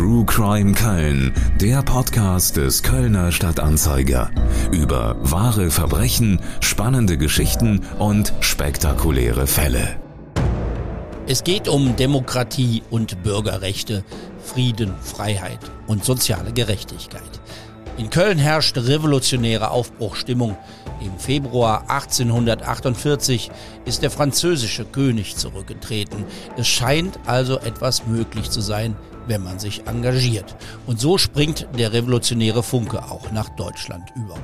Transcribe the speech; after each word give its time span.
True 0.00 0.24
Crime 0.24 0.72
Köln, 0.72 1.34
der 1.60 1.82
Podcast 1.82 2.56
des 2.56 2.82
Kölner 2.82 3.32
Stadtanzeiger. 3.32 4.30
Über 4.72 5.14
wahre 5.20 5.70
Verbrechen, 5.70 6.40
spannende 6.60 7.18
Geschichten 7.18 7.82
und 7.98 8.32
spektakuläre 8.40 9.46
Fälle. 9.46 10.00
Es 11.26 11.44
geht 11.44 11.68
um 11.68 11.96
Demokratie 11.96 12.82
und 12.88 13.22
Bürgerrechte, 13.22 14.02
Frieden, 14.42 14.94
Freiheit 15.02 15.70
und 15.86 16.02
soziale 16.02 16.54
Gerechtigkeit. 16.54 17.38
In 17.98 18.08
Köln 18.08 18.38
herrscht 18.38 18.78
revolutionäre 18.78 19.70
Aufbruchstimmung. 19.70 20.56
Im 21.02 21.18
Februar 21.18 21.90
1848 21.90 23.50
ist 23.84 24.02
der 24.02 24.10
französische 24.10 24.86
König 24.86 25.36
zurückgetreten. 25.36 26.24
Es 26.56 26.68
scheint 26.68 27.18
also 27.26 27.58
etwas 27.58 28.06
möglich 28.06 28.50
zu 28.50 28.62
sein, 28.62 28.96
wenn 29.26 29.42
man 29.42 29.58
sich 29.58 29.86
engagiert. 29.86 30.56
Und 30.86 31.00
so 31.00 31.18
springt 31.18 31.66
der 31.78 31.92
revolutionäre 31.92 32.62
Funke 32.62 33.02
auch 33.04 33.30
nach 33.32 33.48
Deutschland 33.50 34.04
über. 34.16 34.34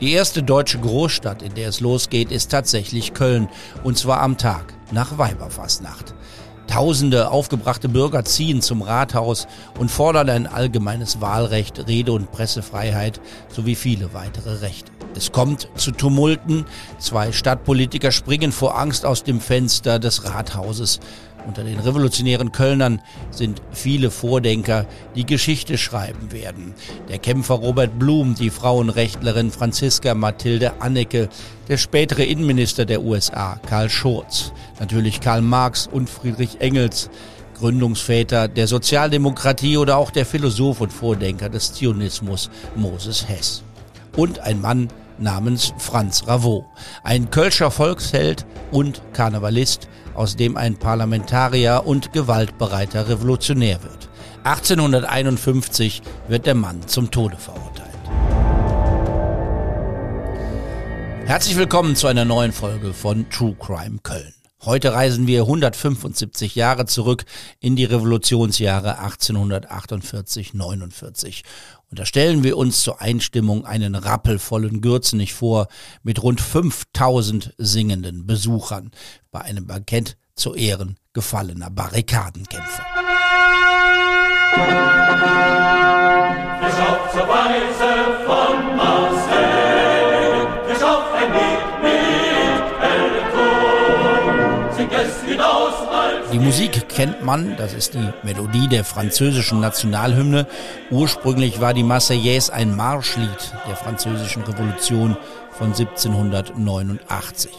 Die 0.00 0.12
erste 0.12 0.42
deutsche 0.42 0.78
Großstadt, 0.78 1.42
in 1.42 1.54
der 1.54 1.68
es 1.68 1.80
losgeht, 1.80 2.32
ist 2.32 2.50
tatsächlich 2.50 3.12
Köln. 3.12 3.48
Und 3.84 3.98
zwar 3.98 4.22
am 4.22 4.38
Tag 4.38 4.74
nach 4.92 5.18
Weiberfastnacht. 5.18 6.14
Tausende 6.66 7.30
aufgebrachte 7.30 7.88
Bürger 7.88 8.24
ziehen 8.24 8.62
zum 8.62 8.80
Rathaus 8.80 9.48
und 9.78 9.90
fordern 9.90 10.30
ein 10.30 10.46
allgemeines 10.46 11.20
Wahlrecht, 11.20 11.88
Rede- 11.88 12.12
und 12.12 12.30
Pressefreiheit 12.30 13.20
sowie 13.48 13.74
viele 13.74 14.14
weitere 14.14 14.60
Rechte. 14.60 14.92
Es 15.16 15.32
kommt 15.32 15.68
zu 15.74 15.90
Tumulten. 15.90 16.66
Zwei 16.98 17.32
Stadtpolitiker 17.32 18.12
springen 18.12 18.52
vor 18.52 18.78
Angst 18.78 19.04
aus 19.04 19.24
dem 19.24 19.40
Fenster 19.40 19.98
des 19.98 20.24
Rathauses. 20.24 21.00
Unter 21.46 21.64
den 21.64 21.78
revolutionären 21.78 22.52
Kölnern 22.52 23.00
sind 23.30 23.62
viele 23.72 24.10
Vordenker, 24.10 24.86
die 25.14 25.24
Geschichte 25.24 25.78
schreiben 25.78 26.32
werden. 26.32 26.74
Der 27.08 27.18
Kämpfer 27.18 27.54
Robert 27.54 27.98
Blum, 27.98 28.34
die 28.34 28.50
Frauenrechtlerin 28.50 29.50
Franziska 29.50 30.14
Mathilde 30.14 30.80
Annecke, 30.80 31.28
der 31.68 31.76
spätere 31.76 32.24
Innenminister 32.24 32.84
der 32.84 33.02
USA 33.02 33.58
Karl 33.66 33.88
Schurz, 33.88 34.52
natürlich 34.78 35.20
Karl 35.20 35.42
Marx 35.42 35.86
und 35.86 36.10
Friedrich 36.10 36.60
Engels, 36.60 37.10
Gründungsväter 37.58 38.48
der 38.48 38.66
Sozialdemokratie 38.66 39.76
oder 39.76 39.98
auch 39.98 40.10
der 40.10 40.24
Philosoph 40.26 40.80
und 40.80 40.92
Vordenker 40.92 41.48
des 41.48 41.74
Zionismus 41.74 42.50
Moses 42.74 43.28
Hess. 43.28 43.62
Und 44.16 44.40
ein 44.40 44.60
Mann 44.60 44.88
namens 45.18 45.74
Franz 45.78 46.26
Ravot, 46.26 46.64
ein 47.02 47.30
Kölscher 47.30 47.70
Volksheld 47.70 48.46
und 48.70 49.02
Karnevalist, 49.12 49.88
aus 50.14 50.36
dem 50.36 50.56
ein 50.56 50.76
Parlamentarier 50.76 51.82
und 51.84 52.12
gewaltbereiter 52.12 53.08
Revolutionär 53.08 53.82
wird. 53.82 54.08
1851 54.44 56.02
wird 56.28 56.46
der 56.46 56.54
Mann 56.54 56.86
zum 56.86 57.10
Tode 57.10 57.36
verurteilt. 57.36 57.88
Herzlich 61.26 61.56
willkommen 61.56 61.94
zu 61.94 62.06
einer 62.06 62.24
neuen 62.24 62.52
Folge 62.52 62.92
von 62.92 63.28
True 63.30 63.56
Crime 63.58 63.98
Köln. 64.02 64.34
Heute 64.62 64.92
reisen 64.92 65.26
wir 65.26 65.40
175 65.42 66.54
Jahre 66.54 66.84
zurück 66.84 67.24
in 67.60 67.76
die 67.76 67.86
Revolutionsjahre 67.86 69.00
1848-49. 69.00 71.44
Und 71.90 71.98
da 71.98 72.06
stellen 72.06 72.44
wir 72.44 72.56
uns 72.56 72.82
zur 72.82 73.00
Einstimmung 73.00 73.66
einen 73.66 73.96
rappelvollen 73.96 74.80
Gürzenich 74.80 75.34
vor 75.34 75.66
mit 76.04 76.22
rund 76.22 76.40
5000 76.40 77.52
singenden 77.58 78.26
Besuchern 78.26 78.92
bei 79.32 79.40
einem 79.40 79.66
Bankett 79.66 80.16
zu 80.36 80.54
Ehren 80.54 80.96
gefallener 81.12 81.68
Barrikadenkämpfer. 81.68 82.84
Marseille, 88.76 90.46
Bischof 90.68 91.12
ein 91.12 91.32
Lied 91.32 91.59
Die 96.32 96.38
Musik 96.38 96.88
kennt 96.88 97.24
man, 97.24 97.56
das 97.56 97.74
ist 97.74 97.94
die 97.94 98.08
Melodie 98.22 98.68
der 98.68 98.84
französischen 98.84 99.60
Nationalhymne. 99.60 100.46
Ursprünglich 100.90 101.60
war 101.60 101.74
die 101.74 101.82
Marseillaise 101.82 102.52
ein 102.52 102.76
Marschlied 102.76 103.52
der 103.68 103.76
französischen 103.76 104.42
Revolution 104.42 105.16
von 105.50 105.68
1789. 105.68 107.50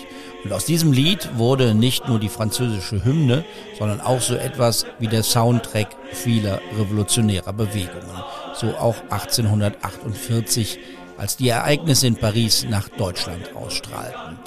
Und 0.44 0.54
aus 0.54 0.66
diesem 0.66 0.92
Lied 0.92 1.38
wurde 1.38 1.76
nicht 1.76 2.08
nur 2.08 2.20
die 2.20 2.30
französische 2.30 3.04
Hymne, 3.04 3.44
sondern 3.78 4.02
auch 4.02 4.22
so 4.22 4.36
etwas 4.36 4.86
wie 5.00 5.08
der 5.08 5.24
Soundtrack 5.24 5.88
vieler 6.12 6.62
revolutionärer 6.78 7.54
Bewegungen. 7.54 8.24
So 8.54 8.68
auch 8.78 8.96
1848, 9.10 10.80
als 11.18 11.38
die 11.38 11.50
Ereignisse 11.50 12.08
in 12.08 12.16
Paris 12.16 12.66
nach 12.68 12.90
Deutschland 12.90 13.56
ausstrahlten. 13.56 14.40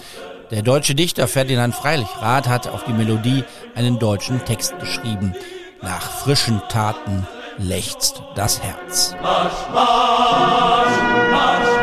Der 0.54 0.62
deutsche 0.62 0.94
Dichter 0.94 1.26
Ferdinand 1.26 1.74
Freilichrath 1.74 2.46
hat 2.46 2.68
auf 2.68 2.84
die 2.84 2.92
Melodie 2.92 3.42
einen 3.74 3.98
deutschen 3.98 4.44
Text 4.44 4.78
geschrieben. 4.78 5.34
Nach 5.82 6.00
frischen 6.00 6.62
Taten 6.68 7.26
lechzt 7.58 8.22
das 8.36 8.62
Herz. 8.62 9.16
Marsch, 9.20 9.52
Marsch, 9.72 10.96
Marsch, 11.32 11.73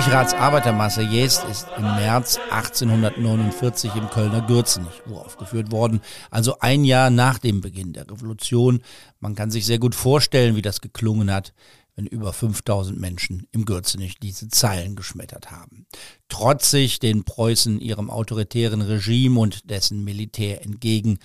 Freilichraths 0.00 0.32
Arbeitermarseillaise 0.32 1.46
ist 1.50 1.66
im 1.76 1.82
März 1.82 2.38
1849 2.50 3.94
im 3.96 4.08
Kölner 4.08 4.40
Gürzenich 4.40 5.02
uraufgeführt 5.06 5.72
worden, 5.72 6.00
also 6.30 6.58
ein 6.60 6.84
Jahr 6.84 7.10
nach 7.10 7.38
dem 7.38 7.60
Beginn 7.60 7.92
der 7.92 8.10
Revolution. 8.10 8.80
Man 9.18 9.34
kann 9.34 9.50
sich 9.50 9.66
sehr 9.66 9.78
gut 9.78 9.94
vorstellen, 9.94 10.56
wie 10.56 10.62
das 10.62 10.80
geklungen 10.80 11.30
hat, 11.30 11.52
wenn 11.96 12.06
über 12.06 12.32
5000 12.32 12.98
Menschen 12.98 13.46
im 13.52 13.66
Gürzenich 13.66 14.18
diese 14.18 14.48
Zeilen 14.48 14.96
geschmettert 14.96 15.50
haben. 15.50 15.84
Trotzig 16.30 16.98
den 17.00 17.24
Preußen 17.24 17.78
ihrem 17.78 18.08
autoritären 18.08 18.80
Regime 18.80 19.38
und 19.38 19.68
dessen 19.68 20.02
Militär 20.02 20.64
entgegen, 20.64 21.18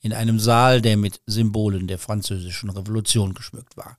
in 0.00 0.14
einem 0.14 0.40
Saal, 0.40 0.80
der 0.80 0.96
mit 0.96 1.20
Symbolen 1.26 1.86
der 1.86 1.98
französischen 1.98 2.70
Revolution 2.70 3.34
geschmückt 3.34 3.76
war. 3.76 3.98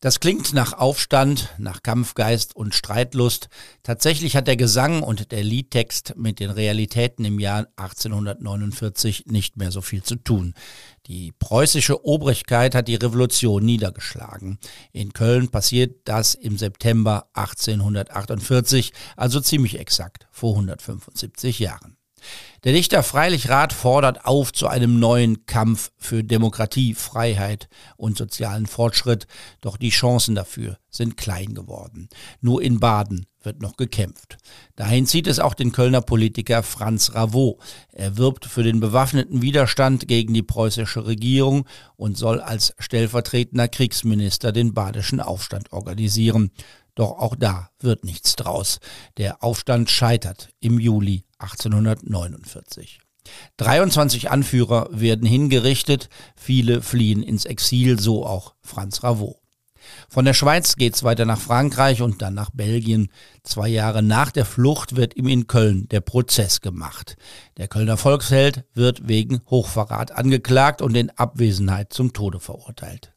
Das 0.00 0.20
klingt 0.20 0.52
nach 0.52 0.74
Aufstand, 0.74 1.48
nach 1.56 1.82
Kampfgeist 1.82 2.54
und 2.54 2.74
Streitlust. 2.74 3.48
Tatsächlich 3.82 4.36
hat 4.36 4.46
der 4.46 4.58
Gesang 4.58 5.02
und 5.02 5.32
der 5.32 5.42
Liedtext 5.42 6.14
mit 6.16 6.38
den 6.38 6.50
Realitäten 6.50 7.24
im 7.24 7.40
Jahr 7.40 7.66
1849 7.76 9.24
nicht 9.26 9.56
mehr 9.56 9.72
so 9.72 9.80
viel 9.80 10.02
zu 10.02 10.16
tun. 10.16 10.52
Die 11.06 11.32
preußische 11.32 12.04
Obrigkeit 12.04 12.74
hat 12.74 12.88
die 12.88 12.96
Revolution 12.96 13.64
niedergeschlagen. 13.64 14.58
In 14.92 15.14
Köln 15.14 15.48
passiert 15.48 16.00
das 16.04 16.34
im 16.34 16.58
September 16.58 17.30
1848, 17.32 18.92
also 19.16 19.40
ziemlich 19.40 19.78
exakt 19.78 20.26
vor 20.30 20.52
175 20.52 21.58
Jahren. 21.58 21.95
Der 22.64 22.72
Dichter 22.72 23.02
Freilichrath 23.02 23.72
fordert 23.72 24.24
auf 24.24 24.52
zu 24.52 24.66
einem 24.66 24.98
neuen 24.98 25.46
Kampf 25.46 25.92
für 25.98 26.24
Demokratie, 26.24 26.94
Freiheit 26.94 27.68
und 27.96 28.16
sozialen 28.18 28.66
Fortschritt, 28.66 29.26
doch 29.60 29.76
die 29.76 29.90
Chancen 29.90 30.34
dafür 30.34 30.78
sind 30.90 31.16
klein 31.16 31.54
geworden. 31.54 32.08
Nur 32.40 32.62
in 32.62 32.80
Baden 32.80 33.26
wird 33.42 33.62
noch 33.62 33.76
gekämpft. 33.76 34.38
Dahin 34.74 35.06
zieht 35.06 35.26
es 35.26 35.38
auch 35.38 35.54
den 35.54 35.70
Kölner 35.72 36.00
Politiker 36.00 36.62
Franz 36.62 37.14
Ravot. 37.14 37.58
Er 37.92 38.16
wirbt 38.16 38.46
für 38.46 38.62
den 38.62 38.80
bewaffneten 38.80 39.42
Widerstand 39.42 40.08
gegen 40.08 40.34
die 40.34 40.42
preußische 40.42 41.06
Regierung 41.06 41.66
und 41.96 42.18
soll 42.18 42.40
als 42.40 42.74
stellvertretender 42.78 43.68
Kriegsminister 43.68 44.50
den 44.52 44.74
badischen 44.74 45.20
Aufstand 45.20 45.72
organisieren. 45.72 46.50
Doch 46.96 47.12
auch 47.12 47.36
da 47.36 47.70
wird 47.78 48.04
nichts 48.04 48.34
draus. 48.34 48.80
Der 49.18 49.44
Aufstand 49.44 49.90
scheitert 49.90 50.48
im 50.58 50.80
Juli 50.80 51.24
1849. 51.38 52.98
23 53.58 54.30
Anführer 54.30 54.88
werden 54.90 55.26
hingerichtet, 55.26 56.08
viele 56.36 56.82
fliehen 56.82 57.22
ins 57.22 57.44
Exil, 57.44 58.00
so 58.00 58.24
auch 58.24 58.54
Franz 58.62 59.02
Ravot. 59.02 59.36
Von 60.08 60.24
der 60.24 60.34
Schweiz 60.34 60.76
geht's 60.76 61.02
weiter 61.02 61.24
nach 61.24 61.38
Frankreich 61.38 62.02
und 62.02 62.22
dann 62.22 62.34
nach 62.34 62.50
Belgien. 62.50 63.08
Zwei 63.42 63.68
Jahre 63.68 64.02
nach 64.02 64.32
der 64.32 64.44
Flucht 64.44 64.96
wird 64.96 65.16
ihm 65.16 65.28
in 65.28 65.46
Köln 65.46 65.86
der 65.88 66.00
Prozess 66.00 66.60
gemacht. 66.60 67.16
Der 67.56 67.68
Kölner 67.68 67.96
Volksheld 67.96 68.64
wird 68.74 69.06
wegen 69.06 69.42
Hochverrat 69.48 70.12
angeklagt 70.12 70.82
und 70.82 70.96
in 70.96 71.10
Abwesenheit 71.10 71.92
zum 71.92 72.12
Tode 72.12 72.40
verurteilt. 72.40 73.15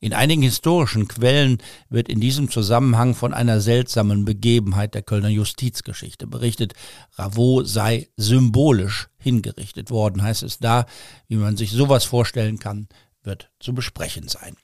In 0.00 0.14
einigen 0.14 0.42
historischen 0.42 1.08
Quellen 1.08 1.58
wird 1.88 2.08
in 2.08 2.20
diesem 2.20 2.50
Zusammenhang 2.50 3.14
von 3.14 3.34
einer 3.34 3.60
seltsamen 3.60 4.24
Begebenheit 4.24 4.94
der 4.94 5.02
Kölner 5.02 5.28
Justizgeschichte 5.28 6.26
berichtet. 6.26 6.74
Ravot 7.14 7.68
sei 7.68 8.08
symbolisch 8.16 9.08
hingerichtet 9.18 9.90
worden, 9.90 10.22
heißt 10.22 10.42
es 10.42 10.58
da. 10.58 10.86
Wie 11.28 11.36
man 11.36 11.56
sich 11.56 11.70
sowas 11.70 12.04
vorstellen 12.04 12.58
kann, 12.58 12.88
wird 13.22 13.50
zu 13.60 13.74
besprechen 13.74 14.28
sein. 14.28 14.56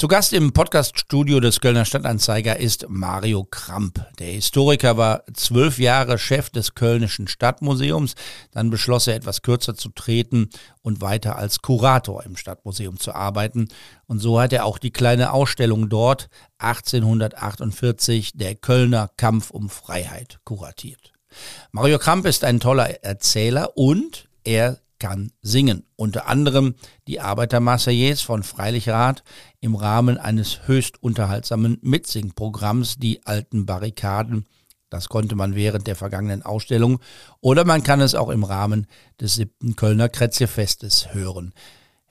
Zu 0.00 0.08
Gast 0.08 0.32
im 0.32 0.54
Podcaststudio 0.54 1.40
des 1.40 1.60
Kölner 1.60 1.84
Stadtanzeiger 1.84 2.58
ist 2.58 2.86
Mario 2.88 3.44
Kramp. 3.44 4.02
Der 4.18 4.28
Historiker 4.28 4.96
war 4.96 5.24
zwölf 5.34 5.78
Jahre 5.78 6.16
Chef 6.16 6.48
des 6.48 6.74
Kölnischen 6.74 7.28
Stadtmuseums. 7.28 8.14
Dann 8.50 8.70
beschloss 8.70 9.08
er 9.08 9.16
etwas 9.16 9.42
kürzer 9.42 9.74
zu 9.74 9.90
treten 9.90 10.48
und 10.80 11.02
weiter 11.02 11.36
als 11.36 11.60
Kurator 11.60 12.24
im 12.24 12.36
Stadtmuseum 12.36 12.98
zu 12.98 13.14
arbeiten. 13.14 13.68
Und 14.06 14.20
so 14.20 14.40
hat 14.40 14.54
er 14.54 14.64
auch 14.64 14.78
die 14.78 14.90
kleine 14.90 15.34
Ausstellung 15.34 15.90
dort 15.90 16.30
1848, 16.60 18.32
der 18.32 18.54
Kölner 18.54 19.10
Kampf 19.18 19.50
um 19.50 19.68
Freiheit, 19.68 20.38
kuratiert. 20.44 21.12
Mario 21.72 21.98
Kramp 21.98 22.24
ist 22.24 22.42
ein 22.44 22.58
toller 22.58 23.04
Erzähler 23.04 23.76
und 23.76 24.30
er 24.44 24.78
kann 25.00 25.32
singen. 25.42 25.82
Unter 25.96 26.28
anderem 26.28 26.76
die 27.08 27.18
Arbeitermarseillaise 27.18 28.24
von 28.24 28.44
Freilichrath 28.44 29.24
im 29.58 29.74
Rahmen 29.74 30.18
eines 30.18 30.68
höchst 30.68 31.02
unterhaltsamen 31.02 31.78
Mitsingprogramms 31.82 32.98
Die 32.98 33.26
alten 33.26 33.66
Barrikaden. 33.66 34.46
Das 34.90 35.08
konnte 35.08 35.34
man 35.34 35.56
während 35.56 35.86
der 35.88 35.96
vergangenen 35.96 36.42
Ausstellung 36.42 37.00
oder 37.40 37.64
man 37.64 37.82
kann 37.82 38.00
es 38.00 38.14
auch 38.14 38.28
im 38.28 38.44
Rahmen 38.44 38.86
des 39.20 39.34
siebten 39.34 39.74
Kölner 39.74 40.08
Kretzelfestes 40.08 41.14
hören. 41.14 41.52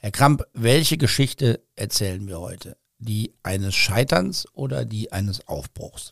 Herr 0.02 0.12
Kramp, 0.12 0.44
welche 0.54 0.98
Geschichte 0.98 1.62
erzählen 1.76 2.26
wir 2.28 2.40
heute? 2.40 2.78
Die 2.98 3.34
eines 3.44 3.76
Scheiterns 3.76 4.48
oder 4.54 4.86
die 4.86 5.12
eines 5.12 5.48
Aufbruchs? 5.48 6.12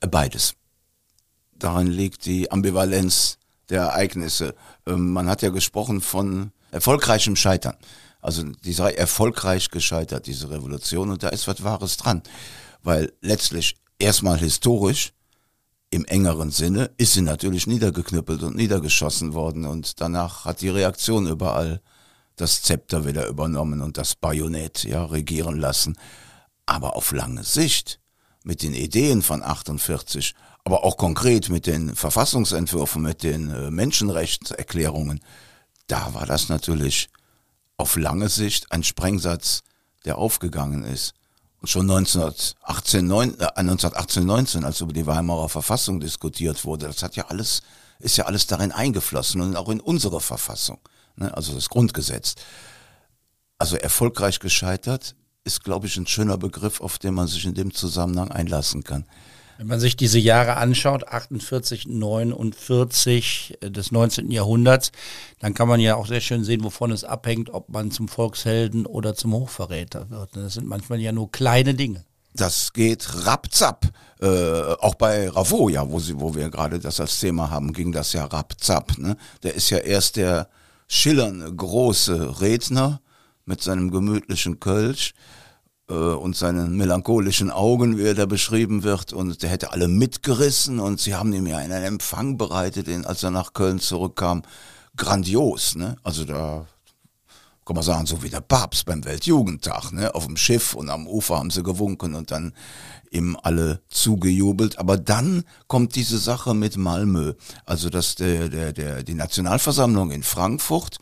Beides. 0.00 0.54
Darin 1.52 1.88
liegt 1.88 2.26
die 2.26 2.50
Ambivalenz 2.50 3.38
der 3.70 3.82
Ereignisse. 3.82 4.54
Ähm, 4.86 5.12
man 5.12 5.28
hat 5.28 5.42
ja 5.42 5.50
gesprochen 5.50 6.00
von 6.00 6.52
erfolgreichem 6.70 7.36
Scheitern. 7.36 7.76
Also 8.20 8.42
die 8.42 8.72
sei 8.72 8.92
erfolgreich 8.92 9.70
gescheitert, 9.70 10.26
diese 10.26 10.50
Revolution, 10.50 11.10
und 11.10 11.22
da 11.22 11.28
ist 11.28 11.46
was 11.46 11.62
Wahres 11.62 11.96
dran. 11.96 12.22
Weil 12.82 13.12
letztlich 13.20 13.76
erstmal 13.98 14.38
historisch, 14.38 15.12
im 15.90 16.04
engeren 16.04 16.50
Sinne, 16.50 16.90
ist 16.98 17.14
sie 17.14 17.22
natürlich 17.22 17.66
niedergeknüppelt 17.66 18.42
und 18.42 18.56
niedergeschossen 18.56 19.32
worden 19.32 19.64
und 19.64 20.00
danach 20.00 20.44
hat 20.44 20.60
die 20.60 20.68
Reaktion 20.68 21.26
überall 21.26 21.80
das 22.36 22.62
Zepter 22.62 23.06
wieder 23.06 23.26
übernommen 23.26 23.80
und 23.80 23.96
das 23.96 24.14
Bajonett 24.14 24.84
ja 24.84 25.04
regieren 25.04 25.58
lassen. 25.58 25.96
Aber 26.66 26.94
auf 26.94 27.12
lange 27.12 27.42
Sicht, 27.42 28.00
mit 28.48 28.62
den 28.62 28.72
Ideen 28.72 29.20
von 29.20 29.42
48 29.42 30.34
aber 30.64 30.84
auch 30.84 30.98
konkret 30.98 31.48
mit 31.48 31.66
den 31.66 31.94
Verfassungsentwürfen, 31.96 33.00
mit 33.00 33.22
den 33.22 33.50
äh, 33.50 33.70
Menschenrechtserklärungen, 33.70 35.20
da 35.86 36.12
war 36.12 36.26
das 36.26 36.50
natürlich 36.50 37.08
auf 37.78 37.96
lange 37.96 38.28
Sicht 38.28 38.70
ein 38.70 38.84
Sprengsatz, 38.84 39.62
der 40.04 40.18
aufgegangen 40.18 40.84
ist. 40.84 41.14
Und 41.62 41.68
schon 41.68 41.90
1918, 41.90 43.06
9, 43.06 43.40
äh, 43.40 43.46
1918, 43.54 44.26
19, 44.26 44.64
als 44.64 44.82
über 44.82 44.92
die 44.92 45.06
Weimarer 45.06 45.48
Verfassung 45.48 46.00
diskutiert 46.00 46.66
wurde, 46.66 46.86
das 46.86 47.02
hat 47.02 47.16
ja 47.16 47.28
alles, 47.28 47.62
ist 47.98 48.18
ja 48.18 48.26
alles 48.26 48.46
darin 48.46 48.70
eingeflossen 48.70 49.40
und 49.40 49.56
auch 49.56 49.70
in 49.70 49.80
unsere 49.80 50.20
Verfassung, 50.20 50.80
ne, 51.16 51.34
also 51.34 51.54
das 51.54 51.70
Grundgesetz. 51.70 52.34
Also 53.56 53.76
erfolgreich 53.76 54.38
gescheitert 54.38 55.14
ist, 55.48 55.64
glaube 55.64 55.86
ich, 55.86 55.96
ein 55.96 56.06
schöner 56.06 56.36
Begriff, 56.36 56.82
auf 56.82 56.98
den 56.98 57.14
man 57.14 57.26
sich 57.26 57.46
in 57.46 57.54
dem 57.54 57.72
Zusammenhang 57.72 58.30
einlassen 58.30 58.84
kann. 58.84 59.06
Wenn 59.56 59.66
man 59.66 59.80
sich 59.80 59.96
diese 59.96 60.18
Jahre 60.18 60.58
anschaut, 60.58 61.08
48, 61.08 61.88
49 61.88 63.58
äh, 63.60 63.70
des 63.70 63.90
19. 63.90 64.30
Jahrhunderts, 64.30 64.92
dann 65.40 65.54
kann 65.54 65.66
man 65.66 65.80
ja 65.80 65.96
auch 65.96 66.06
sehr 66.06 66.20
schön 66.20 66.44
sehen, 66.44 66.62
wovon 66.62 66.92
es 66.92 67.02
abhängt, 67.02 67.48
ob 67.50 67.70
man 67.70 67.90
zum 67.90 68.08
Volkshelden 68.08 68.84
oder 68.84 69.14
zum 69.14 69.32
Hochverräter 69.32 70.10
wird. 70.10 70.36
Das 70.36 70.54
sind 70.54 70.68
manchmal 70.68 71.00
ja 71.00 71.12
nur 71.12 71.32
kleine 71.32 71.74
Dinge. 71.74 72.04
Das 72.34 72.74
geht 72.74 73.26
rapzapp. 73.26 73.86
Äh, 74.20 74.74
auch 74.80 74.94
bei 74.96 75.28
Ravo, 75.30 75.70
ja, 75.70 75.90
wo, 75.90 75.98
sie, 75.98 76.20
wo 76.20 76.34
wir 76.34 76.50
gerade 76.50 76.78
das 76.78 77.00
als 77.00 77.18
Thema 77.18 77.50
haben, 77.50 77.72
ging 77.72 77.90
das 77.90 78.12
ja 78.12 78.26
rapzapp. 78.26 78.98
Ne? 78.98 79.16
Der 79.42 79.54
ist 79.54 79.70
ja 79.70 79.78
erst 79.78 80.16
der 80.16 80.48
schillernde, 80.88 81.52
große 81.52 82.40
Redner 82.40 83.00
mit 83.48 83.62
seinem 83.62 83.90
gemütlichen 83.90 84.60
Kölsch 84.60 85.14
und 85.94 86.36
seinen 86.36 86.76
melancholischen 86.76 87.50
Augen, 87.50 87.96
wie 87.96 88.04
er 88.04 88.14
da 88.14 88.26
beschrieben 88.26 88.82
wird. 88.82 89.12
Und 89.12 89.42
der 89.42 89.50
hätte 89.50 89.72
alle 89.72 89.88
mitgerissen 89.88 90.80
und 90.80 91.00
sie 91.00 91.14
haben 91.14 91.32
ihm 91.32 91.46
ja 91.46 91.56
einen 91.56 91.82
Empfang 91.82 92.36
bereitet, 92.36 92.88
als 93.06 93.22
er 93.22 93.30
nach 93.30 93.54
Köln 93.54 93.78
zurückkam. 93.78 94.42
Grandios, 94.96 95.76
ne? 95.76 95.96
Also 96.02 96.24
da 96.24 96.66
kann 97.64 97.74
man 97.74 97.84
sagen, 97.84 98.06
so 98.06 98.22
wie 98.22 98.30
der 98.30 98.40
Papst 98.40 98.86
beim 98.86 99.04
Weltjugendtag, 99.04 99.92
ne? 99.92 100.14
Auf 100.14 100.26
dem 100.26 100.36
Schiff 100.36 100.74
und 100.74 100.90
am 100.90 101.06
Ufer 101.06 101.38
haben 101.38 101.50
sie 101.50 101.62
gewunken 101.62 102.14
und 102.14 102.30
dann 102.30 102.52
ihm 103.10 103.38
alle 103.42 103.80
zugejubelt. 103.88 104.78
Aber 104.78 104.98
dann 104.98 105.44
kommt 105.68 105.94
diese 105.94 106.18
Sache 106.18 106.54
mit 106.54 106.76
Malmö. 106.76 107.34
Also 107.64 107.88
dass 107.88 108.14
der, 108.14 108.48
der, 108.48 108.72
der, 108.72 109.02
die 109.02 109.14
Nationalversammlung 109.14 110.10
in 110.10 110.22
Frankfurt 110.22 110.98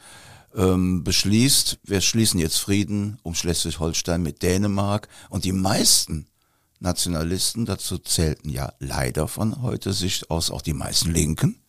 ähm, 0.56 1.04
beschließt, 1.04 1.78
wir 1.84 2.00
schließen 2.00 2.40
jetzt 2.40 2.58
Frieden 2.58 3.18
um 3.22 3.34
Schleswig-Holstein 3.34 4.22
mit 4.22 4.42
Dänemark 4.42 5.08
und 5.28 5.44
die 5.44 5.52
meisten 5.52 6.26
Nationalisten, 6.80 7.66
dazu 7.66 7.98
zählten 7.98 8.50
ja 8.50 8.72
leider 8.78 9.28
von 9.28 9.62
heute 9.62 9.92
Sicht 9.92 10.30
aus 10.30 10.50
auch 10.50 10.62
die 10.62 10.74
meisten 10.74 11.10
Linken, 11.10 11.60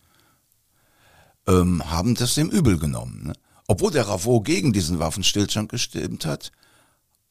ähm, 1.46 1.90
haben 1.90 2.14
das 2.14 2.34
dem 2.34 2.50
übel 2.50 2.78
genommen. 2.78 3.28
Ne? 3.28 3.32
Obwohl 3.66 3.90
der 3.90 4.08
Ravo 4.08 4.40
gegen 4.40 4.72
diesen 4.72 4.98
Waffenstillstand 4.98 5.68
gestimmt 5.68 6.24
hat, 6.26 6.52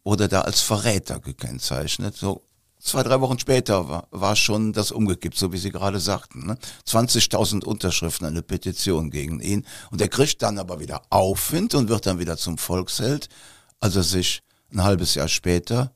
wurde 0.04 0.28
da 0.28 0.42
als 0.42 0.62
Verräter 0.62 1.20
gekennzeichnet. 1.20 2.16
So 2.16 2.44
zwei, 2.80 3.04
drei 3.04 3.20
Wochen 3.22 3.40
später 3.40 3.90
war, 3.90 4.08
war 4.12 4.36
schon 4.36 4.74
das 4.74 4.92
umgekippt, 4.92 5.38
so 5.38 5.52
wie 5.52 5.58
Sie 5.58 5.72
gerade 5.72 6.00
sagten. 6.00 6.46
Ne? 6.48 6.58
20.000 6.88 7.64
Unterschriften, 7.64 8.28
eine 8.28 8.42
Petition 8.42 9.10
gegen 9.10 9.40
ihn. 9.40 9.66
Und 9.92 10.02
er 10.02 10.08
kriegt 10.08 10.42
dann 10.42 10.60
aber 10.60 10.80
wieder 10.80 11.02
Aufwind 11.10 11.76
und 11.76 11.90
wird 11.90 12.06
dann 12.06 12.20
wieder 12.20 12.38
zum 12.38 12.58
Volksheld, 12.58 13.30
als 13.80 13.96
er 13.96 14.04
sich 14.04 14.42
ein 14.72 14.84
halbes 14.84 15.16
Jahr 15.16 15.28
später, 15.28 15.92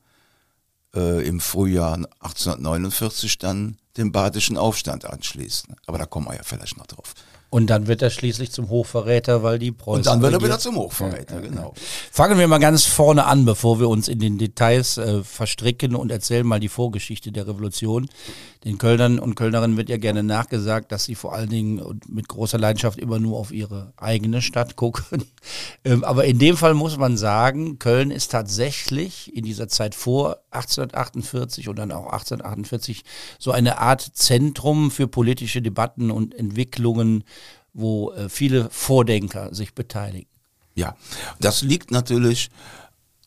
äh, 0.94 1.26
im 1.26 1.40
Frühjahr 1.40 1.94
1849, 2.20 3.38
dann 3.38 3.76
dem 3.96 4.12
badischen 4.12 4.56
Aufstand 4.56 5.04
anschließt. 5.04 5.66
Aber 5.86 5.98
da 5.98 6.06
kommen 6.06 6.26
wir 6.26 6.36
ja 6.36 6.42
vielleicht 6.42 6.76
noch 6.76 6.86
drauf. 6.86 7.14
Und 7.52 7.66
dann 7.66 7.86
wird 7.86 8.00
er 8.00 8.08
schließlich 8.08 8.50
zum 8.50 8.70
Hochverräter, 8.70 9.42
weil 9.42 9.58
die 9.58 9.72
Preußen. 9.72 9.98
Und 9.98 10.06
dann 10.06 10.22
wird 10.22 10.32
er 10.32 10.42
wieder 10.42 10.58
zum 10.58 10.76
Hochverräter, 10.76 11.34
ja, 11.34 11.40
genau. 11.42 11.74
Fangen 12.10 12.38
wir 12.38 12.48
mal 12.48 12.56
ganz 12.56 12.86
vorne 12.86 13.26
an, 13.26 13.44
bevor 13.44 13.78
wir 13.78 13.90
uns 13.90 14.08
in 14.08 14.20
den 14.20 14.38
Details 14.38 14.96
äh, 14.96 15.22
verstricken 15.22 15.94
und 15.94 16.10
erzählen 16.10 16.46
mal 16.46 16.60
die 16.60 16.70
Vorgeschichte 16.70 17.30
der 17.30 17.46
Revolution. 17.46 18.08
Den 18.64 18.78
Kölnern 18.78 19.18
und 19.18 19.34
Kölnerinnen 19.34 19.76
wird 19.76 19.90
ja 19.90 19.98
gerne 19.98 20.22
nachgesagt, 20.22 20.92
dass 20.92 21.04
sie 21.04 21.14
vor 21.14 21.34
allen 21.34 21.50
Dingen 21.50 22.00
mit 22.08 22.28
großer 22.28 22.58
Leidenschaft 22.58 22.98
immer 22.98 23.18
nur 23.18 23.38
auf 23.38 23.52
ihre 23.52 23.92
eigene 23.98 24.40
Stadt 24.40 24.76
gucken. 24.76 25.24
ähm, 25.84 26.04
aber 26.04 26.24
in 26.24 26.38
dem 26.38 26.56
Fall 26.56 26.72
muss 26.72 26.96
man 26.96 27.18
sagen, 27.18 27.78
Köln 27.78 28.10
ist 28.10 28.30
tatsächlich 28.30 29.36
in 29.36 29.44
dieser 29.44 29.68
Zeit 29.68 29.94
vor 29.94 30.38
1848 30.52 31.68
und 31.68 31.76
dann 31.76 31.92
auch 31.92 32.06
1848 32.12 33.04
so 33.38 33.50
eine 33.50 33.78
Art 33.78 34.00
Zentrum 34.00 34.90
für 34.90 35.06
politische 35.06 35.60
Debatten 35.60 36.10
und 36.10 36.34
Entwicklungen 36.34 37.24
wo 37.72 38.12
äh, 38.12 38.28
viele 38.28 38.68
Vordenker 38.70 39.54
sich 39.54 39.74
beteiligen. 39.74 40.28
Ja, 40.74 40.96
das 41.40 41.62
liegt 41.62 41.90
natürlich 41.90 42.50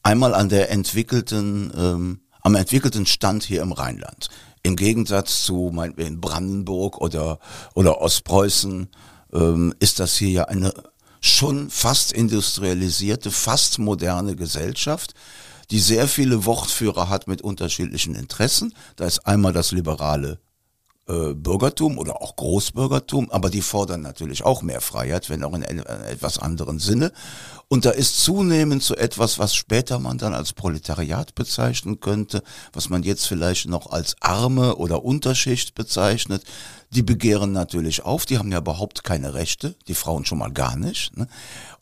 einmal 0.04 0.34
an 0.34 0.50
der 0.50 0.72
entwickelten, 0.72 1.72
ähm, 1.76 2.20
am 2.42 2.56
entwickelten 2.56 3.06
Stand 3.06 3.44
hier 3.44 3.62
im 3.62 3.72
Rheinland. 3.72 4.30
Im 4.64 4.76
Gegensatz 4.76 5.44
zu 5.44 5.72
meinetwegen 5.74 6.22
Brandenburg 6.22 7.00
oder, 7.00 7.40
oder 7.76 8.02
Ostpreußen 8.02 8.90
ähm, 9.34 9.76
ist 9.80 10.00
das 10.00 10.16
hier 10.16 10.30
ja 10.30 10.44
eine 10.46 10.74
schon 11.22 11.70
fast 11.72 12.12
industrialisierte, 12.12 13.32
fast 13.32 13.80
moderne 13.80 14.36
Gesellschaft, 14.36 15.14
die 15.72 15.80
sehr 15.80 16.08
viele 16.08 16.46
Wortführer 16.46 17.10
hat 17.10 17.28
mit 17.28 17.42
unterschiedlichen 17.42 18.14
Interessen. 18.14 18.74
Da 18.96 19.06
ist 19.06 19.26
einmal 19.26 19.54
das 19.54 19.72
liberale 19.72 20.40
äh, 21.08 21.34
Bürgertum 21.34 21.98
oder 21.98 22.22
auch 22.22 22.36
Großbürgertum, 22.36 23.30
aber 23.30 23.50
die 23.50 23.62
fordern 23.62 24.02
natürlich 24.02 24.44
auch 24.44 24.62
mehr 24.62 24.82
Freiheit, 24.82 25.30
wenn 25.30 25.44
auch 25.44 25.54
in 25.54 25.62
etwas 25.64 26.40
anderen 26.40 26.80
Sinne. 26.80 27.12
Und 27.68 27.86
da 27.86 27.92
ist 27.92 28.24
zunehmend 28.24 28.84
so 28.84 28.96
etwas, 28.96 29.40
was 29.40 29.56
später 29.56 30.00
man 30.00 30.18
dann 30.18 30.34
als 30.34 30.54
Proletariat 30.54 31.36
bezeichnen 31.36 32.00
könnte, 32.00 32.44
was 32.74 32.90
man 32.90 33.04
jetzt 33.04 33.28
vielleicht 33.28 33.68
noch 33.68 33.92
als 33.92 34.16
arme 34.20 34.76
oder 34.76 35.04
Unterschicht 35.04 35.76
bezeichnet. 35.76 36.44
Die 36.92 37.04
begehren 37.04 37.52
natürlich 37.52 38.04
auf, 38.04 38.26
die 38.26 38.38
haben 38.38 38.52
ja 38.52 38.60
überhaupt 38.60 39.04
keine 39.04 39.34
Rechte, 39.34 39.76
die 39.88 39.96
Frauen 39.96 40.26
schon 40.26 40.38
mal 40.38 40.52
gar 40.52 40.76
nicht. 40.76 41.16
Ne? 41.18 41.28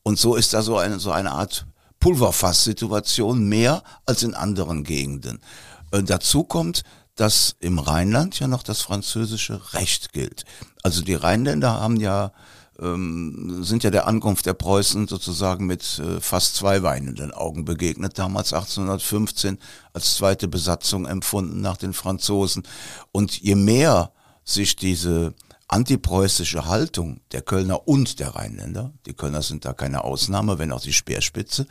Und 0.04 0.20
so 0.20 0.36
ist 0.36 0.54
da 0.54 0.62
so 0.62 0.78
eine, 0.78 1.00
so 1.00 1.12
eine 1.12 1.32
Art 1.32 1.66
Pulverfass-Situation 2.00 3.48
mehr 3.48 3.84
als 4.06 4.24
in 4.24 4.34
anderen 4.34 4.84
Gegenden. 4.84 5.40
Äh, 5.92 6.04
dazu 6.04 6.44
kommt, 6.44 6.84
dass 7.16 7.56
im 7.60 7.80
Rheinland 7.80 8.40
ja 8.40 8.48
noch 8.48 8.64
das 8.64 8.82
französische 8.82 9.74
Recht 9.74 10.14
gilt. 10.14 10.46
Also 10.82 11.02
die 11.02 11.16
Rheinländer 11.16 11.80
haben 11.80 11.98
ja 11.98 12.32
ähm, 12.80 13.64
sind 13.64 13.84
ja 13.84 13.92
der 13.92 14.08
Ankunft 14.08 14.46
der 14.46 14.54
Preußen 14.54 15.08
sozusagen 15.08 15.66
mit 15.66 16.00
äh, 16.00 16.20
fast 16.20 16.56
zwei 16.56 16.82
weinenden 16.84 17.32
Augen 17.32 17.66
begegnet, 17.66 18.18
damals 18.18 18.54
1815 18.54 19.60
als 19.94 20.16
zweite 20.16 20.48
Besatzung 20.48 21.06
empfunden 21.06 21.62
nach 21.62 21.78
den 21.78 21.94
Franzosen. 21.94 22.64
Und 23.12 23.40
je 23.40 23.56
mehr 23.56 24.12
sich 24.44 24.76
diese 24.76 25.34
antipreußische 25.68 26.66
Haltung 26.66 27.22
der 27.32 27.42
Kölner 27.42 27.88
und 27.88 28.20
der 28.20 28.36
Rheinländer, 28.36 28.92
die 29.06 29.14
Kölner 29.14 29.42
sind 29.42 29.66
da 29.66 29.74
keine 29.74 30.04
Ausnahme, 30.04 30.60
wenn 30.60 30.72
auch 30.72 30.82
die 30.82 30.94
Speerspitze, 30.94 31.68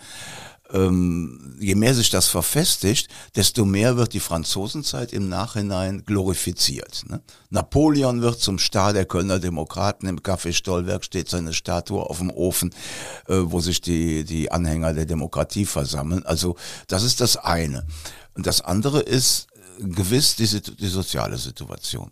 ähm, 0.72 1.56
je 1.60 1.74
mehr 1.74 1.94
sich 1.94 2.10
das 2.10 2.28
verfestigt, 2.28 3.08
desto 3.36 3.64
mehr 3.64 3.96
wird 3.96 4.14
die 4.14 4.20
Franzosenzeit 4.20 5.12
im 5.12 5.28
Nachhinein 5.28 6.04
glorifiziert. 6.04 7.04
Ne? 7.08 7.20
Napoleon 7.50 8.22
wird 8.22 8.40
zum 8.40 8.58
Star 8.58 8.92
der 8.92 9.04
Kölner 9.04 9.38
Demokraten. 9.38 10.06
Im 10.06 10.20
Café 10.20 10.52
Stollwerk 10.52 11.04
steht 11.04 11.28
seine 11.28 11.52
Statue 11.52 12.02
auf 12.02 12.18
dem 12.18 12.30
Ofen, 12.30 12.74
äh, 13.28 13.36
wo 13.36 13.60
sich 13.60 13.80
die, 13.80 14.24
die 14.24 14.50
Anhänger 14.50 14.94
der 14.94 15.06
Demokratie 15.06 15.66
versammeln. 15.66 16.24
Also 16.24 16.56
das 16.86 17.02
ist 17.02 17.20
das 17.20 17.36
eine. 17.36 17.86
Und 18.34 18.46
das 18.46 18.62
andere 18.62 19.00
ist 19.00 19.48
äh, 19.78 19.84
gewiss 19.84 20.36
die, 20.36 20.48
die 20.48 20.88
soziale 20.88 21.36
Situation. 21.36 22.10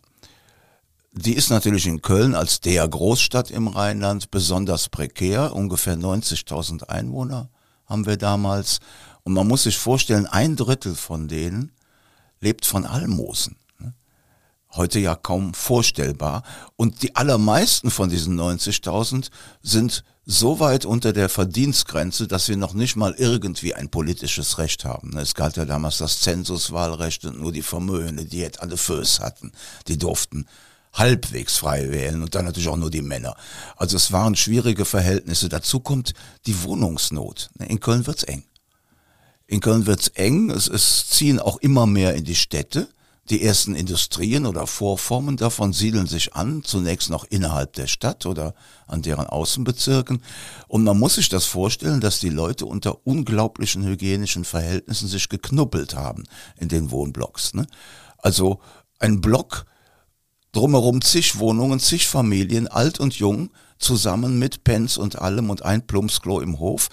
Die 1.12 1.34
ist 1.34 1.50
natürlich 1.50 1.86
in 1.86 2.02
Köln 2.02 2.36
als 2.36 2.60
der 2.60 2.86
Großstadt 2.86 3.50
im 3.50 3.66
Rheinland 3.66 4.30
besonders 4.30 4.88
prekär, 4.88 5.56
ungefähr 5.56 5.96
90.000 5.96 6.84
Einwohner 6.84 7.48
haben 7.90 8.06
wir 8.06 8.16
damals. 8.16 8.78
Und 9.24 9.34
man 9.34 9.46
muss 9.46 9.64
sich 9.64 9.76
vorstellen, 9.76 10.26
ein 10.26 10.56
Drittel 10.56 10.94
von 10.94 11.28
denen 11.28 11.72
lebt 12.40 12.64
von 12.64 12.86
Almosen. 12.86 13.56
Ne? 13.78 13.92
Heute 14.74 14.98
ja 14.98 15.14
kaum 15.14 15.52
vorstellbar. 15.52 16.42
Und 16.76 17.02
die 17.02 17.16
allermeisten 17.16 17.90
von 17.90 18.08
diesen 18.08 18.40
90.000 18.40 19.30
sind 19.60 20.04
so 20.24 20.60
weit 20.60 20.84
unter 20.84 21.12
der 21.12 21.28
Verdienstgrenze, 21.28 22.28
dass 22.28 22.46
sie 22.46 22.56
noch 22.56 22.72
nicht 22.72 22.94
mal 22.94 23.14
irgendwie 23.18 23.74
ein 23.74 23.90
politisches 23.90 24.58
Recht 24.58 24.84
haben. 24.84 25.10
Ne? 25.10 25.20
Es 25.20 25.34
galt 25.34 25.56
ja 25.56 25.64
damals 25.64 25.98
das 25.98 26.20
Zensuswahlrecht 26.20 27.24
und 27.24 27.40
nur 27.40 27.52
die 27.52 27.62
Vermögende, 27.62 28.24
die 28.24 28.38
jetzt 28.38 28.60
alle 28.60 28.76
Föß 28.76 29.20
hatten, 29.20 29.52
die 29.88 29.98
durften 29.98 30.46
halbwegs 30.92 31.58
frei 31.58 31.90
wählen 31.90 32.22
und 32.22 32.34
dann 32.34 32.44
natürlich 32.44 32.68
auch 32.68 32.76
nur 32.76 32.90
die 32.90 33.02
Männer. 33.02 33.36
Also 33.76 33.96
es 33.96 34.12
waren 34.12 34.34
schwierige 34.34 34.84
Verhältnisse. 34.84 35.48
Dazu 35.48 35.80
kommt 35.80 36.14
die 36.46 36.62
Wohnungsnot. 36.62 37.50
In 37.58 37.80
Köln 37.80 38.06
wird's 38.06 38.24
eng. 38.24 38.44
In 39.46 39.60
Köln 39.60 39.86
wird's 39.86 40.08
eng. 40.08 40.50
Es, 40.50 41.08
ziehen 41.08 41.38
auch 41.38 41.58
immer 41.58 41.86
mehr 41.86 42.14
in 42.14 42.24
die 42.24 42.34
Städte. 42.34 42.88
Die 43.28 43.44
ersten 43.44 43.76
Industrien 43.76 44.44
oder 44.44 44.66
Vorformen 44.66 45.36
davon 45.36 45.72
siedeln 45.72 46.08
sich 46.08 46.34
an, 46.34 46.64
zunächst 46.64 47.10
noch 47.10 47.24
innerhalb 47.24 47.74
der 47.74 47.86
Stadt 47.86 48.26
oder 48.26 48.54
an 48.88 49.02
deren 49.02 49.26
Außenbezirken. 49.26 50.22
Und 50.66 50.82
man 50.82 50.98
muss 50.98 51.14
sich 51.14 51.28
das 51.28 51.44
vorstellen, 51.44 52.00
dass 52.00 52.18
die 52.18 52.30
Leute 52.30 52.66
unter 52.66 53.06
unglaublichen 53.06 53.84
hygienischen 53.84 54.44
Verhältnissen 54.44 55.06
sich 55.06 55.28
geknuppelt 55.28 55.94
haben 55.94 56.24
in 56.58 56.68
den 56.68 56.90
Wohnblocks. 56.90 57.54
Ne? 57.54 57.66
Also 58.18 58.60
ein 58.98 59.20
Block 59.20 59.64
Drumherum 60.52 61.00
zig 61.02 61.38
Wohnungen, 61.38 61.78
zig 61.78 62.08
Familien, 62.08 62.66
alt 62.68 62.98
und 62.98 63.14
jung, 63.14 63.50
zusammen 63.78 64.38
mit 64.38 64.64
Pens 64.64 64.98
und 64.98 65.18
allem 65.18 65.50
und 65.50 65.62
ein 65.62 65.86
Plumpsklo 65.86 66.40
im 66.40 66.58
Hof. 66.58 66.88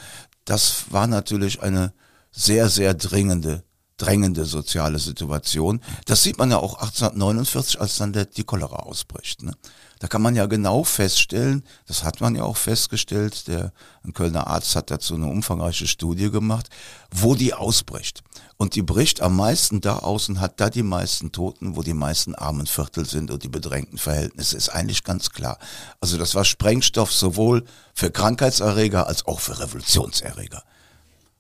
Das 0.46 0.86
war 0.92 1.08
natürlich 1.08 1.62
eine 1.62 1.94
sehr, 2.32 2.70
sehr 2.70 2.94
dringende, 2.94 3.64
drängende 3.98 4.46
soziale 4.46 5.00
Situation. 5.00 5.82
Das 6.06 6.22
sieht 6.24 6.38
man 6.38 6.52
ja 6.52 6.58
auch 6.58 6.76
1849, 6.76 7.82
als 7.82 7.98
dann 7.98 8.14
der, 8.14 8.26
die 8.26 8.44
Cholera 8.44 8.78
ausbricht. 8.78 9.42
Ne? 9.42 9.54
Da 10.00 10.08
kann 10.08 10.22
man 10.22 10.36
ja 10.36 10.46
genau 10.46 10.84
feststellen, 10.84 11.64
das 11.88 12.04
hat 12.04 12.22
man 12.22 12.36
ja 12.36 12.44
auch 12.44 12.58
festgestellt, 12.58 13.48
der 13.48 13.74
ein 14.04 14.14
Kölner 14.14 14.48
Arzt 14.48 14.76
hat 14.76 14.92
dazu 14.92 15.16
eine 15.16 15.26
umfangreiche 15.26 15.88
Studie 15.88 16.30
gemacht, 16.30 16.70
wo 17.12 17.34
die 17.34 17.56
ausbricht. 17.56 18.24
Und 18.58 18.74
die 18.74 18.82
bricht 18.82 19.22
am 19.22 19.36
meisten 19.36 19.82
da 19.82 20.00
aus 20.00 20.30
und 20.30 20.40
hat 20.40 20.60
da 20.60 20.72
die 20.72 20.84
meisten 20.84 21.32
Toten, 21.32 21.76
wo 21.76 21.84
die 21.84 21.94
meisten 21.94 22.34
armen 22.34 22.66
Viertel 22.66 23.06
sind 23.06 23.30
und 23.30 23.44
die 23.44 23.50
bedrängten 23.50 24.00
Verhältnisse, 24.00 24.58
ist 24.58 24.70
eigentlich 24.70 25.04
ganz 25.04 25.30
klar. 25.30 25.60
Also 26.02 26.18
das 26.18 26.34
war 26.34 26.44
Sprengstoff 26.44 27.14
sowohl 27.14 27.66
für 27.94 28.10
Krankheitserreger 28.10 29.08
als 29.08 29.26
auch 29.28 29.40
für 29.40 29.60
Revolutionserreger. 29.60 30.64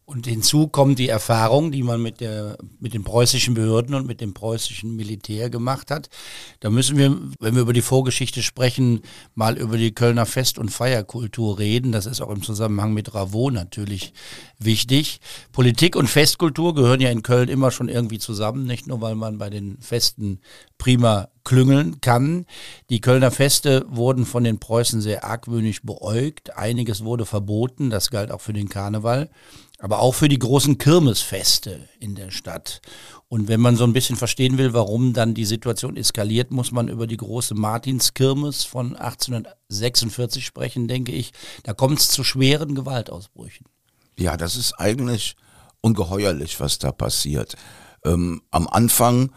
Und 0.09 0.25
hinzu 0.25 0.69
kommt 0.69 0.99
die 0.99 1.09
Erfahrung, 1.09 1.69
die 1.69 1.83
man 1.83 2.01
mit, 2.01 2.21
der, 2.21 2.57
mit 2.79 2.93
den 2.93 3.03
preußischen 3.03 3.55
Behörden 3.55 3.93
und 3.93 4.07
mit 4.07 4.21
dem 4.21 4.33
preußischen 4.33 4.95
Militär 4.95 5.49
gemacht 5.49 5.91
hat. 5.91 6.07
Da 6.61 6.69
müssen 6.69 6.97
wir, 6.97 7.17
wenn 7.41 7.55
wir 7.55 7.63
über 7.63 7.73
die 7.73 7.81
Vorgeschichte 7.81 8.41
sprechen, 8.41 9.01
mal 9.35 9.57
über 9.57 9.77
die 9.77 9.93
Kölner 9.93 10.25
Fest- 10.25 10.59
und 10.59 10.69
Feierkultur 10.69 11.59
reden. 11.59 11.91
Das 11.91 12.05
ist 12.05 12.21
auch 12.21 12.29
im 12.29 12.41
Zusammenhang 12.41 12.93
mit 12.93 13.13
Ravo 13.13 13.51
natürlich 13.51 14.13
wichtig. 14.59 15.19
Politik 15.51 15.97
und 15.97 16.07
Festkultur 16.07 16.73
gehören 16.73 17.01
ja 17.01 17.09
in 17.09 17.21
Köln 17.21 17.49
immer 17.49 17.69
schon 17.69 17.89
irgendwie 17.89 18.19
zusammen, 18.19 18.65
nicht 18.65 18.87
nur 18.87 19.01
weil 19.01 19.15
man 19.15 19.37
bei 19.37 19.49
den 19.49 19.77
Festen 19.81 20.39
prima 20.77 21.27
klüngeln 21.43 21.99
kann. 21.99 22.45
Die 22.89 23.01
Kölner 23.01 23.31
Feste 23.31 23.85
wurden 23.89 24.25
von 24.25 24.45
den 24.45 24.59
Preußen 24.59 25.01
sehr 25.01 25.25
argwöhnisch 25.25 25.81
beäugt. 25.81 26.55
Einiges 26.55 27.03
wurde 27.03 27.25
verboten, 27.25 27.89
das 27.89 28.09
galt 28.09 28.31
auch 28.31 28.41
für 28.41 28.53
den 28.53 28.69
Karneval 28.69 29.29
aber 29.79 29.99
auch 29.99 30.13
für 30.13 30.27
die 30.27 30.39
großen 30.39 30.77
Kirmesfeste 30.77 31.87
in 31.99 32.15
der 32.15 32.31
Stadt. 32.31 32.81
Und 33.29 33.47
wenn 33.47 33.59
man 33.59 33.75
so 33.75 33.83
ein 33.83 33.93
bisschen 33.93 34.15
verstehen 34.15 34.57
will, 34.57 34.73
warum 34.73 35.13
dann 35.13 35.33
die 35.33 35.45
Situation 35.45 35.97
eskaliert, 35.97 36.51
muss 36.51 36.71
man 36.71 36.87
über 36.87 37.07
die 37.07 37.17
große 37.17 37.53
Martinskirmes 37.55 38.63
von 38.63 38.95
1846 38.95 40.45
sprechen, 40.45 40.87
denke 40.87 41.11
ich. 41.11 41.33
Da 41.63 41.73
kommt 41.73 41.99
es 41.99 42.09
zu 42.09 42.23
schweren 42.23 42.73
Gewaltausbrüchen. 42.73 43.67
Ja, 44.17 44.37
das 44.37 44.55
ist 44.55 44.73
eigentlich 44.73 45.35
ungeheuerlich, 45.81 46.59
was 46.59 46.79
da 46.79 46.91
passiert. 46.91 47.55
Ähm, 48.03 48.41
am 48.49 48.67
Anfang 48.67 49.31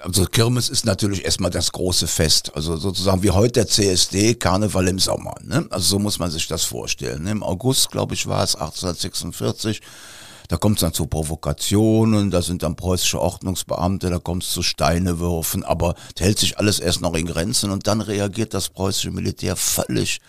also 0.00 0.24
Kirmes 0.26 0.68
ist 0.68 0.84
natürlich 0.84 1.24
erstmal 1.24 1.50
das 1.50 1.72
große 1.72 2.06
Fest. 2.06 2.52
Also 2.54 2.76
sozusagen 2.76 3.22
wie 3.22 3.30
heute 3.30 3.52
der 3.52 3.68
CSD, 3.68 4.34
Karneval 4.34 4.88
im 4.88 4.98
Sommer. 4.98 5.34
Ne? 5.42 5.66
Also 5.70 5.86
so 5.86 5.98
muss 5.98 6.18
man 6.18 6.30
sich 6.30 6.46
das 6.48 6.64
vorstellen. 6.64 7.26
Im 7.26 7.42
August, 7.42 7.90
glaube 7.90 8.14
ich, 8.14 8.26
war 8.26 8.42
es 8.42 8.54
1846. 8.54 9.80
Da 10.48 10.56
kommt 10.58 10.76
es 10.76 10.80
dann 10.82 10.92
zu 10.92 11.06
Provokationen, 11.06 12.30
da 12.30 12.42
sind 12.42 12.62
dann 12.62 12.76
preußische 12.76 13.20
Ordnungsbeamte, 13.20 14.10
da 14.10 14.18
kommt 14.18 14.42
es 14.42 14.50
zu 14.50 14.62
Steinewürfen, 14.62 15.64
aber 15.64 15.94
hält 16.18 16.38
sich 16.38 16.58
alles 16.58 16.78
erst 16.78 17.00
noch 17.00 17.14
in 17.14 17.26
Grenzen 17.26 17.70
und 17.70 17.86
dann 17.86 18.02
reagiert 18.02 18.52
das 18.52 18.68
preußische 18.68 19.12
Militär 19.12 19.56
völlig 19.56 20.20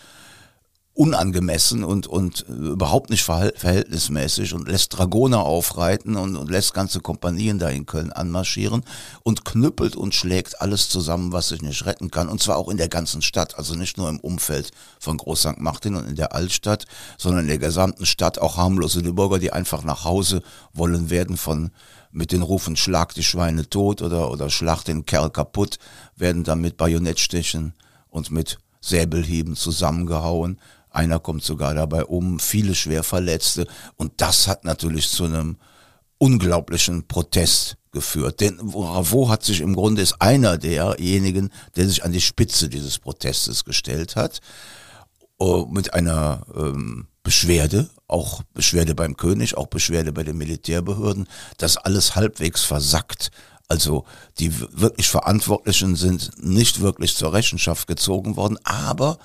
unangemessen 0.95 1.83
und, 1.83 2.05
und 2.05 2.41
überhaupt 2.41 3.09
nicht 3.09 3.23
verhältnismäßig 3.23 4.53
und 4.53 4.67
lässt 4.67 4.95
Dragoner 4.95 5.39
aufreiten 5.39 6.15
und, 6.15 6.35
und 6.35 6.51
lässt 6.51 6.75
ganze 6.75 6.99
Kompanien 6.99 7.57
da 7.57 7.69
in 7.69 7.87
Köln 7.87 8.13
anmarschieren 8.13 8.83
und 9.23 9.43
knüppelt 9.43 9.95
und 9.95 10.13
schlägt 10.13 10.61
alles 10.61 10.89
zusammen, 10.89 11.31
was 11.31 11.47
sich 11.47 11.63
nicht 11.63 11.87
retten 11.87 12.11
kann. 12.11 12.29
Und 12.29 12.43
zwar 12.43 12.57
auch 12.57 12.69
in 12.69 12.77
der 12.77 12.89
ganzen 12.89 13.23
Stadt, 13.23 13.57
also 13.57 13.73
nicht 13.73 13.97
nur 13.97 14.07
im 14.07 14.19
Umfeld 14.19 14.69
von 14.99 15.17
Groß 15.17 15.39
St. 15.39 15.59
Martin 15.59 15.95
und 15.95 16.07
in 16.07 16.15
der 16.15 16.35
Altstadt, 16.35 16.85
sondern 17.17 17.45
in 17.45 17.47
der 17.47 17.57
gesamten 17.57 18.05
Stadt 18.05 18.37
auch 18.37 18.57
harmlose 18.57 19.01
Bürger, 19.01 19.39
die 19.39 19.51
einfach 19.51 19.83
nach 19.83 20.05
Hause 20.05 20.43
wollen, 20.73 21.09
werden 21.09 21.37
von 21.37 21.71
mit 22.11 22.31
den 22.31 22.43
Rufen 22.43 22.75
Schlag 22.75 23.15
die 23.15 23.23
Schweine 23.23 23.67
tot 23.67 24.03
oder, 24.03 24.29
oder 24.29 24.51
Schlag 24.51 24.83
den 24.83 25.05
Kerl 25.05 25.31
kaputt, 25.31 25.79
werden 26.15 26.43
dann 26.43 26.61
mit 26.61 26.77
Bajonettstichen 26.77 27.73
und 28.09 28.29
mit 28.29 28.59
Säbelhieben 28.83 29.55
zusammengehauen. 29.55 30.59
Einer 30.93 31.19
kommt 31.19 31.43
sogar 31.43 31.73
dabei 31.73 32.05
um, 32.05 32.39
viele 32.39 32.75
schwer 32.75 33.03
Verletzte. 33.03 33.67
Und 33.95 34.13
das 34.17 34.47
hat 34.47 34.63
natürlich 34.63 35.09
zu 35.09 35.25
einem 35.25 35.57
unglaublichen 36.19 37.07
Protest 37.07 37.77
geführt. 37.91 38.39
Denn 38.39 38.59
Ravo 38.59 39.29
hat 39.29 39.43
sich 39.43 39.61
im 39.61 39.75
Grunde 39.75 40.01
ist 40.01 40.21
einer 40.21 40.57
derjenigen, 40.57 41.51
der 41.75 41.87
sich 41.87 42.03
an 42.03 42.11
die 42.11 42.21
Spitze 42.21 42.69
dieses 42.69 42.99
Protestes 42.99 43.65
gestellt 43.65 44.15
hat, 44.15 44.39
uh, 45.39 45.65
mit 45.65 45.93
einer 45.93 46.45
ähm, 46.55 47.07
Beschwerde, 47.23 47.89
auch 48.07 48.43
Beschwerde 48.53 48.95
beim 48.95 49.17
König, 49.17 49.55
auch 49.55 49.67
Beschwerde 49.67 50.11
bei 50.11 50.23
den 50.23 50.37
Militärbehörden, 50.37 51.27
das 51.57 51.77
alles 51.77 52.15
halbwegs 52.15 52.63
versackt. 52.63 53.31
Also 53.67 54.05
die 54.39 54.53
wirklich 54.59 55.09
Verantwortlichen 55.09 55.95
sind 55.95 56.31
nicht 56.37 56.81
wirklich 56.81 57.15
zur 57.15 57.33
Rechenschaft 57.33 57.87
gezogen 57.87 58.35
worden, 58.35 58.59
aber 58.63 59.17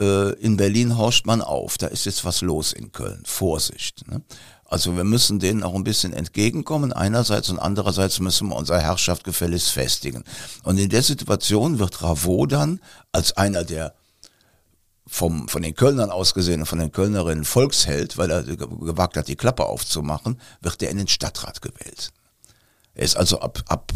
äh, 0.00 0.32
in 0.40 0.56
Berlin 0.56 0.96
horcht 0.96 1.26
man 1.26 1.42
auf, 1.42 1.78
da 1.78 1.86
ist 1.86 2.06
jetzt 2.06 2.24
was 2.24 2.40
los 2.40 2.72
in 2.72 2.92
Köln. 2.92 3.22
Vorsicht. 3.26 4.08
Ne? 4.08 4.22
Also 4.64 4.96
wir 4.96 5.04
müssen 5.04 5.40
denen 5.40 5.62
auch 5.62 5.74
ein 5.74 5.84
bisschen 5.84 6.12
entgegenkommen 6.12 6.92
einerseits 6.92 7.50
und 7.50 7.58
andererseits 7.58 8.20
müssen 8.20 8.48
wir 8.48 8.56
unsere 8.56 8.80
Herrschaft 8.80 9.24
gefälligst 9.24 9.70
festigen. 9.70 10.24
Und 10.62 10.78
in 10.78 10.88
der 10.88 11.02
Situation 11.02 11.78
wird 11.78 12.02
Ravo 12.02 12.46
dann 12.46 12.80
als 13.12 13.36
einer 13.36 13.64
der 13.64 13.94
vom, 15.08 15.48
von 15.48 15.62
den 15.62 15.74
Kölnern 15.74 16.10
aus 16.10 16.34
gesehen 16.34 16.60
und 16.60 16.66
von 16.66 16.78
den 16.78 16.92
Kölnerinnen 16.92 17.44
Volksheld, 17.44 18.16
weil 18.16 18.30
er 18.30 18.44
gewagt 18.44 19.16
hat, 19.16 19.26
die 19.26 19.34
Klappe 19.34 19.66
aufzumachen, 19.66 20.40
wird 20.60 20.80
er 20.82 20.90
in 20.90 20.98
den 20.98 21.08
Stadtrat 21.08 21.60
gewählt. 21.60 22.12
Er 22.94 23.04
ist 23.04 23.16
also 23.16 23.40
ab, 23.40 23.60
ab 23.66 23.92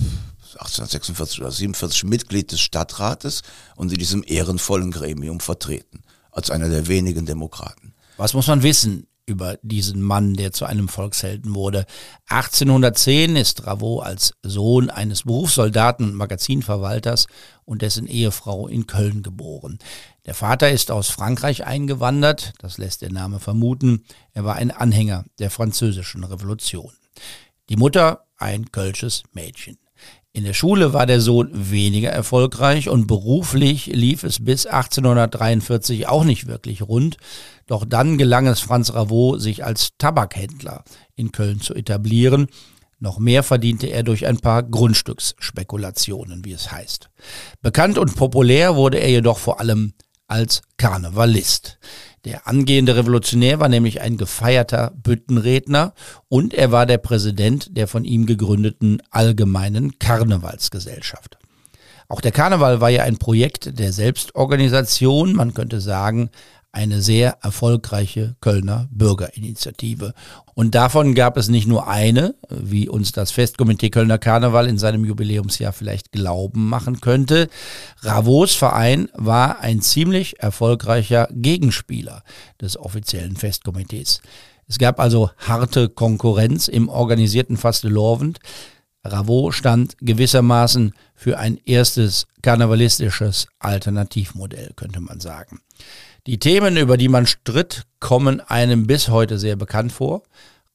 1846 0.56 1.40
oder 1.40 1.50
47 1.50 2.04
Mitglied 2.04 2.52
des 2.52 2.60
Stadtrates 2.60 3.42
und 3.76 3.92
in 3.92 3.98
diesem 3.98 4.24
ehrenvollen 4.26 4.90
Gremium 4.90 5.40
vertreten. 5.40 6.02
als 6.34 6.50
einer 6.50 6.68
der 6.68 6.88
wenigen 6.88 7.26
Demokraten. 7.26 7.94
Was 8.16 8.34
muss 8.34 8.48
man 8.48 8.62
wissen 8.62 9.06
über 9.26 9.56
diesen 9.62 10.02
Mann, 10.02 10.34
der 10.34 10.52
zu 10.52 10.64
einem 10.66 10.88
Volkshelden 10.88 11.54
wurde? 11.54 11.86
1810 12.28 13.36
ist 13.36 13.66
Ravo 13.66 14.00
als 14.00 14.34
Sohn 14.42 14.90
eines 14.90 15.22
Berufssoldaten 15.22 16.10
und 16.10 16.14
Magazinverwalters 16.16 17.26
und 17.64 17.82
dessen 17.82 18.06
Ehefrau 18.06 18.66
in 18.68 18.86
Köln 18.86 19.22
geboren. 19.22 19.78
Der 20.26 20.34
Vater 20.34 20.70
ist 20.70 20.90
aus 20.90 21.08
Frankreich 21.08 21.64
eingewandert, 21.64 22.52
das 22.58 22.76
lässt 22.78 23.02
der 23.02 23.12
Name 23.12 23.40
vermuten. 23.40 24.04
Er 24.32 24.44
war 24.44 24.56
ein 24.56 24.70
Anhänger 24.70 25.24
der 25.38 25.50
französischen 25.50 26.24
Revolution. 26.24 26.92
Die 27.68 27.76
Mutter 27.76 28.26
ein 28.36 28.72
kölsches 28.72 29.22
Mädchen. 29.32 29.78
In 30.36 30.42
der 30.42 30.52
Schule 30.52 30.92
war 30.92 31.06
der 31.06 31.20
Sohn 31.20 31.50
weniger 31.52 32.10
erfolgreich 32.10 32.88
und 32.88 33.06
beruflich 33.06 33.86
lief 33.86 34.24
es 34.24 34.44
bis 34.44 34.66
1843 34.66 36.08
auch 36.08 36.24
nicht 36.24 36.48
wirklich 36.48 36.82
rund. 36.82 37.18
Doch 37.68 37.84
dann 37.88 38.18
gelang 38.18 38.48
es 38.48 38.58
Franz 38.58 38.92
Ravot, 38.92 39.40
sich 39.40 39.64
als 39.64 39.90
Tabakhändler 39.96 40.82
in 41.14 41.30
Köln 41.30 41.60
zu 41.60 41.72
etablieren. 41.72 42.48
Noch 42.98 43.20
mehr 43.20 43.44
verdiente 43.44 43.86
er 43.86 44.02
durch 44.02 44.26
ein 44.26 44.38
paar 44.38 44.64
Grundstücksspekulationen, 44.64 46.44
wie 46.44 46.52
es 46.52 46.72
heißt. 46.72 47.10
Bekannt 47.62 47.96
und 47.96 48.16
populär 48.16 48.74
wurde 48.74 48.98
er 48.98 49.10
jedoch 49.10 49.38
vor 49.38 49.60
allem 49.60 49.94
als 50.26 50.62
Karnevalist. 50.78 51.78
Der 52.24 52.48
angehende 52.48 52.96
Revolutionär 52.96 53.60
war 53.60 53.68
nämlich 53.68 54.00
ein 54.00 54.16
gefeierter 54.16 54.92
Büttenredner 54.96 55.92
und 56.28 56.54
er 56.54 56.72
war 56.72 56.86
der 56.86 56.98
Präsident 56.98 57.76
der 57.76 57.86
von 57.86 58.04
ihm 58.04 58.24
gegründeten 58.24 59.02
Allgemeinen 59.10 59.98
Karnevalsgesellschaft. 59.98 61.38
Auch 62.08 62.20
der 62.20 62.32
Karneval 62.32 62.80
war 62.80 62.90
ja 62.90 63.02
ein 63.02 63.18
Projekt 63.18 63.78
der 63.78 63.92
Selbstorganisation, 63.92 65.34
man 65.34 65.52
könnte 65.52 65.80
sagen, 65.80 66.30
eine 66.74 67.00
sehr 67.00 67.38
erfolgreiche 67.42 68.36
Kölner 68.40 68.88
Bürgerinitiative. 68.90 70.12
Und 70.54 70.74
davon 70.74 71.14
gab 71.14 71.36
es 71.36 71.48
nicht 71.48 71.66
nur 71.66 71.88
eine, 71.88 72.34
wie 72.50 72.88
uns 72.88 73.12
das 73.12 73.30
Festkomitee 73.30 73.90
Kölner 73.90 74.18
Karneval 74.18 74.68
in 74.68 74.78
seinem 74.78 75.04
Jubiläumsjahr 75.04 75.72
vielleicht 75.72 76.12
glauben 76.12 76.68
machen 76.68 77.00
könnte. 77.00 77.48
Ravos 78.00 78.54
Verein 78.54 79.08
war 79.14 79.60
ein 79.60 79.80
ziemlich 79.80 80.40
erfolgreicher 80.40 81.28
Gegenspieler 81.32 82.22
des 82.60 82.76
offiziellen 82.76 83.36
Festkomitees. 83.36 84.20
Es 84.66 84.78
gab 84.78 84.98
also 84.98 85.30
harte 85.38 85.88
Konkurrenz 85.88 86.68
im 86.68 86.88
organisierten 86.88 87.56
Fastelovend. 87.56 88.40
Ravo 89.04 89.52
stand 89.52 89.96
gewissermaßen 90.00 90.94
für 91.14 91.38
ein 91.38 91.58
erstes 91.66 92.26
karnevalistisches 92.42 93.46
Alternativmodell, 93.58 94.72
könnte 94.76 95.00
man 95.00 95.20
sagen. 95.20 95.60
Die 96.26 96.38
Themen, 96.38 96.78
über 96.78 96.96
die 96.96 97.08
man 97.08 97.26
stritt, 97.26 97.82
kommen 98.00 98.40
einem 98.40 98.86
bis 98.86 99.08
heute 99.08 99.38
sehr 99.38 99.56
bekannt 99.56 99.92
vor. 99.92 100.22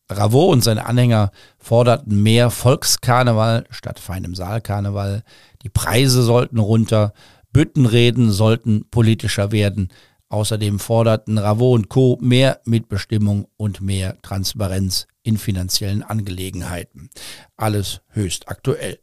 Ravo 0.07 0.45
und 0.45 0.63
seine 0.63 0.85
Anhänger 0.85 1.31
forderten 1.57 2.21
mehr 2.21 2.51
Volkskarneval 2.51 3.65
statt 3.71 3.99
feinem 3.99 4.35
Saalkarneval. 4.35 5.23
Die 5.63 5.69
Preise 5.69 6.21
sollten 6.21 6.59
runter, 6.59 7.13
Büttenreden 7.51 8.31
sollten 8.31 8.85
politischer 8.91 9.51
werden. 9.51 9.89
Außerdem 10.29 10.77
forderten 10.77 11.39
Ravo 11.39 11.73
und 11.73 11.89
Co. 11.89 12.19
mehr 12.21 12.61
Mitbestimmung 12.65 13.47
und 13.57 13.81
mehr 13.81 14.21
Transparenz 14.21 15.07
in 15.29 15.37
finanziellen 15.37 16.01
Angelegenheiten. 16.01 17.11
Alles 17.55 18.01
höchst 18.09 18.49
aktuell. 18.49 18.97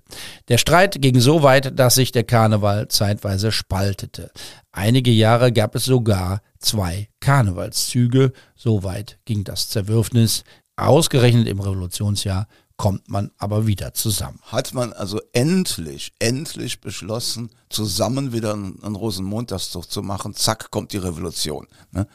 Der 0.48 0.58
Streit 0.58 1.00
ging 1.00 1.20
so 1.20 1.44
weit, 1.44 1.78
dass 1.78 1.94
sich 1.94 2.10
der 2.10 2.24
Karneval 2.24 2.88
zeitweise 2.88 3.52
spaltete. 3.52 4.32
Einige 4.72 5.12
Jahre 5.12 5.52
gab 5.52 5.76
es 5.76 5.84
sogar 5.84 6.42
zwei 6.58 7.08
Karnevalszüge. 7.20 8.32
So 8.56 8.82
weit 8.82 9.18
ging 9.24 9.44
das 9.44 9.68
Zerwürfnis. 9.68 10.42
Ausgerechnet 10.74 11.46
im 11.46 11.60
Revolutionsjahr 11.60 12.48
kommt 12.76 13.08
man 13.08 13.30
aber 13.38 13.68
wieder 13.68 13.94
zusammen. 13.94 14.40
Hat 14.42 14.74
man 14.74 14.92
also 14.92 15.20
endlich, 15.32 16.12
endlich 16.18 16.80
beschlossen, 16.80 17.50
zusammen 17.70 18.32
wieder 18.32 18.52
einen, 18.52 18.96
Rosenmontagszug 18.96 19.88
zu 19.88 20.02
machen. 20.02 20.34
Zack, 20.34 20.72
kommt 20.72 20.92
die 20.92 20.98
Revolution. 20.98 21.68
Ne? 21.92 22.08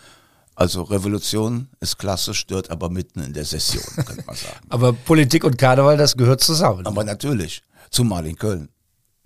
Also 0.62 0.84
Revolution 0.84 1.70
ist 1.80 1.98
klasse, 1.98 2.36
stört 2.36 2.70
aber 2.70 2.92
mitten 2.92 3.20
in 3.24 3.34
der 3.34 3.46
Session, 3.46 3.82
könnte 4.06 4.24
man 4.28 4.36
sagen. 4.36 4.60
aber 4.70 4.94
Politik 4.94 5.44
und 5.44 5.58
Karneval, 5.58 5.98
das 5.98 6.16
gehört 6.16 6.42
zusammen. 6.42 6.86
Aber 6.86 7.04
natürlich, 7.04 7.64
zumal 7.90 8.28
in 8.28 8.36
Köln. 8.36 8.70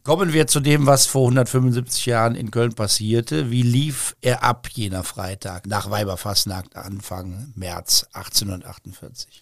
Kommen 0.03 0.31
wir 0.31 0.47
zu 0.47 0.61
dem, 0.61 0.85
was 0.85 1.07
vor 1.07 1.23
175 1.23 2.05
Jahren 2.05 2.35
in 2.35 2.51
Köln 2.51 2.73
passierte. 2.73 3.51
Wie 3.51 3.63
lief 3.63 4.15
er 4.21 4.43
ab 4.43 4.69
jener 4.71 5.03
Freitag 5.03 5.67
nach 5.67 5.89
Weiberfassnacht 5.89 6.77
Anfang 6.77 7.51
März 7.53 8.05
1848? 8.13 9.41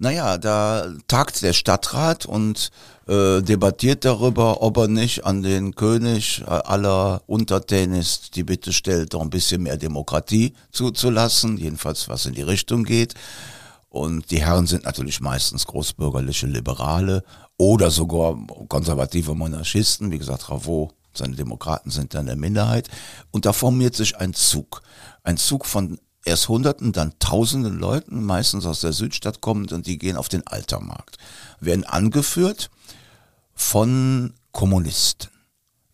Naja, 0.00 0.38
da 0.38 0.94
tagt 1.08 1.42
der 1.42 1.52
Stadtrat 1.52 2.24
und 2.24 2.70
äh, 3.08 3.42
debattiert 3.42 4.04
darüber, 4.04 4.62
ob 4.62 4.76
er 4.76 4.86
nicht 4.86 5.24
an 5.24 5.42
den 5.42 5.74
König 5.74 6.42
äh, 6.42 6.50
aller 6.50 7.22
Untertänis 7.26 8.30
die 8.30 8.44
Bitte 8.44 8.72
stellt, 8.72 9.12
doch 9.12 9.22
ein 9.22 9.30
bisschen 9.30 9.64
mehr 9.64 9.76
Demokratie 9.76 10.54
zuzulassen, 10.70 11.56
jedenfalls 11.56 12.08
was 12.08 12.26
in 12.26 12.34
die 12.34 12.42
Richtung 12.42 12.84
geht. 12.84 13.14
Und 13.88 14.30
die 14.30 14.40
Herren 14.40 14.68
sind 14.68 14.84
natürlich 14.84 15.20
meistens 15.20 15.66
großbürgerliche 15.66 16.46
Liberale 16.46 17.24
oder 17.56 17.90
sogar 17.90 18.38
konservative 18.68 19.34
Monarchisten. 19.34 20.12
Wie 20.12 20.18
gesagt, 20.18 20.48
Ravo, 20.48 20.92
seine 21.12 21.34
Demokraten 21.34 21.90
sind 21.90 22.14
dann 22.14 22.26
der 22.26 22.36
Minderheit. 22.36 22.88
Und 23.32 23.46
da 23.46 23.52
formiert 23.52 23.96
sich 23.96 24.16
ein 24.16 24.32
Zug. 24.32 24.82
Ein 25.24 25.38
Zug 25.38 25.66
von 25.66 25.98
erst 26.28 26.48
Hunderten, 26.48 26.92
dann 26.92 27.12
Tausenden 27.18 27.78
Leuten, 27.78 28.24
meistens 28.24 28.66
aus 28.66 28.80
der 28.80 28.92
Südstadt 28.92 29.40
kommend, 29.40 29.72
und 29.72 29.86
die 29.86 29.98
gehen 29.98 30.16
auf 30.16 30.28
den 30.28 30.46
Altermarkt. 30.46 31.18
Werden 31.60 31.84
angeführt 31.84 32.70
von 33.54 34.34
Kommunisten. 34.52 35.30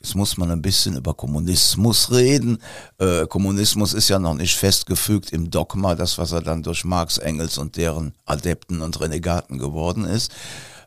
Jetzt 0.04 0.16
muss 0.16 0.36
man 0.36 0.50
ein 0.50 0.60
bisschen 0.60 0.96
über 0.96 1.14
Kommunismus 1.14 2.10
reden. 2.10 2.58
Äh, 2.98 3.26
Kommunismus 3.26 3.94
ist 3.94 4.10
ja 4.10 4.18
noch 4.18 4.34
nicht 4.34 4.54
festgefügt 4.54 5.32
im 5.32 5.50
Dogma, 5.50 5.94
das, 5.94 6.18
was 6.18 6.32
er 6.32 6.42
dann 6.42 6.62
durch 6.62 6.84
Marx, 6.84 7.16
Engels 7.16 7.56
und 7.56 7.78
deren 7.78 8.12
Adepten 8.26 8.82
und 8.82 9.00
Renegaten 9.00 9.58
geworden 9.58 10.04
ist, 10.04 10.30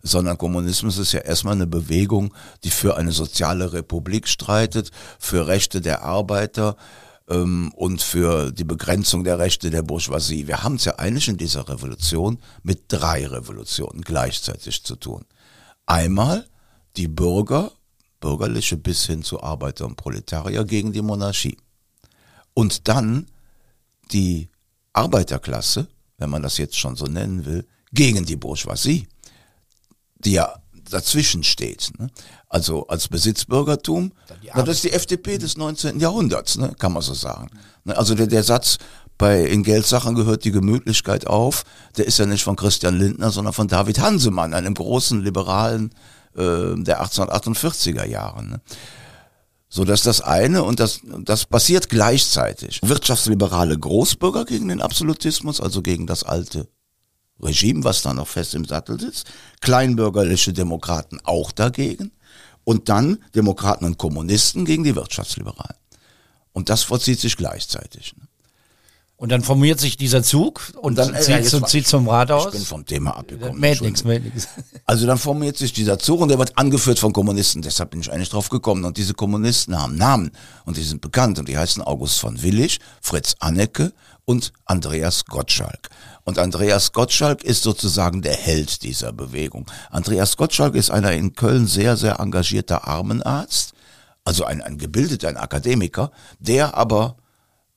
sondern 0.04 0.38
Kommunismus 0.38 1.00
ist 1.00 1.14
ja 1.14 1.22
erstmal 1.22 1.56
eine 1.56 1.66
Bewegung, 1.66 2.32
die 2.64 2.70
für 2.70 2.96
eine 2.96 3.12
soziale 3.12 3.74
Republik 3.74 4.28
streitet, 4.28 4.92
für 5.18 5.48
Rechte 5.48 5.82
der 5.82 6.04
Arbeiter, 6.04 6.78
ähm, 7.30 7.72
und 7.76 8.02
für 8.02 8.52
die 8.52 8.64
Begrenzung 8.64 9.24
der 9.24 9.40
Rechte 9.40 9.70
der 9.70 9.82
Bourgeoisie. 9.82 10.48
Wir 10.48 10.64
haben 10.64 10.76
es 10.76 10.86
ja 10.86 10.96
eigentlich 10.96 11.28
in 11.28 11.38
dieser 11.38 11.68
Revolution 11.68 12.40
mit 12.64 12.84
drei 12.88 13.28
Revolutionen 13.28 14.02
gleichzeitig 14.02 14.84
zu 14.84 14.96
tun. 14.96 15.26
Einmal 15.86 16.48
die 16.96 17.08
Bürger, 17.08 17.72
bürgerliche 18.20 18.78
bis 18.78 19.06
hin 19.06 19.24
zu 19.24 19.42
Arbeiter 19.42 19.86
und 19.86 19.96
Proletarier 19.96 20.66
gegen 20.66 20.92
die 20.92 21.02
Monarchie. 21.02 21.58
Und 22.54 22.88
dann 22.88 23.28
die 24.12 24.50
Arbeiterklasse, 24.94 25.88
wenn 26.18 26.30
man 26.30 26.42
das 26.42 26.58
jetzt 26.58 26.78
schon 26.78 26.96
so 26.96 27.06
nennen 27.06 27.46
will, 27.46 27.68
gegen 27.92 28.26
die 28.26 28.36
Bourgeoisie, 28.36 29.08
die 30.16 30.32
ja 30.32 30.62
dazwischen 30.90 31.44
steht. 31.44 31.92
Ne? 32.00 32.10
Also 32.50 32.88
als 32.88 33.10
Besitzbürgertum, 33.10 34.14
na, 34.56 34.64
das 34.64 34.78
ist 34.78 34.86
die 34.86 34.94
FDP 34.94 35.38
des 35.38 35.58
19. 35.58 36.00
Jahrhunderts, 36.00 36.58
ne? 36.58 36.74
kann 36.80 36.94
man 36.94 37.02
so 37.02 37.14
sagen. 37.14 37.50
Ne? 37.84 37.98
Also 37.98 38.16
der, 38.16 38.28
der 38.28 38.44
Satz, 38.44 38.78
bei 39.18 39.44
in 39.44 39.64
Geldsachen 39.64 40.16
gehört 40.16 40.46
die 40.46 40.52
Gemütlichkeit 40.52 41.28
auf, 41.28 41.66
der 41.98 42.06
ist 42.06 42.20
ja 42.20 42.26
nicht 42.26 42.44
von 42.44 42.56
Christian 42.56 42.98
Lindner, 42.98 43.32
sondern 43.32 43.54
von 43.54 43.68
David 43.68 44.00
Hansemann, 44.00 44.54
einem 44.54 44.76
großen 44.76 45.22
Liberalen 45.22 45.92
äh, 46.36 46.76
der 46.76 47.04
1848er 47.04 48.06
Jahre. 48.06 48.44
Ne? 48.44 48.62
So 49.68 49.84
dass 49.84 50.04
das 50.04 50.22
eine 50.22 50.64
und 50.64 50.80
das, 50.80 51.02
das 51.04 51.46
passiert 51.46 51.90
gleichzeitig. 51.90 52.80
Wirtschaftsliberale 52.84 53.78
Großbürger 53.78 54.46
gegen 54.46 54.70
den 54.70 54.82
Absolutismus, 54.82 55.60
also 55.60 55.82
gegen 55.82 56.08
das 56.08 56.24
alte 56.24 56.70
Regime, 57.42 57.84
was 57.84 58.04
da 58.04 58.14
noch 58.14 58.28
fest 58.28 58.56
im 58.56 58.66
Sattel 58.66 59.00
sitzt, 59.00 59.28
kleinbürgerliche 59.60 60.54
Demokraten 60.54 61.20
auch 61.24 61.52
dagegen 61.52 62.12
und 62.68 62.90
dann 62.90 63.20
Demokraten 63.34 63.86
und 63.86 63.98
Kommunisten 63.98 64.66
gegen 64.66 64.84
die 64.84 64.94
Wirtschaftsliberalen. 64.94 65.78
Und 66.52 66.68
das 66.68 66.84
vollzieht 66.84 67.18
sich 67.18 67.38
gleichzeitig. 67.38 68.14
Ne? 68.18 68.28
Und 69.16 69.32
dann 69.32 69.42
formiert 69.42 69.80
sich 69.80 69.96
dieser 69.96 70.22
Zug 70.22 70.74
und 70.82 70.98
dann 70.98 71.16
zieht, 71.16 71.30
ja, 71.30 71.42
zum, 71.44 71.66
zieht 71.66 71.88
zum 71.88 72.10
Rathaus. 72.10 72.48
Ich 72.48 72.52
bin 72.52 72.62
vom 72.64 72.86
Thema 72.86 73.16
abgekommen. 73.16 73.58
Mäht 73.58 73.80
nix, 73.80 74.04
mäht 74.04 74.26
nix. 74.26 74.50
Also 74.86 75.08
dann 75.08 75.18
formiert 75.18 75.58
sich 75.58 75.72
dieser 75.72 75.98
Zug 75.98 76.20
und 76.20 76.28
der 76.28 76.40
wird 76.40 76.58
angeführt 76.58 77.00
von 77.00 77.14
Kommunisten. 77.14 77.62
Deshalb 77.62 77.92
bin 77.92 78.02
ich 78.02 78.12
eigentlich 78.12 78.30
drauf 78.30 78.50
gekommen. 78.50 78.84
Und 78.84 78.98
diese 78.98 79.14
Kommunisten 79.14 79.80
haben 79.80 79.96
Namen 79.96 80.32
und 80.66 80.76
die 80.76 80.84
sind 80.84 81.00
bekannt 81.00 81.40
und 81.40 81.48
die 81.48 81.58
heißen 81.58 81.82
August 81.82 82.20
von 82.20 82.44
Willig, 82.44 82.80
Fritz 83.02 83.36
Annecke 83.40 83.94
und 84.26 84.52
Andreas 84.66 85.24
Gottschalk. 85.24 85.90
Und 86.28 86.40
Andreas 86.40 86.92
Gottschalk 86.92 87.42
ist 87.42 87.64
sozusagen 87.64 88.22
der 88.22 88.34
Held 88.34 88.84
dieser 88.84 89.14
Bewegung. 89.14 89.66
Andreas 89.90 90.36
Gottschalk 90.36 90.76
ist 90.76 90.92
einer 90.92 91.14
in 91.14 91.36
Köln 91.36 91.68
sehr, 91.68 91.96
sehr 91.96 92.20
engagierter 92.20 92.86
Armenarzt, 92.86 93.74
also 94.26 94.44
ein, 94.44 94.62
ein 94.62 94.78
gebildeter, 94.78 95.30
ein 95.30 95.38
Akademiker, 95.38 96.12
der 96.40 96.76
aber 96.76 97.16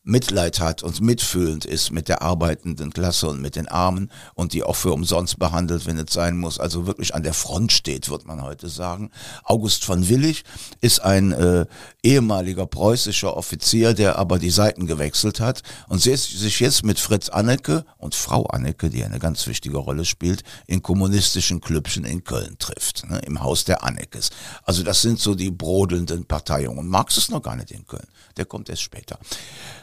Mitleid 0.02 0.60
hat 0.60 0.82
und 0.82 1.02
mitfühlend 1.02 1.66
ist 1.66 1.90
mit 1.90 2.08
der 2.08 2.22
arbeitenden 2.22 2.90
Klasse 2.90 3.28
und 3.28 3.42
mit 3.42 3.54
den 3.54 3.68
Armen 3.68 4.10
und 4.34 4.54
die 4.54 4.62
auch 4.62 4.76
für 4.76 4.92
umsonst 4.92 5.38
behandelt, 5.38 5.84
wenn 5.84 5.98
es 5.98 6.12
sein 6.14 6.38
muss, 6.38 6.58
also 6.58 6.86
wirklich 6.86 7.14
an 7.14 7.22
der 7.22 7.34
Front 7.34 7.70
steht, 7.70 8.08
wird 8.08 8.26
man 8.26 8.42
heute 8.42 8.70
sagen. 8.70 9.10
August 9.44 9.84
von 9.84 10.08
Willig 10.08 10.44
ist 10.80 11.00
ein 11.00 11.32
äh, 11.32 11.66
ehemaliger 12.02 12.66
preußischer 12.66 13.36
Offizier, 13.36 13.92
der 13.92 14.18
aber 14.18 14.38
die 14.38 14.48
Seiten 14.48 14.86
gewechselt 14.86 15.38
hat 15.38 15.62
und 15.88 16.00
sich 16.00 16.60
jetzt 16.60 16.82
mit 16.82 16.98
Fritz 16.98 17.28
Annecke 17.28 17.84
und 17.98 18.14
Frau 18.14 18.46
Annecke, 18.46 18.88
die 18.88 19.04
eine 19.04 19.18
ganz 19.18 19.46
wichtige 19.46 19.76
Rolle 19.76 20.06
spielt, 20.06 20.44
in 20.66 20.80
kommunistischen 20.80 21.60
Klüppchen 21.60 22.06
in 22.06 22.24
Köln 22.24 22.56
trifft, 22.58 23.08
ne, 23.10 23.20
im 23.26 23.42
Haus 23.42 23.64
der 23.64 23.84
Anneckes. 23.84 24.30
Also 24.62 24.82
das 24.82 25.02
sind 25.02 25.20
so 25.20 25.34
die 25.34 25.50
brodelnden 25.50 26.24
Parteiungen. 26.24 26.78
Und 26.78 26.88
Marx 26.88 27.18
ist 27.18 27.30
noch 27.30 27.42
gar 27.42 27.56
nicht 27.56 27.70
in 27.70 27.86
Köln, 27.86 28.08
der 28.38 28.46
kommt 28.46 28.70
erst 28.70 28.82
später. 28.82 29.18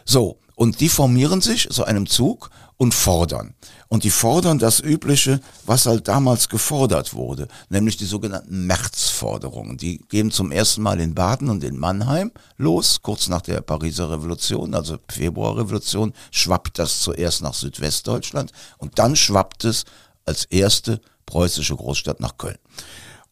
So, 0.07 0.39
und 0.55 0.79
die 0.79 0.89
formieren 0.89 1.41
sich 1.41 1.67
so 1.69 1.83
einem 1.83 2.07
Zug 2.07 2.49
und 2.77 2.93
fordern. 2.93 3.55
Und 3.89 4.03
die 4.03 4.09
fordern 4.09 4.57
das 4.57 4.79
Übliche, 4.79 5.41
was 5.65 5.85
halt 5.85 6.07
damals 6.07 6.47
gefordert 6.47 7.13
wurde, 7.13 7.47
nämlich 7.69 7.97
die 7.97 8.05
sogenannten 8.05 8.65
Märzforderungen. 8.65 9.77
Die 9.77 9.99
gehen 10.09 10.31
zum 10.31 10.51
ersten 10.51 10.81
Mal 10.81 10.99
in 11.01 11.13
Baden 11.13 11.49
und 11.49 11.63
in 11.63 11.77
Mannheim 11.77 12.31
los, 12.55 13.01
kurz 13.01 13.27
nach 13.27 13.41
der 13.41 13.61
Pariser 13.61 14.09
Revolution, 14.09 14.73
also 14.73 14.97
Februarrevolution, 15.09 16.13
schwappt 16.31 16.79
das 16.79 17.01
zuerst 17.01 17.41
nach 17.41 17.53
Südwestdeutschland 17.53 18.51
und 18.77 18.97
dann 18.99 19.15
schwappt 19.15 19.65
es 19.65 19.83
als 20.25 20.45
erste 20.45 21.01
preußische 21.25 21.75
Großstadt 21.75 22.19
nach 22.19 22.37
Köln. 22.37 22.57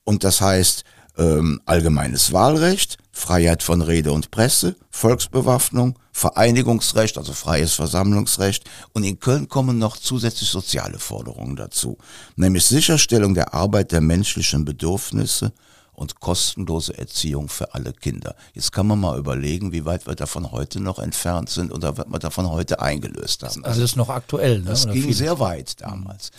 Und 0.03 0.23
das 0.23 0.41
heißt, 0.41 0.83
ähm, 1.17 1.61
allgemeines 1.65 2.33
Wahlrecht, 2.33 2.97
Freiheit 3.15 3.63
von 3.63 3.81
Rede 3.81 4.11
und 4.11 4.29
Presse, 4.29 4.75
Volksbewaffnung, 4.91 5.97
Vereinigungsrecht, 6.11 7.17
also 7.17 7.31
freies 7.31 7.73
Versammlungsrecht 7.73 8.69
und 8.91 9.05
in 9.05 9.21
Köln 9.21 9.47
kommen 9.47 9.77
noch 9.77 9.95
zusätzlich 9.95 10.49
soziale 10.49 10.99
Forderungen 10.99 11.55
dazu, 11.55 11.97
nämlich 12.35 12.65
Sicherstellung 12.65 13.33
der 13.33 13.53
Arbeit 13.53 13.93
der 13.93 14.01
menschlichen 14.01 14.65
Bedürfnisse 14.65 15.53
und 15.93 16.19
kostenlose 16.19 16.97
Erziehung 16.97 17.47
für 17.47 17.73
alle 17.73 17.93
Kinder. 17.93 18.35
Jetzt 18.53 18.73
kann 18.73 18.85
man 18.85 18.99
mal 18.99 19.17
überlegen, 19.17 19.71
wie 19.71 19.85
weit 19.85 20.05
wir 20.05 20.15
davon 20.15 20.51
heute 20.51 20.81
noch 20.81 20.99
entfernt 20.99 21.49
sind 21.49 21.71
oder 21.71 21.97
was 21.97 22.07
wir 22.07 22.19
davon 22.19 22.49
heute 22.49 22.81
eingelöst 22.81 23.43
haben. 23.43 23.63
Also 23.63 23.79
das 23.79 23.91
ist 23.91 23.95
noch 23.95 24.09
aktuell. 24.09 24.59
Ne? 24.59 24.65
Das 24.65 24.87
ging 24.87 25.13
sehr 25.13 25.39
weit 25.39 25.79
damals. 25.79 26.31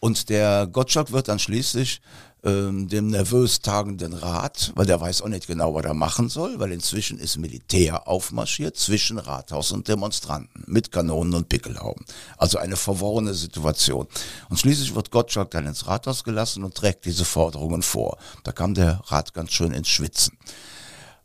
Und 0.00 0.28
der 0.28 0.66
Gottschalk 0.66 1.12
wird 1.12 1.28
dann 1.28 1.38
schließlich 1.38 2.02
ähm, 2.44 2.88
dem 2.88 3.08
nervös 3.08 3.60
tagenden 3.60 4.12
Rat, 4.12 4.72
weil 4.74 4.86
der 4.86 5.00
weiß 5.00 5.22
auch 5.22 5.28
nicht 5.28 5.46
genau, 5.46 5.74
was 5.74 5.84
er 5.84 5.94
machen 5.94 6.28
soll, 6.28 6.58
weil 6.58 6.72
inzwischen 6.72 7.18
ist 7.18 7.36
Militär 7.36 8.08
aufmarschiert 8.08 8.76
zwischen 8.76 9.18
Rathaus 9.18 9.72
und 9.72 9.88
Demonstranten 9.88 10.64
mit 10.66 10.90
Kanonen 10.90 11.34
und 11.34 11.48
Pickelhauben. 11.48 12.04
Also 12.38 12.58
eine 12.58 12.76
verworrene 12.76 13.34
Situation. 13.34 14.06
Und 14.48 14.58
schließlich 14.58 14.94
wird 14.94 15.10
Gottschalk 15.10 15.50
dann 15.50 15.66
ins 15.66 15.86
Rathaus 15.86 16.24
gelassen 16.24 16.64
und 16.64 16.74
trägt 16.74 17.04
diese 17.04 17.24
Forderungen 17.24 17.82
vor. 17.82 18.18
Da 18.44 18.52
kam 18.52 18.74
der 18.74 19.00
Rat 19.06 19.34
ganz 19.34 19.52
schön 19.52 19.72
ins 19.72 19.88
Schwitzen. 19.88 20.38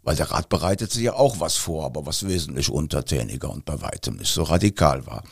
Weil 0.04 0.15
der 0.15 0.30
Rat 0.30 0.49
bereitet 0.49 0.91
sich 0.91 1.04
ja 1.04 1.13
auch 1.13 1.39
was 1.39 1.56
vor, 1.56 1.86
aber 1.86 2.06
was 2.06 2.28
wesentlich 2.28 2.69
untertäniger 2.69 3.49
und 3.49 3.65
bei 3.65 3.82
weitem 3.82 4.17
nicht 4.17 4.32
so 4.32 4.43
radikal 4.43 5.08
war. 5.08 5.23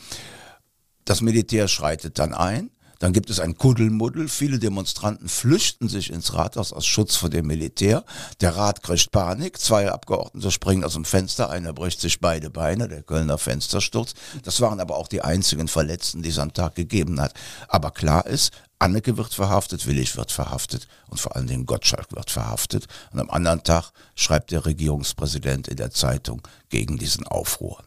Das 1.04 1.20
Militär 1.20 1.68
schreitet 1.68 2.18
dann 2.18 2.32
ein 2.32 2.70
dann 2.98 3.12
gibt 3.12 3.30
es 3.30 3.40
ein 3.40 3.56
Kuddelmuddel. 3.56 4.28
Viele 4.28 4.58
Demonstranten 4.58 5.28
flüchten 5.28 5.88
sich 5.88 6.12
ins 6.12 6.34
Rathaus 6.34 6.72
aus 6.72 6.86
Schutz 6.86 7.16
vor 7.16 7.30
dem 7.30 7.46
Militär. 7.46 8.04
Der 8.40 8.56
Rat 8.56 8.82
kriegt 8.82 9.10
Panik. 9.10 9.58
Zwei 9.58 9.90
Abgeordnete 9.90 10.50
springen 10.50 10.84
aus 10.84 10.94
dem 10.94 11.04
Fenster. 11.04 11.50
Einer 11.50 11.72
bricht 11.72 12.00
sich 12.00 12.20
beide 12.20 12.50
Beine. 12.50 12.88
Der 12.88 13.02
Kölner 13.02 13.38
Fenstersturz. 13.38 14.14
Das 14.42 14.60
waren 14.60 14.80
aber 14.80 14.96
auch 14.96 15.08
die 15.08 15.22
einzigen 15.22 15.68
Verletzten, 15.68 16.22
die 16.22 16.30
es 16.30 16.38
am 16.38 16.52
Tag 16.52 16.74
gegeben 16.74 17.20
hat. 17.20 17.34
Aber 17.68 17.90
klar 17.90 18.26
ist, 18.26 18.52
Anneke 18.78 19.16
wird 19.16 19.32
verhaftet, 19.32 19.86
Willig 19.86 20.16
wird 20.16 20.30
verhaftet 20.30 20.88
und 21.08 21.18
vor 21.18 21.34
allen 21.36 21.46
Dingen 21.46 21.64
Gottschalk 21.64 22.12
wird 22.14 22.30
verhaftet. 22.30 22.86
Und 23.12 23.20
am 23.20 23.30
anderen 23.30 23.62
Tag 23.62 23.92
schreibt 24.14 24.50
der 24.50 24.66
Regierungspräsident 24.66 25.68
in 25.68 25.76
der 25.76 25.90
Zeitung 25.90 26.42
gegen 26.68 26.98
diesen 26.98 27.26
Aufruhr. 27.26 27.82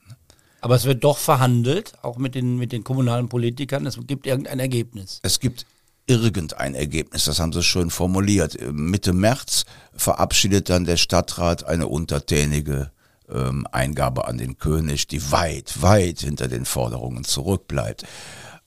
Aber 0.61 0.75
es 0.75 0.85
wird 0.85 1.03
doch 1.03 1.17
verhandelt, 1.17 1.93
auch 2.01 2.17
mit 2.17 2.35
den, 2.35 2.57
mit 2.57 2.71
den 2.71 2.83
kommunalen 2.83 3.29
Politikern. 3.29 3.85
Es 3.85 3.97
gibt 4.07 4.25
irgendein 4.25 4.59
Ergebnis. 4.59 5.19
Es 5.21 5.39
gibt 5.39 5.65
irgendein 6.07 6.73
Ergebnis, 6.73 7.25
das 7.25 7.39
haben 7.39 7.53
sie 7.53 7.61
schön 7.61 7.89
formuliert. 7.89 8.57
Mitte 8.71 9.13
März 9.13 9.65
verabschiedet 9.93 10.69
dann 10.69 10.85
der 10.85 10.97
Stadtrat 10.97 11.65
eine 11.65 11.87
untertänige 11.87 12.91
ähm, 13.29 13.67
Eingabe 13.71 14.27
an 14.27 14.37
den 14.37 14.57
König, 14.57 15.07
die 15.07 15.31
weit, 15.31 15.81
weit 15.81 16.21
hinter 16.21 16.47
den 16.47 16.65
Forderungen 16.65 17.23
zurückbleibt. 17.25 18.05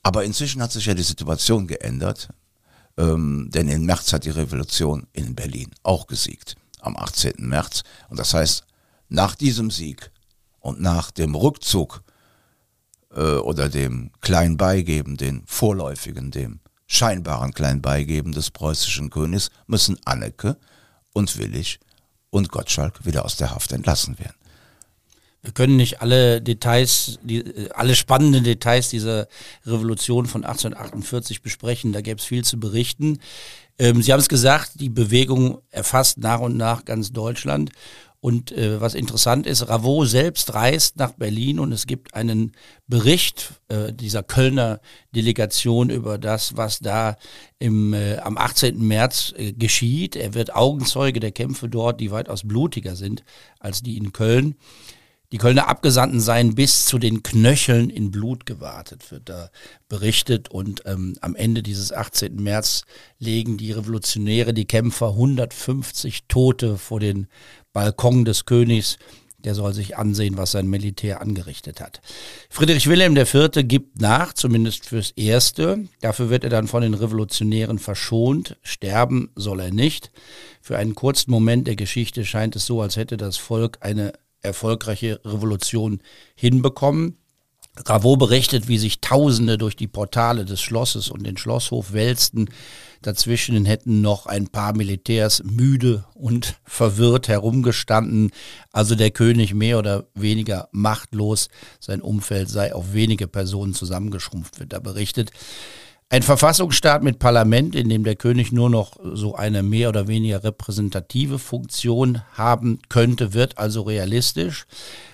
Aber 0.03 0.24
inzwischen 0.24 0.62
hat 0.62 0.72
sich 0.72 0.87
ja 0.87 0.94
die 0.94 1.03
Situation 1.03 1.66
geändert, 1.66 2.29
ähm, 2.98 3.48
denn 3.53 3.68
im 3.68 3.87
März 3.87 4.12
hat 4.12 4.24
die 4.24 4.31
Revolution 4.31 5.07
in 5.12 5.35
Berlin 5.35 5.70
auch 5.83 6.07
gesiegt, 6.07 6.57
am 6.81 6.96
18. 6.96 7.35
März. 7.38 7.83
Und 8.09 8.18
das 8.18 8.35
heißt, 8.35 8.64
nach 9.09 9.35
diesem 9.35 9.70
Sieg 9.70 10.11
und 10.61 10.81
nach 10.81 11.11
dem 11.11 11.35
Rückzug 11.35 12.03
äh, 13.14 13.37
oder 13.37 13.68
dem 13.68 14.11
Kleinbeigeben, 14.20 15.16
den 15.16 15.42
vorläufigen, 15.46 16.31
dem 16.31 16.61
scheinbaren 16.87 17.53
Kleinbeigeben 17.53 18.33
des 18.33 18.51
preußischen 18.51 19.11
Königs, 19.11 19.51
müssen 19.66 19.99
Anneke 20.05 20.57
und 21.12 21.38
Willig 21.38 21.81
und 22.31 22.51
Gottschalk 22.51 23.05
wieder 23.05 23.25
aus 23.25 23.37
der 23.37 23.55
Haft 23.55 23.73
entlassen 23.73 24.18
werden. 24.18 24.35
Wir 25.42 25.53
können 25.53 25.77
nicht 25.77 26.03
alle 26.03 26.42
Details, 26.42 27.18
die, 27.23 27.70
alle 27.75 27.96
spannenden 27.96 28.44
Details 28.44 28.90
dieser 28.90 29.27
Revolution 29.64 30.27
von 30.27 30.44
1848 30.44 31.40
besprechen. 31.40 31.92
Da 31.92 32.03
gäbe 32.03 32.20
es 32.20 32.27
viel 32.27 32.44
zu 32.44 32.61
berichten. 32.61 33.20
Ähm, 33.79 34.03
Sie 34.03 34.12
haben 34.12 34.20
es 34.20 34.29
gesagt, 34.29 34.73
die 34.75 34.90
Bewegung 34.90 35.62
erfasst 35.70 36.18
nach 36.18 36.40
und 36.40 36.59
nach 36.59 36.85
ganz 36.85 37.12
Deutschland. 37.12 37.70
Und 38.20 38.52
äh, 38.52 38.83
was 38.83 38.94
interessant 38.94 39.46
ist, 39.46 39.66
Ravo 39.68 40.04
selbst 40.04 40.52
reist 40.52 40.98
nach 40.98 41.12
Berlin 41.12 41.59
und 41.59 41.72
es 41.72 41.87
gibt 41.87 42.12
einen 42.12 42.52
Bericht 42.87 43.54
äh, 43.68 43.94
dieser 43.94 44.22
Kölner 44.22 44.80
Delegation 45.14 45.88
über 45.88 46.18
das, 46.18 46.54
was 46.54 46.80
da 46.80 47.16
im, 47.59 47.94
äh, 47.94 48.18
am 48.18 48.37
18. 48.37 48.78
März 48.87 49.33
äh, 49.38 49.52
geschieht. 49.52 50.16
Er 50.16 50.35
wird 50.35 50.54
Augenzeuge 50.54 51.18
der 51.18 51.33
Kämpfe 51.33 51.70
dort, 51.70 51.98
die 51.98 52.11
weitaus 52.11 52.42
blutiger 52.46 52.94
sind 52.94 53.24
als 53.59 53.83
die 53.83 53.96
in 53.96 54.12
Köln. 54.12 54.56
Die 55.33 55.38
Kölner 55.38 55.68
Abgesandten 55.68 56.20
seien 56.20 56.56
bis 56.56 56.87
zu 56.87 56.98
den 56.98 57.22
Knöcheln 57.22 57.88
in 57.88 58.11
Blut 58.11 58.46
gewartet, 58.46 59.12
wird 59.12 59.28
da 59.28 59.50
berichtet. 59.88 60.48
Und 60.48 60.83
ähm, 60.87 61.16
am 61.20 61.37
Ende 61.37 61.62
dieses 61.62 61.92
18. 61.92 62.35
März 62.35 62.83
legen 63.20 63.56
die 63.56 63.70
Revolutionäre, 63.70 64.52
die 64.52 64.64
Kämpfer 64.64 65.11
150 65.11 66.24
Tote 66.26 66.76
vor 66.76 66.98
den 66.98 67.28
Balkon 67.72 68.24
des 68.24 68.46
Königs. 68.46 68.98
Der 69.44 69.54
soll 69.54 69.72
sich 69.72 69.96
ansehen, 69.96 70.37
was 70.37 70.50
sein 70.50 70.66
Militär 70.66 71.22
angerichtet 71.22 71.80
hat. 71.80 72.02
Friedrich 72.50 72.88
Wilhelm 72.88 73.16
IV. 73.16 73.50
gibt 73.66 74.00
nach, 74.00 74.35
zumindest 74.35 74.87
fürs 74.87 75.12
Erste. 75.12 75.85
Dafür 76.02 76.28
wird 76.28 76.44
er 76.44 76.50
dann 76.50 76.68
von 76.68 76.83
den 76.83 76.92
Revolutionären 76.92 77.78
verschont. 77.78 78.59
Sterben 78.62 79.30
soll 79.37 79.61
er 79.61 79.72
nicht. 79.72 80.11
Für 80.61 80.76
einen 80.76 80.94
kurzen 80.94 81.30
Moment 81.30 81.66
der 81.66 81.76
Geschichte 81.76 82.26
scheint 82.26 82.54
es 82.54 82.66
so, 82.66 82.83
als 82.83 82.96
hätte 82.96 83.16
das 83.16 83.38
Volk 83.38 83.78
eine 83.80 84.12
erfolgreiche 84.42 85.20
Revolution 85.24 86.02
hinbekommen. 86.35 87.16
Ravo 87.76 88.16
berichtet, 88.16 88.68
wie 88.68 88.78
sich 88.78 89.00
Tausende 89.00 89.56
durch 89.56 89.76
die 89.76 89.87
Portale 89.87 90.44
des 90.44 90.61
Schlosses 90.61 91.09
und 91.09 91.24
den 91.24 91.37
Schlosshof 91.37 91.92
wälzten. 91.92 92.48
Dazwischen 93.02 93.64
hätten 93.64 94.02
noch 94.02 94.26
ein 94.26 94.48
paar 94.48 94.76
Militärs 94.76 95.42
müde 95.44 96.04
und 96.14 96.56
verwirrt 96.64 97.28
herumgestanden. 97.28 98.33
Also 98.72 98.94
der 98.94 99.11
König 99.11 99.54
mehr 99.54 99.78
oder 99.78 100.06
weniger 100.14 100.68
machtlos. 100.72 101.48
Sein 101.78 102.02
Umfeld 102.02 102.50
sei 102.50 102.74
auf 102.74 102.92
wenige 102.92 103.26
Personen 103.26 103.72
zusammengeschrumpft, 103.72 104.61
wird 104.61 104.72
da 104.72 104.80
berichtet. 104.80 105.30
Ein 106.12 106.25
Verfassungsstaat 106.25 107.05
mit 107.05 107.20
Parlament, 107.20 107.77
in 107.77 107.88
dem 107.88 108.03
der 108.03 108.16
König 108.16 108.51
nur 108.51 108.68
noch 108.68 108.96
so 109.14 109.37
eine 109.37 109.62
mehr 109.62 109.88
oder 109.88 110.09
weniger 110.09 110.42
repräsentative 110.42 111.38
Funktion 111.38 112.23
haben 112.33 112.81
könnte, 112.88 113.33
wird 113.33 113.59
also 113.59 113.83
realistisch. 113.83 114.66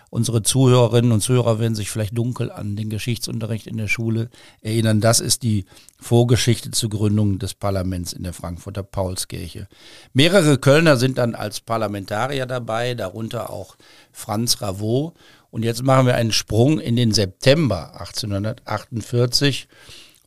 Unsere 0.08 0.42
Zuhörerinnen 0.42 1.12
und 1.12 1.20
Zuhörer 1.20 1.58
werden 1.58 1.74
sich 1.74 1.90
vielleicht 1.90 2.16
dunkel 2.16 2.50
an 2.50 2.76
den 2.76 2.88
Geschichtsunterricht 2.88 3.66
in 3.66 3.76
der 3.76 3.88
Schule 3.88 4.30
erinnern. 4.62 5.02
Das 5.02 5.20
ist 5.20 5.42
die 5.42 5.66
Vorgeschichte 6.00 6.70
zur 6.70 6.88
Gründung 6.88 7.38
des 7.38 7.52
Parlaments 7.52 8.14
in 8.14 8.22
der 8.22 8.32
Frankfurter 8.32 8.82
Paulskirche. 8.82 9.68
Mehrere 10.14 10.56
Kölner 10.56 10.96
sind 10.96 11.18
dann 11.18 11.34
als 11.34 11.60
Parlamentarier 11.60 12.46
dabei, 12.46 12.94
darunter 12.94 13.50
auch 13.50 13.76
Franz 14.12 14.62
Ravot. 14.62 15.12
Und 15.50 15.62
jetzt 15.62 15.82
machen 15.82 16.06
wir 16.06 16.14
einen 16.14 16.32
Sprung 16.32 16.80
in 16.80 16.96
den 16.96 17.12
September 17.12 18.00
1848. 18.00 19.68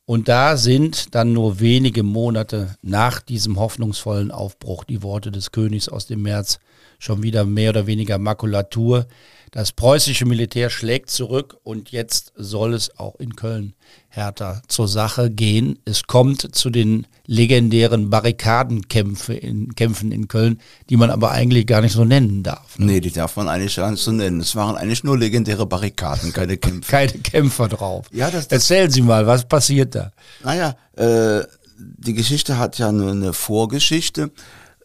Und 0.09 0.27
da 0.27 0.57
sind 0.57 1.13
dann 1.13 1.33
nur 1.33 1.59
wenige 1.59 2.01
Monate 2.01 2.75
nach 2.81 3.21
diesem 3.21 3.59
hoffnungsvollen 3.59 4.31
Aufbruch 4.31 4.83
die 4.83 5.03
Worte 5.03 5.29
des 5.29 5.51
Königs 5.51 5.87
aus 5.87 6.07
dem 6.07 6.23
März 6.23 6.57
schon 6.97 7.21
wieder 7.21 7.45
mehr 7.45 7.69
oder 7.69 7.85
weniger 7.85 8.17
Makulatur. 8.17 9.05
Das 9.51 9.71
preußische 9.71 10.25
Militär 10.25 10.69
schlägt 10.69 11.09
zurück 11.09 11.57
und 11.63 11.91
jetzt 11.91 12.33
soll 12.35 12.73
es 12.73 12.97
auch 12.99 13.15
in 13.19 13.35
Köln 13.35 13.73
härter 14.07 14.61
zur 14.67 14.87
Sache 14.87 15.31
gehen. 15.31 15.79
Es 15.85 16.03
kommt 16.03 16.55
zu 16.55 16.69
den 16.69 17.07
legendären 17.25 18.09
Barrikadenkämpfen 18.09 19.35
in, 19.35 19.75
Kämpfen 19.75 20.11
in 20.11 20.27
Köln, 20.27 20.59
die 20.89 20.97
man 20.97 21.09
aber 21.09 21.31
eigentlich 21.31 21.65
gar 21.65 21.81
nicht 21.81 21.93
so 21.93 22.05
nennen 22.05 22.43
darf. 22.43 22.77
Ne? 22.77 22.85
Nee, 22.85 22.99
die 23.01 23.11
darf 23.11 23.35
man 23.35 23.47
eigentlich 23.49 23.75
gar 23.75 23.89
nicht 23.91 24.03
so 24.03 24.11
nennen. 24.11 24.39
Es 24.41 24.55
waren 24.55 24.75
eigentlich 24.75 25.03
nur 25.03 25.17
legendäre 25.17 25.65
Barrikaden, 25.65 26.31
keine 26.33 26.57
Kämpfe. 26.57 26.91
keine 26.91 27.13
Kämpfer 27.13 27.67
drauf. 27.67 28.07
Ja, 28.11 28.29
das, 28.29 28.47
das 28.47 28.69
Erzählen 28.69 28.91
Sie 28.91 29.01
mal, 29.01 29.25
was 29.25 29.47
passiert 29.47 29.95
da? 29.95 30.11
Naja, 30.43 30.75
äh, 30.95 31.43
die 31.77 32.13
Geschichte 32.13 32.57
hat 32.57 32.77
ja 32.77 32.91
nur 32.91 33.11
eine 33.11 33.33
Vorgeschichte 33.33 34.31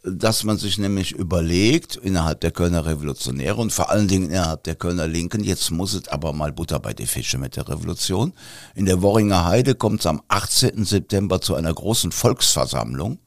dass 0.04 0.44
man 0.44 0.58
sich 0.58 0.76
nämlich 0.76 1.12
überlegt, 1.12 1.96
innerhalb 1.96 2.42
der 2.42 2.50
Kölner 2.50 2.84
Revolutionäre 2.84 3.56
und 3.56 3.72
vor 3.72 3.88
allen 3.88 4.06
Dingen 4.06 4.28
innerhalb 4.28 4.62
der 4.64 4.74
Kölner 4.74 5.06
Linken, 5.06 5.42
jetzt 5.42 5.70
muss 5.70 5.94
es 5.94 6.08
aber 6.08 6.34
mal 6.34 6.52
Butter 6.52 6.78
bei 6.78 6.92
die 6.92 7.06
Fische 7.06 7.38
mit 7.38 7.56
der 7.56 7.66
Revolution. 7.66 8.34
In 8.74 8.84
der 8.84 9.00
Worringer 9.00 9.46
Heide 9.46 9.74
kommt 9.74 10.00
es 10.00 10.06
am 10.06 10.20
18. 10.28 10.84
September 10.84 11.40
zu 11.40 11.54
einer 11.54 11.72
großen 11.72 12.12
Volksversammlung. 12.12 13.18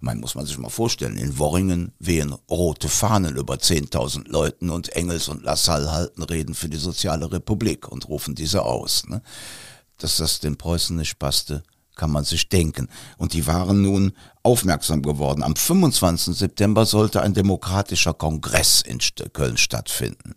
Man 0.00 0.18
muss 0.18 0.34
man 0.34 0.44
sich 0.44 0.58
mal 0.58 0.70
vorstellen, 0.70 1.16
in 1.16 1.38
Worringen 1.38 1.92
wehen 2.00 2.34
rote 2.50 2.88
Fahnen 2.88 3.36
über 3.36 3.54
10.000 3.54 4.28
Leuten 4.28 4.70
und 4.70 4.90
Engels 4.90 5.28
und 5.28 5.44
Lassalle 5.44 5.92
halten 5.92 6.22
Reden 6.24 6.54
für 6.54 6.68
die 6.68 6.78
soziale 6.78 7.30
Republik 7.30 7.88
und 7.88 8.08
rufen 8.08 8.34
diese 8.34 8.64
aus. 8.64 9.06
Ne? 9.06 9.22
Dass 9.98 10.16
das 10.16 10.40
den 10.40 10.56
Preußen 10.56 10.96
nicht 10.96 11.18
passte, 11.18 11.62
kann 11.98 12.10
man 12.10 12.24
sich 12.24 12.48
denken. 12.48 12.88
Und 13.18 13.34
die 13.34 13.46
waren 13.46 13.82
nun 13.82 14.12
aufmerksam 14.42 15.02
geworden. 15.02 15.42
Am 15.42 15.54
25. 15.54 16.34
September 16.34 16.86
sollte 16.86 17.20
ein 17.20 17.34
demokratischer 17.34 18.14
Kongress 18.14 18.80
in 18.80 18.98
Köln 19.34 19.58
stattfinden. 19.58 20.34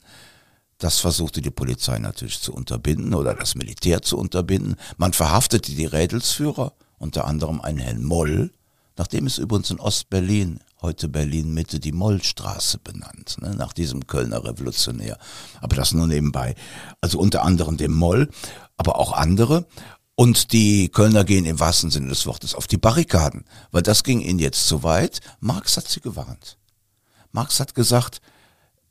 Das 0.78 1.00
versuchte 1.00 1.42
die 1.42 1.52
Polizei 1.52 2.00
natürlich 2.00 2.42
zu 2.42 2.54
unterbinden 2.54 3.14
oder 3.14 3.36
das 3.36 3.56
Militär 3.56 4.02
zu 4.02 4.18
unterbinden. 4.18 4.76
Man 4.98 5.14
verhaftete 5.14 5.72
die 5.74 5.86
Rädelsführer, 5.86 6.74
unter 6.98 7.26
anderem 7.26 7.62
einen 7.62 7.78
Herrn 7.78 8.04
Moll, 8.04 8.52
nachdem 8.98 9.28
es 9.28 9.38
übrigens 9.38 9.70
in 9.70 9.80
Ostberlin, 9.80 10.60
heute 10.82 11.08
Berlin 11.08 11.54
Mitte, 11.54 11.80
die 11.80 11.92
Mollstraße 11.92 12.80
benannt, 12.80 13.38
ne, 13.42 13.56
nach 13.56 13.74
diesem 13.74 14.08
Kölner 14.08 14.44
Revolutionär. 14.44 15.18
Aber 15.60 15.76
das 15.76 15.94
nur 15.94 16.08
nebenbei. 16.08 16.56
Also 17.00 17.20
unter 17.20 17.44
anderem 17.44 17.78
dem 17.78 17.94
Moll, 17.94 18.30
aber 18.78 18.98
auch 18.98 19.14
andere. 19.14 19.68
Und 20.22 20.52
die 20.52 20.90
Kölner 20.90 21.24
gehen 21.24 21.46
im 21.46 21.60
wahrsten 21.60 21.90
Sinne 21.90 22.10
des 22.10 22.28
Wortes 22.28 22.54
auf 22.54 22.68
die 22.68 22.78
Barrikaden, 22.78 23.44
weil 23.72 23.82
das 23.82 24.04
ging 24.04 24.22
ihnen 24.22 24.38
jetzt 24.38 24.68
zu 24.68 24.84
weit. 24.84 25.20
Marx 25.40 25.78
hat 25.78 25.88
sie 25.88 26.00
gewarnt. 26.00 26.60
Marx 27.32 27.60
hat 27.60 27.74
gesagt, 27.74 28.22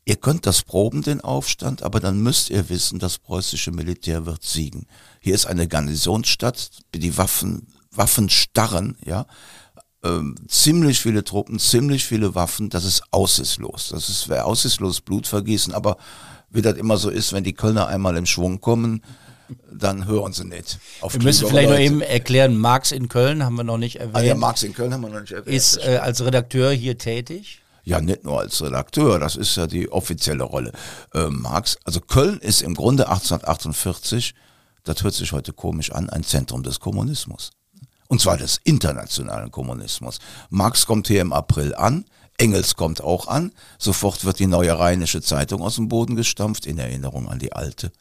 ihr 0.04 0.16
könnt 0.16 0.44
das 0.44 0.62
proben, 0.62 1.02
den 1.02 1.20
Aufstand, 1.20 1.84
aber 1.84 2.00
dann 2.00 2.20
müsst 2.20 2.50
ihr 2.50 2.68
wissen, 2.68 2.98
das 2.98 3.18
preußische 3.18 3.70
Militär 3.70 4.26
wird 4.26 4.42
siegen. 4.42 4.88
Hier 5.20 5.36
ist 5.36 5.46
eine 5.46 5.68
Garnisonsstadt, 5.68 6.70
die 6.96 7.16
Waffen, 7.16 7.68
Waffen 7.92 8.28
starren, 8.28 8.98
ja. 9.04 9.26
Ähm, 10.02 10.34
ziemlich 10.48 10.98
viele 10.98 11.22
Truppen, 11.22 11.60
ziemlich 11.60 12.06
viele 12.06 12.34
Waffen, 12.34 12.70
das 12.70 12.84
ist 12.84 13.04
aussichtslos. 13.12 13.90
Das 13.90 14.08
ist 14.08 14.28
aussichtslos 14.32 15.00
Blutvergießen, 15.00 15.74
aber 15.74 15.96
wie 16.50 16.62
das 16.62 16.76
immer 16.76 16.96
so 16.96 17.08
ist, 17.08 17.32
wenn 17.32 17.44
die 17.44 17.54
Kölner 17.54 17.86
einmal 17.86 18.16
im 18.16 18.26
Schwung 18.26 18.60
kommen, 18.60 19.04
dann 19.72 20.06
hören 20.06 20.32
sie 20.32 20.44
nicht. 20.44 20.78
wir 21.00 21.22
müssen 21.22 21.48
vielleicht 21.48 21.70
noch 21.70 21.78
eben 21.78 22.00
erklären, 22.00 22.56
Marx 22.56 22.92
in 22.92 23.08
Köln 23.08 23.44
haben 23.44 23.56
wir 23.56 23.64
noch 23.64 23.78
nicht 23.78 23.96
erwähnt. 23.96 24.16
Ah 24.16 24.22
ja, 24.22 24.34
Marx 24.34 24.62
in 24.62 24.72
Köln 24.72 24.92
haben 24.92 25.02
wir 25.02 25.10
noch 25.10 25.20
nicht 25.20 25.32
erwähnt. 25.32 25.56
Ist 25.56 25.78
äh, 25.78 25.98
als 26.02 26.24
Redakteur 26.24 26.72
hier 26.72 26.98
tätig? 26.98 27.60
Ja, 27.84 28.00
nicht 28.00 28.24
nur 28.24 28.40
als 28.40 28.62
Redakteur, 28.62 29.18
das 29.18 29.36
ist 29.36 29.56
ja 29.56 29.66
die 29.66 29.90
offizielle 29.90 30.44
Rolle. 30.44 30.72
Äh, 31.14 31.28
Marx, 31.28 31.78
also 31.84 32.00
Köln 32.00 32.38
ist 32.38 32.62
im 32.62 32.74
Grunde 32.74 33.08
1848, 33.08 34.34
das 34.84 35.02
hört 35.02 35.14
sich 35.14 35.32
heute 35.32 35.52
komisch 35.52 35.90
an, 35.92 36.10
ein 36.10 36.22
Zentrum 36.22 36.62
des 36.62 36.80
Kommunismus. 36.80 37.50
Und 38.08 38.20
zwar 38.20 38.36
des 38.36 38.60
internationalen 38.64 39.50
Kommunismus. 39.50 40.18
Marx 40.50 40.84
kommt 40.84 41.06
hier 41.06 41.20
im 41.20 41.32
April 41.32 41.74
an, 41.74 42.04
Engels 42.38 42.74
kommt 42.74 43.02
auch 43.02 43.28
an, 43.28 43.52
sofort 43.78 44.24
wird 44.24 44.38
die 44.38 44.46
neue 44.46 44.78
Rheinische 44.78 45.20
Zeitung 45.20 45.62
aus 45.62 45.76
dem 45.76 45.88
Boden 45.88 46.16
gestampft, 46.16 46.66
in 46.66 46.78
Erinnerung 46.78 47.28
an 47.28 47.38
die 47.38 47.52
alte. 47.52 47.92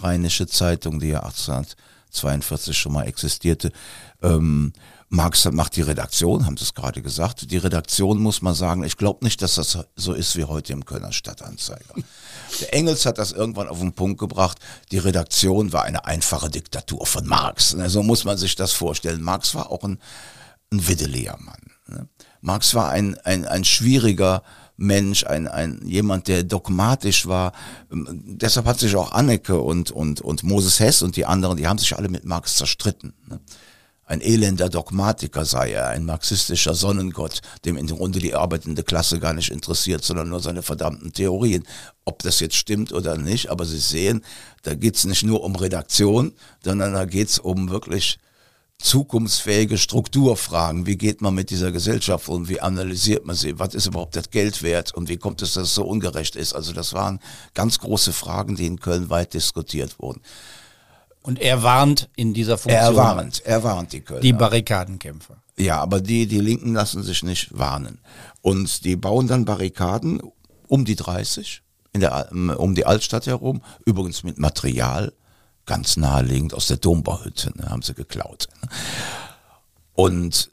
Rheinische 0.00 0.46
Zeitung, 0.46 1.00
die 1.00 1.08
ja 1.08 1.20
1842 1.20 2.76
schon 2.76 2.92
mal 2.92 3.04
existierte. 3.04 3.72
Ähm, 4.22 4.72
Marx 5.10 5.50
macht 5.50 5.76
die 5.76 5.82
Redaktion, 5.82 6.44
haben 6.44 6.58
Sie 6.58 6.64
es 6.64 6.74
gerade 6.74 7.00
gesagt. 7.00 7.50
Die 7.50 7.56
Redaktion 7.56 8.20
muss 8.20 8.42
man 8.42 8.54
sagen, 8.54 8.84
ich 8.84 8.98
glaube 8.98 9.24
nicht, 9.24 9.40
dass 9.40 9.54
das 9.54 9.78
so 9.96 10.12
ist 10.12 10.36
wie 10.36 10.44
heute 10.44 10.74
im 10.74 10.84
Kölner 10.84 11.12
Stadtanzeiger. 11.12 11.94
Der 12.60 12.74
Engels 12.74 13.06
hat 13.06 13.16
das 13.16 13.32
irgendwann 13.32 13.68
auf 13.68 13.78
den 13.78 13.94
Punkt 13.94 14.20
gebracht. 14.20 14.58
Die 14.90 14.98
Redaktion 14.98 15.72
war 15.72 15.84
eine 15.84 16.04
einfache 16.04 16.50
Diktatur 16.50 17.06
von 17.06 17.26
Marx. 17.26 17.74
Ne, 17.74 17.88
so 17.88 18.02
muss 18.02 18.24
man 18.24 18.36
sich 18.36 18.54
das 18.54 18.72
vorstellen. 18.72 19.22
Marx 19.22 19.54
war 19.54 19.70
auch 19.70 19.82
ein, 19.82 19.98
ein 20.70 20.86
widdeliger 20.86 21.38
Mann. 21.38 21.72
Ne? 21.86 22.08
Marx 22.42 22.74
war 22.74 22.90
ein, 22.90 23.16
ein, 23.24 23.46
ein 23.46 23.64
schwieriger 23.64 24.42
Mensch, 24.78 25.24
ein, 25.26 25.48
ein 25.48 25.82
jemand, 25.84 26.28
der 26.28 26.44
dogmatisch 26.44 27.26
war. 27.26 27.52
Ähm, 27.92 28.22
deshalb 28.24 28.66
hat 28.66 28.78
sich 28.78 28.94
auch 28.96 29.12
Anneke 29.12 29.60
und, 29.60 29.90
und, 29.90 30.20
und 30.20 30.44
Moses 30.44 30.80
Hess 30.80 31.02
und 31.02 31.16
die 31.16 31.26
anderen, 31.26 31.56
die 31.56 31.66
haben 31.66 31.78
sich 31.78 31.96
alle 31.96 32.08
mit 32.08 32.24
Marx 32.24 32.56
zerstritten. 32.56 33.12
Ne? 33.28 33.40
Ein 34.04 34.22
elender 34.22 34.70
Dogmatiker 34.70 35.44
sei 35.44 35.72
er, 35.72 35.88
ein 35.88 36.06
marxistischer 36.06 36.74
Sonnengott, 36.74 37.42
dem 37.66 37.76
im 37.76 37.88
Grunde 37.88 38.20
die 38.20 38.34
arbeitende 38.34 38.82
Klasse 38.82 39.18
gar 39.18 39.34
nicht 39.34 39.50
interessiert, 39.50 40.02
sondern 40.02 40.30
nur 40.30 40.40
seine 40.40 40.62
verdammten 40.62 41.12
Theorien. 41.12 41.64
Ob 42.06 42.22
das 42.22 42.40
jetzt 42.40 42.56
stimmt 42.56 42.92
oder 42.92 43.18
nicht, 43.18 43.50
aber 43.50 43.66
Sie 43.66 43.78
sehen, 43.78 44.24
da 44.62 44.74
geht's 44.74 45.04
nicht 45.04 45.24
nur 45.24 45.42
um 45.42 45.56
Redaktion, 45.56 46.32
sondern 46.64 46.94
da 46.94 47.04
geht's 47.04 47.38
um 47.38 47.68
wirklich 47.68 48.18
zukunftsfähige 48.80 49.76
Strukturfragen. 49.76 50.86
Wie 50.86 50.96
geht 50.96 51.20
man 51.20 51.34
mit 51.34 51.50
dieser 51.50 51.72
Gesellschaft 51.72 52.28
um? 52.28 52.48
Wie 52.48 52.60
analysiert 52.60 53.26
man 53.26 53.36
sie? 53.36 53.58
Was 53.58 53.74
ist 53.74 53.86
überhaupt 53.86 54.16
das 54.16 54.30
Geld 54.30 54.62
wert? 54.62 54.94
Und 54.94 55.08
wie 55.08 55.16
kommt 55.16 55.42
es, 55.42 55.54
dass 55.54 55.64
es 55.64 55.74
so 55.74 55.84
ungerecht 55.84 56.36
ist? 56.36 56.54
Also 56.54 56.72
das 56.72 56.92
waren 56.92 57.18
ganz 57.54 57.80
große 57.80 58.12
Fragen, 58.12 58.56
die 58.56 58.66
in 58.66 58.80
Köln 58.80 59.10
weit 59.10 59.34
diskutiert 59.34 59.98
wurden. 59.98 60.20
Und 61.22 61.40
er 61.40 61.62
warnt 61.62 62.08
in 62.16 62.32
dieser 62.32 62.56
Funktion. 62.56 62.82
Er 62.82 62.96
warnt, 62.96 63.42
er 63.44 63.62
warnt 63.62 63.92
die 63.92 64.00
Kölner. 64.00 64.22
Die 64.22 64.32
Barrikadenkämpfer. 64.32 65.42
Ja, 65.58 65.80
aber 65.80 66.00
die, 66.00 66.26
die 66.26 66.40
Linken 66.40 66.72
lassen 66.72 67.02
sich 67.02 67.22
nicht 67.22 67.58
warnen. 67.58 67.98
Und 68.40 68.84
die 68.84 68.96
bauen 68.96 69.26
dann 69.26 69.44
Barrikaden 69.44 70.22
um 70.68 70.84
die 70.84 70.96
30, 70.96 71.62
in 71.92 72.00
der, 72.00 72.28
um 72.32 72.74
die 72.74 72.86
Altstadt 72.86 73.26
herum, 73.26 73.60
übrigens 73.84 74.22
mit 74.22 74.38
Material, 74.38 75.12
ganz 75.68 75.96
naheliegend 75.96 76.54
aus 76.54 76.66
der 76.66 76.78
Dombauhütte, 76.78 77.52
ne, 77.56 77.68
haben 77.70 77.82
sie 77.82 77.94
geklaut. 77.94 78.48
Und 79.92 80.50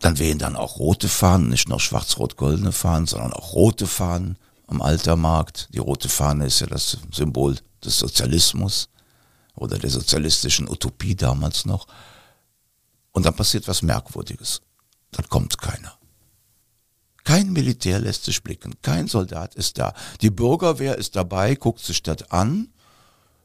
dann 0.00 0.18
wehen 0.18 0.38
dann 0.38 0.56
auch 0.56 0.78
rote 0.78 1.08
Fahnen, 1.08 1.50
nicht 1.50 1.68
nur 1.68 1.78
schwarz-rot-goldene 1.78 2.72
Fahnen, 2.72 3.06
sondern 3.06 3.32
auch 3.32 3.52
rote 3.52 3.86
Fahnen 3.86 4.38
am 4.66 4.82
Altermarkt. 4.82 5.68
Die 5.72 5.78
rote 5.78 6.08
Fahne 6.08 6.46
ist 6.46 6.60
ja 6.60 6.66
das 6.66 6.98
Symbol 7.12 7.56
des 7.84 7.98
Sozialismus 7.98 8.88
oder 9.54 9.78
der 9.78 9.90
sozialistischen 9.90 10.68
Utopie 10.68 11.14
damals 11.14 11.64
noch. 11.66 11.86
Und 13.12 13.26
dann 13.26 13.34
passiert 13.34 13.68
was 13.68 13.82
Merkwürdiges. 13.82 14.60
Dann 15.12 15.28
kommt 15.28 15.58
keiner. 15.58 15.94
Kein 17.24 17.52
Militär 17.52 17.98
lässt 17.98 18.24
sich 18.24 18.42
blicken, 18.42 18.74
kein 18.82 19.08
Soldat 19.08 19.54
ist 19.56 19.78
da. 19.78 19.92
Die 20.20 20.30
Bürgerwehr 20.30 20.96
ist 20.96 21.16
dabei, 21.16 21.54
guckt 21.54 21.80
sich 21.80 22.02
das 22.02 22.30
an 22.30 22.68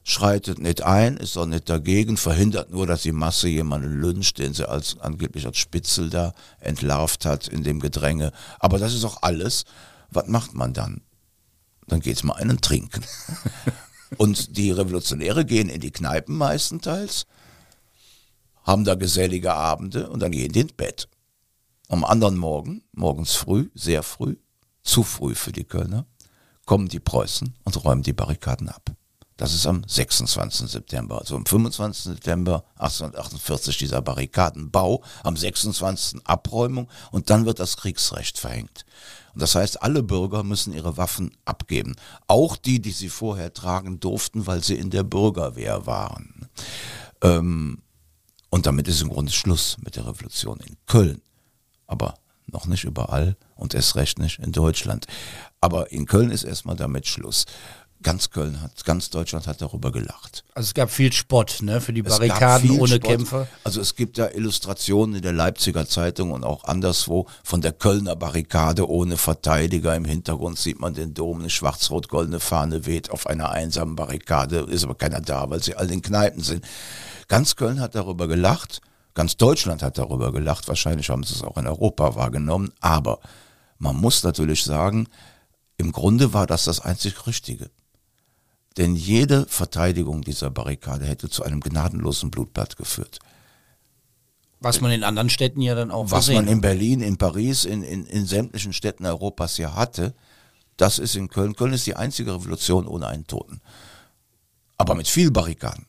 schreitet 0.04 0.58
nicht 0.58 0.82
ein, 0.82 1.16
ist 1.16 1.36
auch 1.36 1.46
nicht 1.46 1.68
dagegen, 1.68 2.16
verhindert 2.16 2.70
nur, 2.70 2.86
dass 2.86 3.02
die 3.02 3.12
Masse 3.12 3.48
jemanden 3.48 4.00
lyncht, 4.00 4.38
den 4.38 4.54
sie 4.54 4.68
als 4.68 4.98
angeblich 4.98 5.46
als 5.46 5.58
Spitzel 5.58 6.10
da 6.10 6.32
entlarvt 6.60 7.24
hat 7.24 7.48
in 7.48 7.62
dem 7.62 7.80
Gedränge. 7.80 8.32
Aber 8.58 8.78
das 8.78 8.94
ist 8.94 9.04
auch 9.04 9.22
alles. 9.22 9.64
Was 10.10 10.26
macht 10.26 10.54
man 10.54 10.72
dann? 10.72 11.02
Dann 11.86 12.00
geht's 12.00 12.22
mal 12.22 12.34
einen 12.34 12.60
trinken. 12.60 13.02
Und 14.18 14.56
die 14.56 14.70
Revolutionäre 14.70 15.44
gehen 15.44 15.68
in 15.68 15.80
die 15.80 15.90
Kneipen 15.90 16.36
meistenteils, 16.36 17.26
haben 18.62 18.84
da 18.84 18.94
gesellige 18.94 19.54
Abende 19.54 20.10
und 20.10 20.20
dann 20.20 20.32
gehen 20.32 20.52
die 20.52 20.60
ins 20.60 20.74
Bett. 20.74 21.08
Am 21.88 22.04
anderen 22.04 22.36
Morgen, 22.36 22.82
morgens 22.92 23.34
früh, 23.34 23.70
sehr 23.74 24.02
früh, 24.02 24.36
zu 24.82 25.02
früh 25.02 25.34
für 25.34 25.52
die 25.52 25.64
Kölner, 25.64 26.06
kommen 26.66 26.88
die 26.88 27.00
Preußen 27.00 27.54
und 27.64 27.84
räumen 27.84 28.02
die 28.02 28.12
Barrikaden 28.12 28.68
ab. 28.68 28.94
Das 29.42 29.54
ist 29.54 29.66
am 29.66 29.82
26. 29.84 30.70
September. 30.70 31.18
Also 31.18 31.34
am 31.34 31.44
25. 31.44 32.14
September 32.14 32.62
1848 32.76 33.76
dieser 33.76 34.00
Barrikadenbau, 34.00 35.02
am 35.24 35.36
26. 35.36 36.20
Abräumung 36.24 36.88
und 37.10 37.28
dann 37.28 37.44
wird 37.44 37.58
das 37.58 37.76
Kriegsrecht 37.76 38.38
verhängt. 38.38 38.84
Und 39.34 39.42
das 39.42 39.56
heißt, 39.56 39.82
alle 39.82 40.04
Bürger 40.04 40.44
müssen 40.44 40.72
ihre 40.72 40.96
Waffen 40.96 41.32
abgeben. 41.44 41.96
Auch 42.28 42.56
die, 42.56 42.80
die 42.80 42.92
sie 42.92 43.08
vorher 43.08 43.52
tragen 43.52 43.98
durften, 43.98 44.46
weil 44.46 44.62
sie 44.62 44.76
in 44.76 44.90
der 44.90 45.02
Bürgerwehr 45.02 45.86
waren. 45.86 46.48
Ähm, 47.20 47.82
Und 48.48 48.66
damit 48.66 48.86
ist 48.86 49.02
im 49.02 49.08
Grunde 49.08 49.32
Schluss 49.32 49.76
mit 49.82 49.96
der 49.96 50.06
Revolution 50.06 50.60
in 50.60 50.76
Köln. 50.86 51.20
Aber 51.88 52.14
noch 52.46 52.66
nicht 52.66 52.84
überall 52.84 53.36
und 53.56 53.74
erst 53.74 53.96
recht 53.96 54.20
nicht 54.20 54.38
in 54.38 54.52
Deutschland. 54.52 55.06
Aber 55.60 55.90
in 55.90 56.06
Köln 56.06 56.30
ist 56.30 56.44
erstmal 56.44 56.76
damit 56.76 57.08
Schluss. 57.08 57.46
Ganz 58.02 58.30
Köln 58.30 58.60
hat, 58.60 58.84
ganz 58.84 59.10
Deutschland 59.10 59.46
hat 59.46 59.62
darüber 59.62 59.92
gelacht. 59.92 60.44
Also 60.54 60.66
es 60.68 60.74
gab 60.74 60.90
viel 60.90 61.12
Spott 61.12 61.58
ne, 61.62 61.80
für 61.80 61.92
die 61.92 62.02
Barrikaden 62.02 62.70
ohne 62.78 62.96
Spott. 62.96 63.02
Kämpfer. 63.02 63.48
Also 63.64 63.80
es 63.80 63.94
gibt 63.94 64.18
da 64.18 64.28
Illustrationen 64.30 65.16
in 65.16 65.22
der 65.22 65.32
Leipziger 65.32 65.86
Zeitung 65.86 66.32
und 66.32 66.44
auch 66.44 66.64
anderswo 66.64 67.26
von 67.44 67.60
der 67.60 67.72
Kölner 67.72 68.16
Barrikade 68.16 68.88
ohne 68.88 69.16
Verteidiger. 69.16 69.94
Im 69.96 70.04
Hintergrund 70.04 70.58
sieht 70.58 70.80
man 70.80 70.94
den 70.94 71.14
Dom, 71.14 71.40
eine 71.40 71.50
schwarz-rot-goldene 71.50 72.40
Fahne 72.40 72.86
weht 72.86 73.10
auf 73.10 73.26
einer 73.26 73.50
einsamen 73.50 73.96
Barrikade, 73.96 74.66
ist 74.68 74.84
aber 74.84 74.94
keiner 74.94 75.20
da, 75.20 75.48
weil 75.48 75.62
sie 75.62 75.74
alle 75.76 75.92
in 75.92 76.02
Kneipen 76.02 76.42
sind. 76.42 76.64
Ganz 77.28 77.56
Köln 77.56 77.80
hat 77.80 77.94
darüber 77.94 78.28
gelacht, 78.28 78.80
ganz 79.14 79.36
Deutschland 79.36 79.82
hat 79.82 79.98
darüber 79.98 80.32
gelacht, 80.32 80.68
wahrscheinlich 80.68 81.08
haben 81.08 81.24
sie 81.24 81.34
es 81.34 81.42
auch 81.42 81.56
in 81.56 81.66
Europa 81.66 82.14
wahrgenommen, 82.14 82.72
aber 82.80 83.20
man 83.78 83.96
muss 83.96 84.22
natürlich 84.22 84.64
sagen, 84.64 85.08
im 85.76 85.92
Grunde 85.92 86.32
war 86.32 86.46
das 86.46 86.64
das 86.64 86.80
einzig 86.80 87.26
Richtige. 87.26 87.70
Denn 88.76 88.96
jede 88.96 89.46
Verteidigung 89.46 90.22
dieser 90.22 90.50
Barrikade 90.50 91.04
hätte 91.04 91.28
zu 91.28 91.42
einem 91.42 91.60
gnadenlosen 91.60 92.30
Blutbad 92.30 92.76
geführt. 92.76 93.18
Was 94.60 94.80
man 94.80 94.92
in 94.92 95.02
anderen 95.02 95.28
Städten 95.28 95.60
ja 95.60 95.74
dann 95.74 95.90
auch 95.90 96.10
Was 96.10 96.30
man 96.30 96.46
in 96.46 96.60
Berlin, 96.60 97.00
in 97.00 97.16
Paris, 97.16 97.64
in, 97.64 97.82
in, 97.82 98.06
in 98.06 98.26
sämtlichen 98.26 98.72
Städten 98.72 99.04
Europas 99.04 99.58
ja 99.58 99.74
hatte, 99.74 100.14
das 100.76 100.98
ist 100.98 101.16
in 101.16 101.28
Köln. 101.28 101.56
Köln 101.56 101.72
ist 101.72 101.86
die 101.86 101.96
einzige 101.96 102.34
Revolution 102.34 102.86
ohne 102.86 103.08
einen 103.08 103.26
Toten. 103.26 103.60
Aber 104.78 104.94
mit 104.94 105.08
viel 105.08 105.30
Barrikaden. 105.30 105.86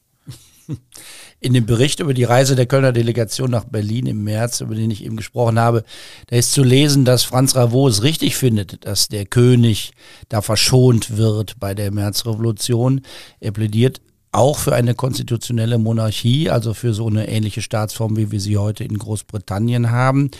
In 1.39 1.53
dem 1.53 1.65
Bericht 1.65 1.99
über 1.99 2.13
die 2.13 2.23
Reise 2.23 2.55
der 2.55 2.65
Kölner 2.65 2.93
Delegation 2.93 3.51
nach 3.51 3.65
Berlin 3.65 4.05
im 4.05 4.23
März, 4.23 4.61
über 4.61 4.75
den 4.75 4.91
ich 4.91 5.03
eben 5.03 5.17
gesprochen 5.17 5.59
habe, 5.59 5.83
da 6.27 6.37
ist 6.37 6.53
zu 6.53 6.63
lesen, 6.63 7.05
dass 7.05 7.23
Franz 7.23 7.55
Ravot 7.55 7.91
es 7.91 8.03
richtig 8.03 8.37
findet, 8.37 8.85
dass 8.85 9.07
der 9.07 9.25
König 9.25 9.91
da 10.29 10.41
verschont 10.41 11.17
wird 11.17 11.59
bei 11.59 11.73
der 11.73 11.91
Märzrevolution. 11.91 13.01
Er 13.39 13.51
plädiert 13.51 14.01
auch 14.33 14.57
für 14.57 14.73
eine 14.73 14.95
konstitutionelle 14.95 15.77
Monarchie, 15.77 16.49
also 16.49 16.73
für 16.73 16.93
so 16.93 17.07
eine 17.07 17.29
ähnliche 17.29 17.61
Staatsform, 17.61 18.17
wie 18.17 18.31
wir 18.31 18.41
sie 18.41 18.57
heute 18.57 18.83
in 18.83 18.97
Großbritannien 18.97 19.91
haben. 19.91 20.31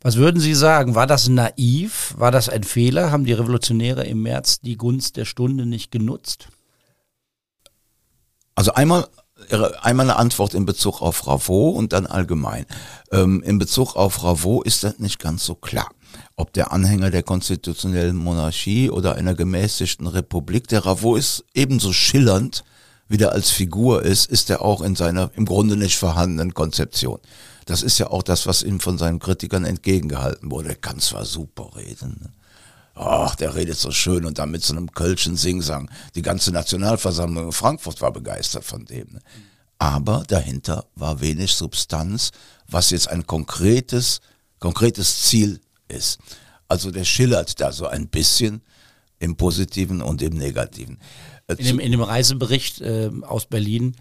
Was 0.00 0.16
würden 0.16 0.40
Sie 0.40 0.54
sagen? 0.54 0.94
War 0.94 1.06
das 1.06 1.28
naiv? 1.28 2.14
War 2.16 2.30
das 2.30 2.48
ein 2.48 2.64
Fehler? 2.64 3.10
Haben 3.10 3.26
die 3.26 3.34
Revolutionäre 3.34 4.06
im 4.06 4.22
März 4.22 4.60
die 4.60 4.76
Gunst 4.76 5.18
der 5.18 5.26
Stunde 5.26 5.66
nicht 5.66 5.90
genutzt? 5.90 6.48
Also 8.54 8.72
einmal, 8.72 9.06
einmal 9.80 10.10
eine 10.10 10.16
Antwort 10.16 10.54
in 10.54 10.64
Bezug 10.64 11.02
auf 11.02 11.26
Ravot 11.26 11.76
und 11.76 11.92
dann 11.92 12.06
allgemein. 12.06 12.66
Ähm, 13.10 13.42
in 13.42 13.58
Bezug 13.58 13.96
auf 13.96 14.22
Ravot 14.22 14.66
ist 14.66 14.84
das 14.84 14.98
nicht 14.98 15.18
ganz 15.18 15.44
so 15.44 15.54
klar. 15.54 15.90
Ob 16.36 16.52
der 16.52 16.72
Anhänger 16.72 17.10
der 17.10 17.22
konstitutionellen 17.22 18.16
Monarchie 18.16 18.90
oder 18.90 19.14
einer 19.14 19.34
gemäßigten 19.34 20.06
Republik, 20.06 20.68
der 20.68 20.84
Ravot 20.84 21.18
ist 21.18 21.44
ebenso 21.54 21.92
schillernd, 21.92 22.64
wie 23.08 23.16
der 23.16 23.32
als 23.32 23.50
Figur 23.50 24.02
ist, 24.02 24.30
ist 24.30 24.48
er 24.50 24.62
auch 24.62 24.80
in 24.80 24.96
seiner 24.96 25.30
im 25.36 25.44
Grunde 25.44 25.76
nicht 25.76 25.98
vorhandenen 25.98 26.54
Konzeption. 26.54 27.18
Das 27.66 27.82
ist 27.82 27.98
ja 27.98 28.10
auch 28.10 28.22
das, 28.22 28.46
was 28.46 28.62
ihm 28.62 28.80
von 28.80 28.98
seinen 28.98 29.18
Kritikern 29.18 29.64
entgegengehalten 29.64 30.50
wurde. 30.50 30.70
Er 30.70 30.74
kann 30.74 30.98
zwar 30.98 31.24
super 31.24 31.70
reden, 31.76 32.18
ne? 32.22 32.30
Ach, 32.94 33.34
der 33.36 33.54
redet 33.54 33.78
so 33.78 33.90
schön 33.90 34.26
und 34.26 34.38
dann 34.38 34.50
mit 34.50 34.62
so 34.62 34.74
einem 34.74 34.92
Kölschen 34.92 35.36
Singsang. 35.36 35.90
Die 36.14 36.22
ganze 36.22 36.52
Nationalversammlung 36.52 37.46
in 37.46 37.52
Frankfurt 37.52 38.00
war 38.02 38.12
begeistert 38.12 38.64
von 38.64 38.84
dem. 38.84 39.08
Ne? 39.12 39.20
Aber 39.78 40.24
dahinter 40.28 40.84
war 40.94 41.20
wenig 41.20 41.54
Substanz, 41.54 42.30
was 42.68 42.90
jetzt 42.90 43.08
ein 43.08 43.26
konkretes, 43.26 44.20
konkretes 44.60 45.22
Ziel 45.22 45.60
ist. 45.88 46.18
Also 46.68 46.90
der 46.90 47.04
schillert 47.04 47.60
da 47.60 47.72
so 47.72 47.86
ein 47.86 48.08
bisschen 48.08 48.62
im 49.18 49.36
Positiven 49.36 50.02
und 50.02 50.20
im 50.22 50.34
Negativen. 50.34 50.98
Äh, 51.46 51.54
In 51.54 51.66
dem, 51.66 51.78
in 51.80 51.92
dem 51.92 52.02
Reisebericht 52.02 52.80
äh, 52.80 53.10
aus 53.22 53.46
Berlin 53.46 53.96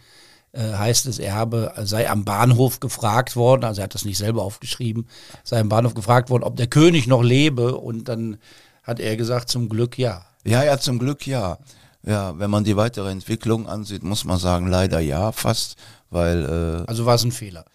äh, 0.52 0.74
heißt 0.74 1.06
es, 1.06 1.20
er 1.20 1.34
habe, 1.34 1.74
sei 1.84 2.10
am 2.10 2.26
Bahnhof 2.26 2.80
gefragt 2.80 3.36
worden, 3.36 3.64
also 3.64 3.82
er 3.82 3.86
hat 3.86 3.94
das 3.96 4.06
nicht 4.06 4.18
selber 4.18 4.44
aufgeschrieben, 4.44 5.08
sei 5.44 5.60
am 5.60 5.70
Bahnhof 5.70 5.94
gefragt 5.94 6.30
worden, 6.30 6.44
ob 6.44 6.58
der 6.58 6.68
König 6.68 7.08
noch 7.08 7.24
lebe 7.24 7.78
und 7.78 8.10
dann 8.10 8.38
hat 8.84 9.00
er 9.00 9.16
gesagt, 9.18 9.50
zum 9.50 9.70
Glück 9.70 9.98
ja. 9.98 10.26
Ja, 10.44 10.64
ja, 10.64 10.78
zum 10.78 11.00
Glück 11.00 11.28
ja. 11.28 11.58
Ja, 12.04 12.38
wenn 12.40 12.50
man 12.50 12.64
die 12.64 12.76
weitere 12.76 13.12
Entwicklung 13.12 13.68
ansieht, 13.68 14.04
muss 14.04 14.26
man 14.26 14.40
sagen, 14.40 14.68
leider 14.68 15.00
ja, 15.00 15.32
fast, 15.32 15.76
weil 16.10 16.46
äh, 16.46 16.90
Also 16.90 17.06
war 17.06 17.16
es 17.16 17.24
ein 17.24 17.32
Fehler. 17.32 17.66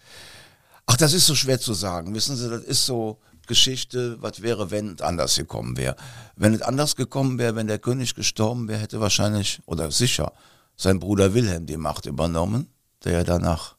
Ach, 0.85 0.97
das 0.97 1.13
ist 1.13 1.25
so 1.25 1.35
schwer 1.35 1.59
zu 1.59 1.73
sagen. 1.73 2.13
Wissen 2.13 2.35
Sie, 2.35 2.49
das 2.49 2.63
ist 2.63 2.85
so 2.85 3.19
Geschichte, 3.47 4.21
was 4.21 4.41
wäre, 4.41 4.69
wenn 4.71 4.95
es 4.95 5.01
anders 5.01 5.35
gekommen 5.35 5.77
wäre. 5.77 5.95
Wenn 6.35 6.53
es 6.53 6.61
anders 6.61 6.95
gekommen 6.95 7.39
wäre, 7.39 7.55
wenn 7.55 7.67
der 7.67 7.79
König 7.79 8.15
gestorben 8.15 8.67
wäre, 8.67 8.79
hätte 8.79 8.99
wahrscheinlich, 8.99 9.61
oder 9.65 9.91
sicher, 9.91 10.33
sein 10.75 10.99
Bruder 10.99 11.33
Wilhelm 11.33 11.65
die 11.65 11.77
Macht 11.77 12.05
übernommen, 12.05 12.67
der 13.03 13.13
ja 13.13 13.23
dann 13.23 13.41
nach 13.41 13.75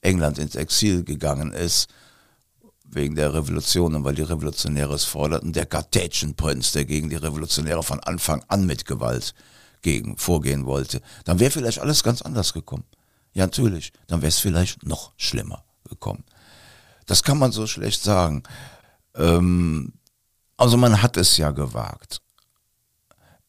England 0.00 0.38
ins 0.38 0.56
Exil 0.56 1.04
gegangen 1.04 1.52
ist, 1.52 1.88
wegen 2.94 3.14
der 3.14 3.34
Revolution 3.34 3.94
und 3.94 4.04
weil 4.04 4.14
die 4.14 4.22
Revolutionäre 4.22 4.94
es 4.94 5.04
forderten. 5.04 5.52
Der 5.52 5.66
Kartätschenprinz, 5.66 6.72
der 6.72 6.84
gegen 6.84 7.08
die 7.08 7.16
Revolutionäre 7.16 7.82
von 7.82 8.00
Anfang 8.00 8.44
an 8.48 8.66
mit 8.66 8.84
Gewalt 8.84 9.34
gegen 9.80 10.16
vorgehen 10.16 10.66
wollte. 10.66 11.00
Dann 11.24 11.40
wäre 11.40 11.50
vielleicht 11.50 11.80
alles 11.80 12.02
ganz 12.02 12.22
anders 12.22 12.52
gekommen. 12.52 12.84
Ja, 13.32 13.44
natürlich. 13.44 13.92
Dann 14.06 14.20
wäre 14.20 14.28
es 14.28 14.38
vielleicht 14.38 14.84
noch 14.86 15.12
schlimmer 15.16 15.64
gekommen. 15.88 16.24
Das 17.06 17.22
kann 17.22 17.38
man 17.38 17.52
so 17.52 17.66
schlecht 17.66 18.02
sagen. 18.02 18.42
Ähm, 19.16 19.94
also 20.56 20.76
man 20.76 21.02
hat 21.02 21.16
es 21.16 21.36
ja 21.36 21.50
gewagt. 21.50 22.20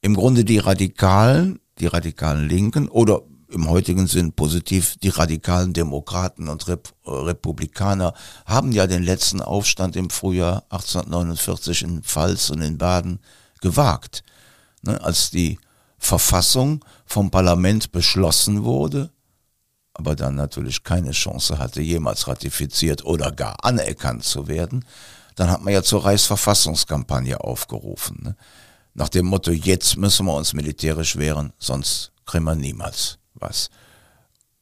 Im 0.02 0.16
Grunde 0.16 0.44
die 0.44 0.58
Radikalen, 0.58 1.60
die 1.80 1.88
radikalen 1.88 2.48
Linken 2.48 2.88
oder 2.90 3.22
im 3.54 3.70
heutigen 3.70 4.08
Sinn 4.08 4.34
positiv 4.34 4.98
die 5.02 5.10
radikalen 5.10 5.74
Demokraten 5.74 6.50
und 6.50 6.68
Rep 6.68 6.90
äh, 7.06 7.12
Republikaner 7.12 8.14
haben 8.46 8.72
ja 8.72 8.88
den 8.88 9.04
letzten 9.04 9.42
Aufstand 9.42 9.96
im 9.96 10.10
Frühjahr 10.10 10.64
1849 10.70 11.84
in 11.84 12.04
Pfalz 12.04 12.50
und 12.50 12.62
in 12.62 12.78
Baden 12.78 13.20
gewagt. 13.62 14.24
Ne, 14.82 15.00
als 15.02 15.30
die 15.30 15.60
Verfassung 15.98 16.84
vom 17.06 17.32
Parlament 17.32 17.92
beschlossen 17.92 18.64
wurde, 18.64 19.12
aber 19.94 20.16
dann 20.16 20.36
natürlich 20.36 20.84
keine 20.84 21.12
Chance 21.12 21.60
hatte, 21.60 21.82
jemals 21.82 22.28
ratifiziert 22.28 23.06
oder 23.06 23.32
gar 23.32 23.64
anerkannt 23.64 24.24
zu 24.24 24.48
werden, 24.48 24.84
dann 25.36 25.50
hat 25.50 25.64
man 25.64 25.74
ja 25.74 25.84
zur 25.84 26.04
Reichsverfassungskampagne 26.04 27.40
aufgerufen. 27.40 28.20
Ne? 28.24 28.36
Nach 28.96 29.10
dem 29.10 29.28
Motto, 29.28 29.52
jetzt 29.52 29.96
müssen 29.98 30.26
wir 30.26 30.36
uns 30.36 30.54
militärisch 30.54 31.18
wehren, 31.18 31.54
sonst 31.58 32.12
kriegen 32.26 32.46
wir 32.46 32.56
niemals 32.56 33.20
was. 33.36 33.70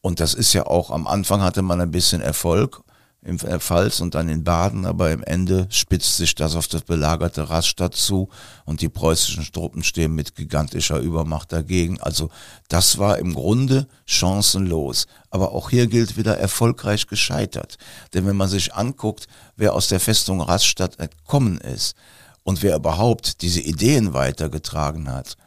Und 0.02 0.20
das 0.20 0.34
ist 0.34 0.54
ja 0.54 0.66
auch, 0.66 0.90
am 0.92 1.08
Anfang 1.08 1.42
hatte 1.42 1.62
man 1.62 1.80
ein 1.80 1.92
bisschen 1.92 2.22
Erfolg 2.22 2.84
im 3.24 3.38
Pfalz 3.38 4.00
und 4.00 4.16
dann 4.16 4.30
in 4.30 4.44
Baden, 4.44 4.86
aber 4.88 5.12
im 5.12 5.24
Ende 5.24 5.68
spitzt 5.70 6.18
sich 6.18 6.34
das 6.34 6.56
auf 6.56 6.68
das 6.68 6.82
belagerte 6.82 7.52
Rastatt 7.52 7.96
zu 7.96 8.30
und 8.66 8.82
die 8.82 8.90
preußischen 8.90 9.46
Truppen 9.52 9.84
stehen 9.84 10.16
mit 10.16 10.36
gigantischer 10.36 10.98
Übermacht 10.98 11.52
dagegen. 11.52 12.02
Also 12.02 12.30
das 12.68 12.98
war 12.98 13.20
im 13.20 13.36
Grunde 13.36 13.88
chancenlos. 14.08 15.06
Aber 15.30 15.52
auch 15.52 15.70
hier 15.70 15.86
gilt 15.86 16.18
wieder 16.18 16.40
erfolgreich 16.40 17.06
gescheitert. 17.06 17.78
Denn 18.16 18.26
wenn 18.26 18.38
man 18.38 18.50
sich 18.50 18.74
anguckt, 18.74 19.28
wer 19.56 19.74
aus 19.74 19.88
der 19.88 20.00
Festung 20.00 20.42
Rastatt 20.42 20.98
entkommen 21.00 21.60
ist 21.60 21.96
und 22.42 22.64
wer 22.64 22.76
überhaupt 22.76 23.44
diese 23.44 23.62
Ideen 23.62 24.16
weitergetragen 24.16 25.12
hat, 25.12 25.38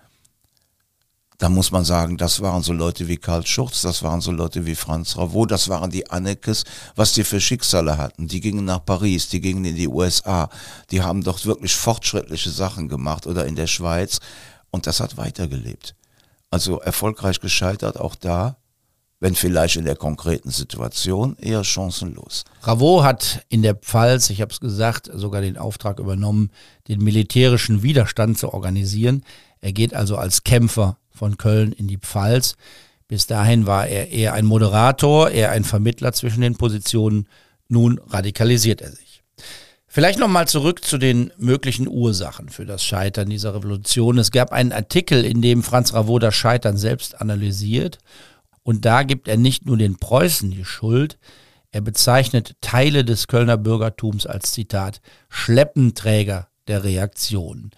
da 1.38 1.48
muss 1.48 1.72
man 1.72 1.84
sagen, 1.84 2.16
das 2.16 2.40
waren 2.40 2.62
so 2.62 2.72
Leute 2.72 3.08
wie 3.08 3.16
Karl 3.16 3.44
Schurz, 3.44 3.82
das 3.82 4.02
waren 4.02 4.20
so 4.20 4.30
Leute 4.30 4.66
wie 4.66 4.74
Franz 4.74 5.16
Ravot, 5.16 5.50
das 5.50 5.68
waren 5.68 5.90
die 5.90 6.08
Annekes, 6.10 6.64
was 6.94 7.12
die 7.12 7.24
für 7.24 7.40
Schicksale 7.40 7.98
hatten. 7.98 8.28
Die 8.28 8.40
gingen 8.40 8.64
nach 8.64 8.84
Paris, 8.84 9.28
die 9.28 9.40
gingen 9.40 9.64
in 9.64 9.76
die 9.76 9.88
USA, 9.88 10.48
die 10.90 11.02
haben 11.02 11.24
doch 11.24 11.44
wirklich 11.44 11.74
fortschrittliche 11.74 12.50
Sachen 12.50 12.88
gemacht 12.88 13.26
oder 13.26 13.46
in 13.46 13.56
der 13.56 13.66
Schweiz 13.66 14.20
und 14.70 14.86
das 14.86 15.00
hat 15.00 15.16
weitergelebt. 15.16 15.96
Also 16.50 16.80
erfolgreich 16.80 17.40
gescheitert 17.40 17.98
auch 17.98 18.14
da, 18.14 18.56
wenn 19.18 19.34
vielleicht 19.34 19.76
in 19.76 19.86
der 19.86 19.96
konkreten 19.96 20.50
Situation 20.50 21.36
eher 21.36 21.64
chancenlos. 21.64 22.44
Ravot 22.62 23.02
hat 23.02 23.44
in 23.48 23.62
der 23.62 23.74
Pfalz, 23.74 24.30
ich 24.30 24.40
habe 24.40 24.52
es 24.52 24.60
gesagt, 24.60 25.10
sogar 25.12 25.40
den 25.40 25.56
Auftrag 25.56 25.98
übernommen, 25.98 26.50
den 26.88 27.02
militärischen 27.02 27.82
Widerstand 27.82 28.38
zu 28.38 28.52
organisieren. 28.52 29.24
Er 29.60 29.72
geht 29.72 29.94
also 29.94 30.16
als 30.16 30.44
Kämpfer 30.44 30.98
von 31.14 31.38
Köln 31.38 31.72
in 31.72 31.86
die 31.86 31.98
Pfalz. 31.98 32.56
Bis 33.08 33.26
dahin 33.26 33.66
war 33.66 33.86
er 33.86 34.10
eher 34.10 34.32
ein 34.34 34.46
Moderator, 34.46 35.30
eher 35.30 35.50
ein 35.50 35.64
Vermittler 35.64 36.12
zwischen 36.12 36.40
den 36.40 36.56
Positionen. 36.56 37.28
Nun 37.68 38.00
radikalisiert 38.08 38.82
er 38.82 38.90
sich. 38.90 39.22
Vielleicht 39.86 40.18
nochmal 40.18 40.48
zurück 40.48 40.84
zu 40.84 40.98
den 40.98 41.32
möglichen 41.38 41.86
Ursachen 41.86 42.48
für 42.48 42.66
das 42.66 42.84
Scheitern 42.84 43.30
dieser 43.30 43.54
Revolution. 43.54 44.18
Es 44.18 44.32
gab 44.32 44.52
einen 44.52 44.72
Artikel, 44.72 45.24
in 45.24 45.40
dem 45.40 45.62
Franz 45.62 45.94
Ravot 45.94 46.22
das 46.22 46.34
Scheitern 46.34 46.76
selbst 46.76 47.20
analysiert. 47.20 47.98
Und 48.64 48.84
da 48.84 49.04
gibt 49.04 49.28
er 49.28 49.36
nicht 49.36 49.66
nur 49.66 49.76
den 49.76 49.96
Preußen 49.96 50.50
die 50.50 50.64
Schuld, 50.64 51.18
Er 51.74 51.80
bezeichnet 51.80 52.54
Teile 52.60 53.04
des 53.04 53.26
Kölner 53.26 53.56
Bürgertums 53.56 54.26
als 54.26 54.52
Zitat 54.52 55.00
Schleppenträger 55.28 56.46
der 56.68 56.84
Reaktion. 56.84 57.72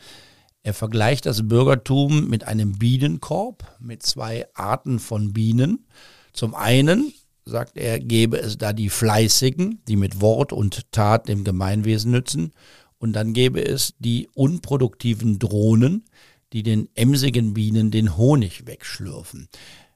Er 0.67 0.75
vergleicht 0.75 1.27
das 1.27 1.47
Bürgertum 1.47 2.29
mit 2.29 2.43
einem 2.43 2.73
Bienenkorb 2.73 3.77
mit 3.79 4.03
zwei 4.03 4.49
Arten 4.55 4.99
von 4.99 5.33
Bienen. 5.33 5.87
Zum 6.33 6.57
einen, 6.57 7.12
sagt 7.45 7.77
er, 7.77 8.01
gäbe 8.01 8.41
es 8.41 8.59
da 8.59 8.73
die 8.73 8.89
Fleißigen, 8.89 9.81
die 9.87 9.95
mit 9.95 10.21
Wort 10.21 10.53
und 10.53 10.91
Tat 10.91 11.29
dem 11.29 11.45
Gemeinwesen 11.45 12.11
nützen. 12.11 12.51
Und 12.99 13.12
dann 13.12 13.33
gäbe 13.33 13.64
es 13.64 13.95
die 14.01 14.29
unproduktiven 14.35 15.39
Drohnen, 15.39 16.05
die 16.53 16.64
den 16.64 16.89
emsigen 16.97 17.55
Bienen 17.55 17.93
den 17.93 18.17
Honig 18.17 18.67
wegschlürfen. 18.67 19.47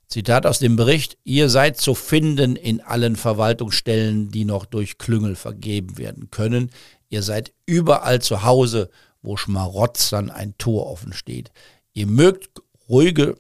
Zitat 0.07 0.47
aus 0.47 0.61
dem 0.61 0.77
Bericht, 0.77 1.19
ihr 1.25 1.49
seid 1.49 1.79
zu 1.79 1.97
finden 1.97 2.55
in 2.55 2.81
allen 2.81 3.17
Verwaltungsstellen, 3.17 4.31
die 4.31 4.45
noch 4.45 4.67
durch 4.67 4.99
Klüngel 4.99 5.35
vergeben 5.35 5.99
werden 5.99 6.31
können. 6.31 6.71
Ihr 7.09 7.25
seid 7.25 7.53
überall 7.67 8.23
zu 8.23 8.45
Hause, 8.45 8.89
wo 9.23 9.37
Schmarotzern 9.37 10.31
ein 10.31 10.57
Tor 10.59 10.87
offen 10.91 11.13
steht. 11.13 11.51
Ihr 11.93 12.07
mögt 12.07 12.63
ruhige, 12.89 13.37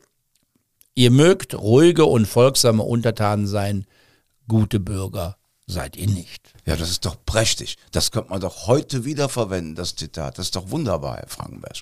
ihr 0.94 1.10
mögt 1.10 1.54
ruhige 1.54 2.04
und 2.04 2.26
folgsame 2.26 2.82
Untertanen 2.82 3.46
sein, 3.46 3.86
gute 4.48 4.80
Bürger 4.80 5.36
seid 5.66 5.96
ihr 5.96 6.08
nicht. 6.08 6.52
Ja, 6.66 6.76
das 6.76 6.90
ist 6.90 7.04
doch 7.06 7.16
prächtig. 7.24 7.76
Das 7.92 8.10
könnte 8.10 8.30
man 8.30 8.40
doch 8.40 8.66
heute 8.66 9.04
wieder 9.04 9.28
verwenden, 9.28 9.76
das 9.76 9.94
Zitat. 9.94 10.38
Das 10.38 10.46
ist 10.46 10.56
doch 10.56 10.70
wunderbar, 10.70 11.18
Herr 11.18 11.28
Frankenberg. 11.28 11.76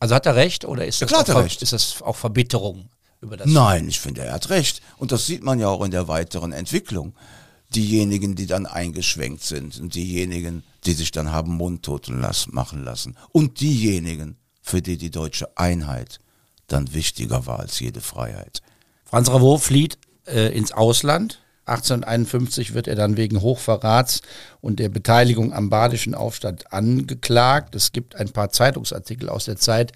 Also 0.00 0.14
hat 0.14 0.26
er 0.26 0.34
recht 0.36 0.64
oder 0.64 0.84
ist, 0.86 1.00
Ja, 1.00 1.06
das, 1.06 1.24
klar 1.24 1.36
auch, 1.36 1.42
recht. 1.44 1.62
ist 1.62 1.72
das 1.72 2.02
auch 2.02 2.16
Verbitterung 2.16 2.88
über 3.20 3.36
das? 3.36 3.46
Nein, 3.48 3.88
ich 3.88 4.00
finde, 4.00 4.22
er 4.22 4.32
hat 4.34 4.50
recht. 4.50 4.82
Und 4.96 5.12
das 5.12 5.26
sieht 5.26 5.42
man 5.42 5.58
ja 5.60 5.68
auch 5.68 5.84
in 5.84 5.90
der 5.90 6.08
weiteren 6.08 6.52
Entwicklung. 6.52 7.14
Diejenigen, 7.74 8.34
die 8.34 8.46
dann 8.46 8.66
eingeschwenkt 8.66 9.42
sind 9.44 9.78
und 9.78 9.94
diejenigen, 9.94 10.64
die 10.88 10.94
sich 10.94 11.10
dann 11.10 11.30
haben 11.30 11.52
mundtoten 11.52 12.18
lassen, 12.18 12.54
machen 12.54 12.82
lassen. 12.82 13.14
Und 13.30 13.60
diejenigen, 13.60 14.38
für 14.62 14.80
die 14.80 14.96
die 14.96 15.10
deutsche 15.10 15.54
Einheit 15.58 16.18
dann 16.66 16.94
wichtiger 16.94 17.46
war 17.46 17.60
als 17.60 17.78
jede 17.78 18.00
Freiheit. 18.00 18.62
Franz 19.04 19.28
Ravot 19.28 19.60
flieht 19.60 19.98
äh, 20.26 20.56
ins 20.56 20.72
Ausland. 20.72 21.40
1851 21.66 22.72
wird 22.72 22.88
er 22.88 22.94
dann 22.94 23.18
wegen 23.18 23.42
Hochverrats 23.42 24.22
und 24.62 24.78
der 24.78 24.88
Beteiligung 24.88 25.52
am 25.52 25.68
badischen 25.68 26.14
Aufstand 26.14 26.72
angeklagt. 26.72 27.74
Es 27.74 27.92
gibt 27.92 28.16
ein 28.16 28.30
paar 28.30 28.48
Zeitungsartikel 28.48 29.28
aus 29.28 29.44
der 29.44 29.56
Zeit, 29.56 29.92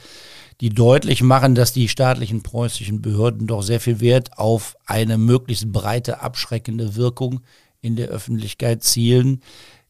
die 0.60 0.68
deutlich 0.68 1.22
machen, 1.22 1.54
dass 1.54 1.72
die 1.72 1.88
staatlichen 1.88 2.42
preußischen 2.42 3.00
Behörden 3.00 3.46
doch 3.46 3.62
sehr 3.62 3.80
viel 3.80 4.00
Wert 4.00 4.36
auf 4.36 4.76
eine 4.84 5.16
möglichst 5.16 5.72
breite 5.72 6.20
abschreckende 6.20 6.96
Wirkung 6.96 7.40
in 7.80 7.96
der 7.96 8.08
Öffentlichkeit 8.08 8.82
zielen. 8.82 9.40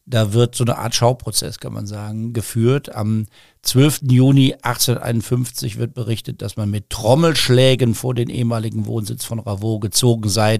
Da 0.05 0.33
wird 0.33 0.53
so 0.55 0.65
eine 0.65 0.77
Art 0.77 0.93
Schauprozess, 0.93 1.59
kann 1.59 1.73
man 1.73 1.87
sagen, 1.87 2.33
geführt. 2.33 2.93
Am 2.93 3.27
12. 3.61 4.01
Juni 4.09 4.53
1851 4.61 5.77
wird 5.77 5.93
berichtet, 5.93 6.41
dass 6.41 6.57
man 6.57 6.69
mit 6.69 6.89
Trommelschlägen 6.89 7.95
vor 7.95 8.13
den 8.13 8.29
ehemaligen 8.29 8.85
Wohnsitz 8.85 9.23
von 9.23 9.39
Ravot 9.39 9.81
gezogen 9.81 10.27
sei 10.27 10.59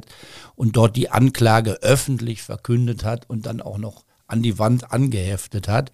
und 0.56 0.78
dort 0.78 0.96
die 0.96 1.10
Anklage 1.10 1.82
öffentlich 1.82 2.42
verkündet 2.42 3.04
hat 3.04 3.30
und 3.30 3.46
dann 3.46 3.62
auch 3.62 3.78
noch 3.78 4.06
an 4.28 4.42
die 4.42 4.60
Wand 4.60 4.92
angeheftet 4.92 5.68
hat, 5.68 5.92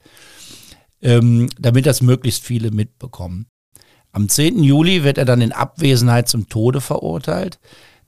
ähm, 1.02 1.50
damit 1.60 1.88
das 1.88 2.02
möglichst 2.02 2.43
viele 2.43 2.70
mitbekommen. 2.70 3.47
Am 4.12 4.30
10. 4.30 4.64
Juli 4.64 5.04
wird 5.04 5.18
er 5.18 5.26
dann 5.26 5.41
in 5.41 5.52
Abwesenheit 5.52 6.30
zum 6.30 6.50
Tode 6.50 6.82
verurteilt. 6.82 7.60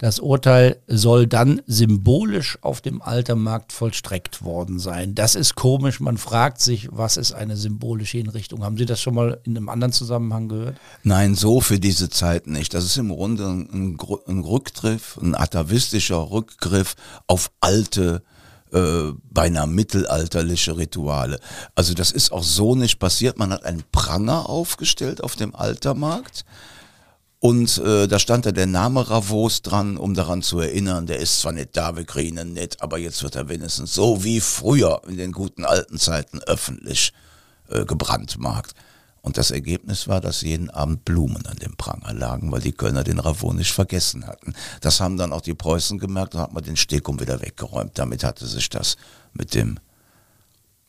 Das 0.01 0.17
Urteil 0.17 0.77
soll 0.87 1.27
dann 1.27 1.61
symbolisch 1.67 2.57
auf 2.61 2.81
dem 2.81 3.03
Altermarkt 3.03 3.71
vollstreckt 3.71 4.43
worden 4.43 4.79
sein. 4.79 5.13
Das 5.13 5.35
ist 5.35 5.53
komisch. 5.53 5.99
Man 5.99 6.17
fragt 6.17 6.59
sich, 6.59 6.89
was 6.91 7.17
ist 7.17 7.33
eine 7.33 7.55
symbolische 7.55 8.17
Hinrichtung? 8.17 8.63
Haben 8.63 8.77
Sie 8.77 8.87
das 8.87 8.99
schon 8.99 9.13
mal 9.13 9.39
in 9.43 9.55
einem 9.55 9.69
anderen 9.69 9.93
Zusammenhang 9.93 10.49
gehört? 10.49 10.77
Nein, 11.03 11.35
so 11.35 11.61
für 11.61 11.77
diese 11.79 12.09
Zeit 12.09 12.47
nicht. 12.47 12.73
Das 12.73 12.83
ist 12.83 12.97
im 12.97 13.09
Grunde 13.09 13.45
ein, 13.45 13.99
ein 14.27 14.39
Rückgriff, 14.39 15.19
ein 15.21 15.35
atavistischer 15.35 16.31
Rückgriff 16.31 16.95
auf 17.27 17.51
alte, 17.59 18.23
äh, 18.73 19.11
beinahe 19.29 19.67
mittelalterliche 19.67 20.77
Rituale. 20.77 21.39
Also 21.75 21.93
das 21.93 22.11
ist 22.11 22.31
auch 22.31 22.41
so 22.41 22.73
nicht 22.73 22.97
passiert. 22.97 23.37
Man 23.37 23.53
hat 23.53 23.65
einen 23.65 23.83
Pranger 23.91 24.49
aufgestellt 24.49 25.23
auf 25.23 25.35
dem 25.35 25.53
Altermarkt. 25.53 26.43
Und 27.41 27.79
äh, 27.79 28.07
da 28.07 28.19
stand 28.19 28.45
da 28.45 28.51
der 28.51 28.67
Name 28.67 29.09
Ravos 29.09 29.63
dran, 29.63 29.97
um 29.97 30.13
daran 30.13 30.43
zu 30.43 30.59
erinnern, 30.59 31.07
der 31.07 31.17
ist 31.17 31.41
zwar 31.41 31.53
nicht 31.53 31.75
da, 31.75 31.97
wir 31.97 32.05
kriegen 32.05 32.37
ihn 32.37 32.53
nicht, 32.53 32.83
aber 32.83 32.99
jetzt 32.99 33.23
wird 33.23 33.35
er 33.35 33.49
wenigstens 33.49 33.95
so 33.95 34.23
wie 34.23 34.39
früher 34.39 35.01
in 35.07 35.17
den 35.17 35.31
guten 35.31 35.65
alten 35.65 35.97
Zeiten 35.97 36.39
öffentlich 36.43 37.13
äh, 37.69 37.83
gebrandmarkt. 37.83 38.75
Und 39.23 39.39
das 39.39 39.49
Ergebnis 39.49 40.07
war, 40.07 40.21
dass 40.21 40.41
jeden 40.41 40.69
Abend 40.69 41.03
Blumen 41.03 41.43
an 41.47 41.57
dem 41.57 41.75
Pranger 41.77 42.13
lagen, 42.13 42.51
weil 42.51 42.61
die 42.61 42.73
Kölner 42.73 43.03
den 43.03 43.17
Ravon 43.17 43.55
nicht 43.55 43.71
vergessen 43.71 44.27
hatten. 44.27 44.53
Das 44.81 44.99
haben 44.99 45.17
dann 45.17 45.33
auch 45.33 45.41
die 45.41 45.55
Preußen 45.55 45.97
gemerkt 45.97 46.35
und 46.35 46.41
hat 46.41 46.53
man 46.53 46.63
den 46.63 46.77
Stekum 46.77 47.19
wieder 47.19 47.41
weggeräumt. 47.41 47.97
Damit 47.97 48.23
hatte 48.23 48.45
sich 48.45 48.69
das 48.69 48.97
mit 49.33 49.55
dem 49.55 49.79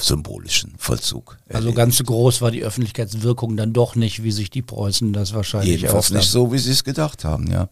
symbolischen 0.03 0.75
Vollzug. 0.79 1.39
Also 1.49 1.55
erledigt. 1.55 1.77
ganz 1.77 1.97
so 1.97 2.05
groß 2.05 2.41
war 2.43 2.51
die 2.51 2.63
Öffentlichkeitswirkung 2.63 3.57
dann 3.57 3.73
doch 3.73 3.95
nicht, 3.95 4.23
wie 4.23 4.33
sich 4.33 4.51
die 4.51 4.63
Preußen 4.63 5.13
das 5.13 5.35
wahrscheinlich 5.35 5.83
Jedenfalls 5.83 6.11
nicht 6.11 6.31
so, 6.31 6.53
wie 6.53 6.59
sie 6.59 6.73
es 6.73 6.85
gedacht 6.85 7.25
haben, 7.25 7.51
ja. 7.51 7.69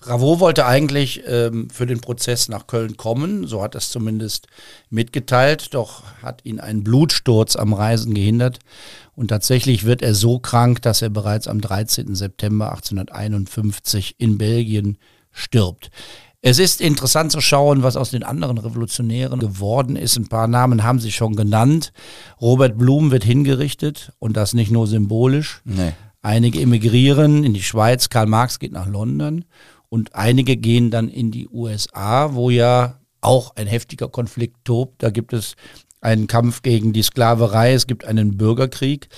Ravot 0.00 0.38
wollte 0.38 0.64
eigentlich 0.64 1.22
ähm, 1.26 1.70
für 1.70 1.84
den 1.84 2.00
Prozess 2.00 2.48
nach 2.48 2.68
Köln 2.68 2.96
kommen, 2.96 3.48
so 3.48 3.62
hat 3.62 3.74
er 3.74 3.78
es 3.78 3.90
zumindest 3.90 4.46
mitgeteilt, 4.90 5.74
doch 5.74 6.04
hat 6.22 6.44
ihn 6.44 6.60
ein 6.60 6.84
Blutsturz 6.84 7.56
am 7.56 7.72
Reisen 7.72 8.14
gehindert 8.14 8.60
und 9.16 9.28
tatsächlich 9.28 9.84
wird 9.84 10.02
er 10.02 10.14
so 10.14 10.38
krank, 10.38 10.82
dass 10.82 11.02
er 11.02 11.10
bereits 11.10 11.48
am 11.48 11.60
13. 11.60 12.14
September 12.14 12.70
1851 12.70 14.14
in 14.18 14.38
Belgien 14.38 14.98
stirbt. 15.32 15.90
Es 16.48 16.58
ist 16.58 16.80
interessant 16.80 17.30
zu 17.30 17.42
schauen, 17.42 17.82
was 17.82 17.94
aus 17.94 18.10
den 18.10 18.22
anderen 18.22 18.56
Revolutionären 18.56 19.38
geworden 19.38 19.96
ist. 19.96 20.16
Ein 20.16 20.28
paar 20.28 20.48
Namen 20.48 20.82
haben 20.82 20.98
Sie 20.98 21.12
schon 21.12 21.36
genannt. 21.36 21.92
Robert 22.40 22.78
Blum 22.78 23.10
wird 23.10 23.22
hingerichtet 23.22 24.12
und 24.18 24.34
das 24.34 24.54
nicht 24.54 24.70
nur 24.70 24.86
symbolisch. 24.86 25.60
Nee. 25.66 25.92
Einige 26.22 26.62
emigrieren 26.62 27.44
in 27.44 27.52
die 27.52 27.62
Schweiz, 27.62 28.08
Karl 28.08 28.24
Marx 28.24 28.58
geht 28.58 28.72
nach 28.72 28.86
London 28.86 29.44
und 29.90 30.14
einige 30.14 30.56
gehen 30.56 30.90
dann 30.90 31.10
in 31.10 31.30
die 31.30 31.48
USA, 31.48 32.32
wo 32.32 32.48
ja 32.48 32.98
auch 33.20 33.54
ein 33.56 33.66
heftiger 33.66 34.08
Konflikt 34.08 34.64
tobt. 34.64 35.02
Da 35.02 35.10
gibt 35.10 35.34
es 35.34 35.54
einen 36.00 36.28
Kampf 36.28 36.62
gegen 36.62 36.94
die 36.94 37.02
Sklaverei, 37.02 37.74
es 37.74 37.86
gibt 37.86 38.06
einen 38.06 38.38
Bürgerkrieg. 38.38 39.08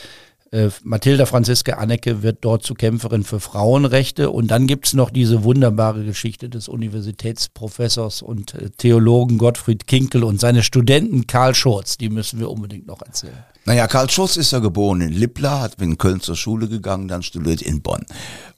Äh, 0.52 0.70
Mathilda 0.82 1.26
Franziska 1.26 1.74
Annecke 1.74 2.24
wird 2.24 2.38
dort 2.40 2.64
zu 2.64 2.74
Kämpferin 2.74 3.22
für 3.22 3.38
Frauenrechte. 3.38 4.30
Und 4.30 4.48
dann 4.48 4.66
gibt 4.66 4.86
es 4.86 4.94
noch 4.94 5.10
diese 5.10 5.44
wunderbare 5.44 6.04
Geschichte 6.04 6.48
des 6.48 6.68
Universitätsprofessors 6.68 8.22
und 8.22 8.54
äh, 8.54 8.70
Theologen 8.70 9.38
Gottfried 9.38 9.86
Kinkel 9.86 10.24
und 10.24 10.40
seine 10.40 10.64
Studenten 10.64 11.28
Karl 11.28 11.54
Schurz. 11.54 11.98
Die 11.98 12.08
müssen 12.08 12.40
wir 12.40 12.50
unbedingt 12.50 12.88
noch 12.88 13.00
erzählen. 13.00 13.44
Naja, 13.64 13.86
Karl 13.86 14.10
Schurz 14.10 14.36
ist 14.36 14.50
ja 14.50 14.58
geboren 14.58 15.02
in 15.02 15.12
Lippla, 15.12 15.60
hat 15.60 15.80
in 15.80 15.98
Köln 15.98 16.20
zur 16.20 16.34
Schule 16.34 16.66
gegangen, 16.66 17.06
dann 17.06 17.22
studiert 17.22 17.62
in 17.62 17.80
Bonn. 17.80 18.04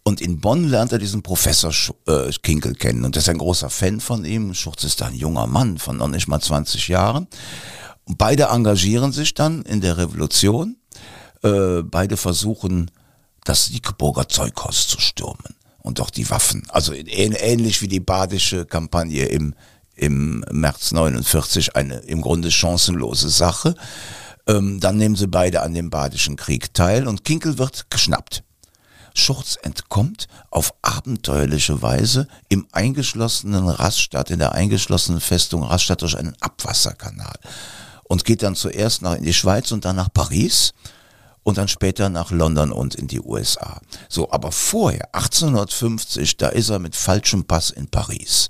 Und 0.03 0.22
in 0.22 0.40
Bonn 0.40 0.68
lernt 0.68 0.93
er 0.93 0.99
diesen 0.99 1.22
Professor 1.22 1.72
äh, 2.07 2.30
Kinkel 2.43 2.74
kennen 2.74 3.05
und 3.05 3.16
ist 3.16 3.28
ein 3.28 3.38
großer 3.38 3.68
Fan 3.68 4.01
von 4.01 4.24
ihm. 4.24 4.55
Schurz 4.55 4.84
ist 4.84 5.03
ein 5.03 5.14
junger 5.14 5.47
Mann 5.47 5.76
von 5.76 5.99
noch 5.99 6.09
nicht 6.09 6.26
mal 6.26 6.40
20 6.40 6.88
Jahren. 6.88 7.26
Beide 8.07 8.45
engagieren 8.45 9.12
sich 9.12 9.34
dann 9.34 9.62
in 9.62 9.82
der 9.82 9.99
Revolution. 9.99 10.76
Äh, 11.43 11.82
beide 11.82 12.16
versuchen, 12.16 12.90
das 13.45 13.66
Siegburger 13.66 14.28
Zeughaus 14.28 14.86
zu 14.86 15.01
stürmen 15.01 15.57
und 15.80 16.01
auch 16.01 16.11
die 16.11 16.30
Waffen. 16.30 16.64
Also 16.68 16.93
ähn 16.93 17.32
ähnlich 17.32 17.82
wie 17.82 17.88
die 17.88 18.01
badische 18.01 18.64
Kampagne 18.64 19.26
im, 19.26 19.55
im 19.97 20.45
März 20.51 20.93
49, 20.93 21.74
eine 21.74 21.97
im 21.99 22.20
Grunde 22.20 22.51
chancenlose 22.51 23.28
Sache. 23.28 23.74
Ähm, 24.47 24.80
dann 24.80 24.97
nehmen 24.97 25.16
sie 25.16 25.26
beide 25.26 25.62
an 25.62 25.74
dem 25.74 25.90
badischen 25.90 26.36
Krieg 26.36 26.74
teil 26.74 27.09
und 27.09 27.24
Kinkel 27.24 27.59
wird 27.59 27.90
geschnappt. 27.90 28.45
Schurz 29.14 29.59
entkommt 29.62 30.26
auf 30.51 30.72
abenteuerliche 30.82 31.82
Weise 31.82 32.28
im 32.49 32.66
eingeschlossenen 32.72 33.68
Rastatt, 33.68 34.30
in 34.30 34.38
der 34.38 34.53
eingeschlossenen 34.53 35.20
Festung 35.20 35.62
Rastatt 35.64 36.03
durch 36.03 36.16
einen 36.16 36.34
Abwasserkanal 36.40 37.38
und 38.05 38.24
geht 38.24 38.43
dann 38.43 38.55
zuerst 38.55 39.03
nach 39.03 39.16
in 39.16 39.24
die 39.24 39.34
Schweiz 39.34 39.70
und 39.72 39.84
dann 39.84 39.97
nach 39.97 40.12
Paris 40.12 40.72
und 41.43 41.59
dann 41.59 41.68
später 41.68 42.09
nach 42.09 42.30
London 42.30 42.72
und 42.72 42.95
in 42.95 43.09
die 43.09 43.20
USA. 43.20 43.80
So, 44.09 44.30
aber 44.30 44.53
vorher, 44.53 45.14
1850, 45.14 46.36
da 46.36 46.49
ist 46.49 46.68
er 46.68 46.78
mit 46.78 46.95
falschem 46.95 47.45
Pass 47.45 47.70
in 47.70 47.88
Paris. 47.88 48.49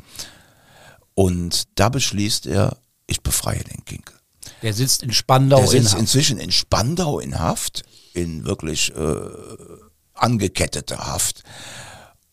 Und 1.14 1.64
da 1.78 1.88
beschließt 1.88 2.46
er, 2.46 2.76
ich 3.06 3.22
befreie 3.22 3.62
den 3.64 3.84
Kinkel. 3.84 4.14
Der 4.62 4.72
sitzt 4.72 5.02
in 5.02 5.12
Spandau 5.12 5.56
Der 5.58 5.64
in 5.66 5.70
sitzt 5.70 5.92
Haft. 5.92 6.00
inzwischen 6.00 6.38
in 6.38 6.52
Spandau 6.52 7.18
in 7.18 7.38
Haft, 7.38 7.82
in 8.14 8.44
wirklich 8.44 8.94
äh, 8.94 9.20
angekettete 10.14 10.98
Haft. 10.98 11.42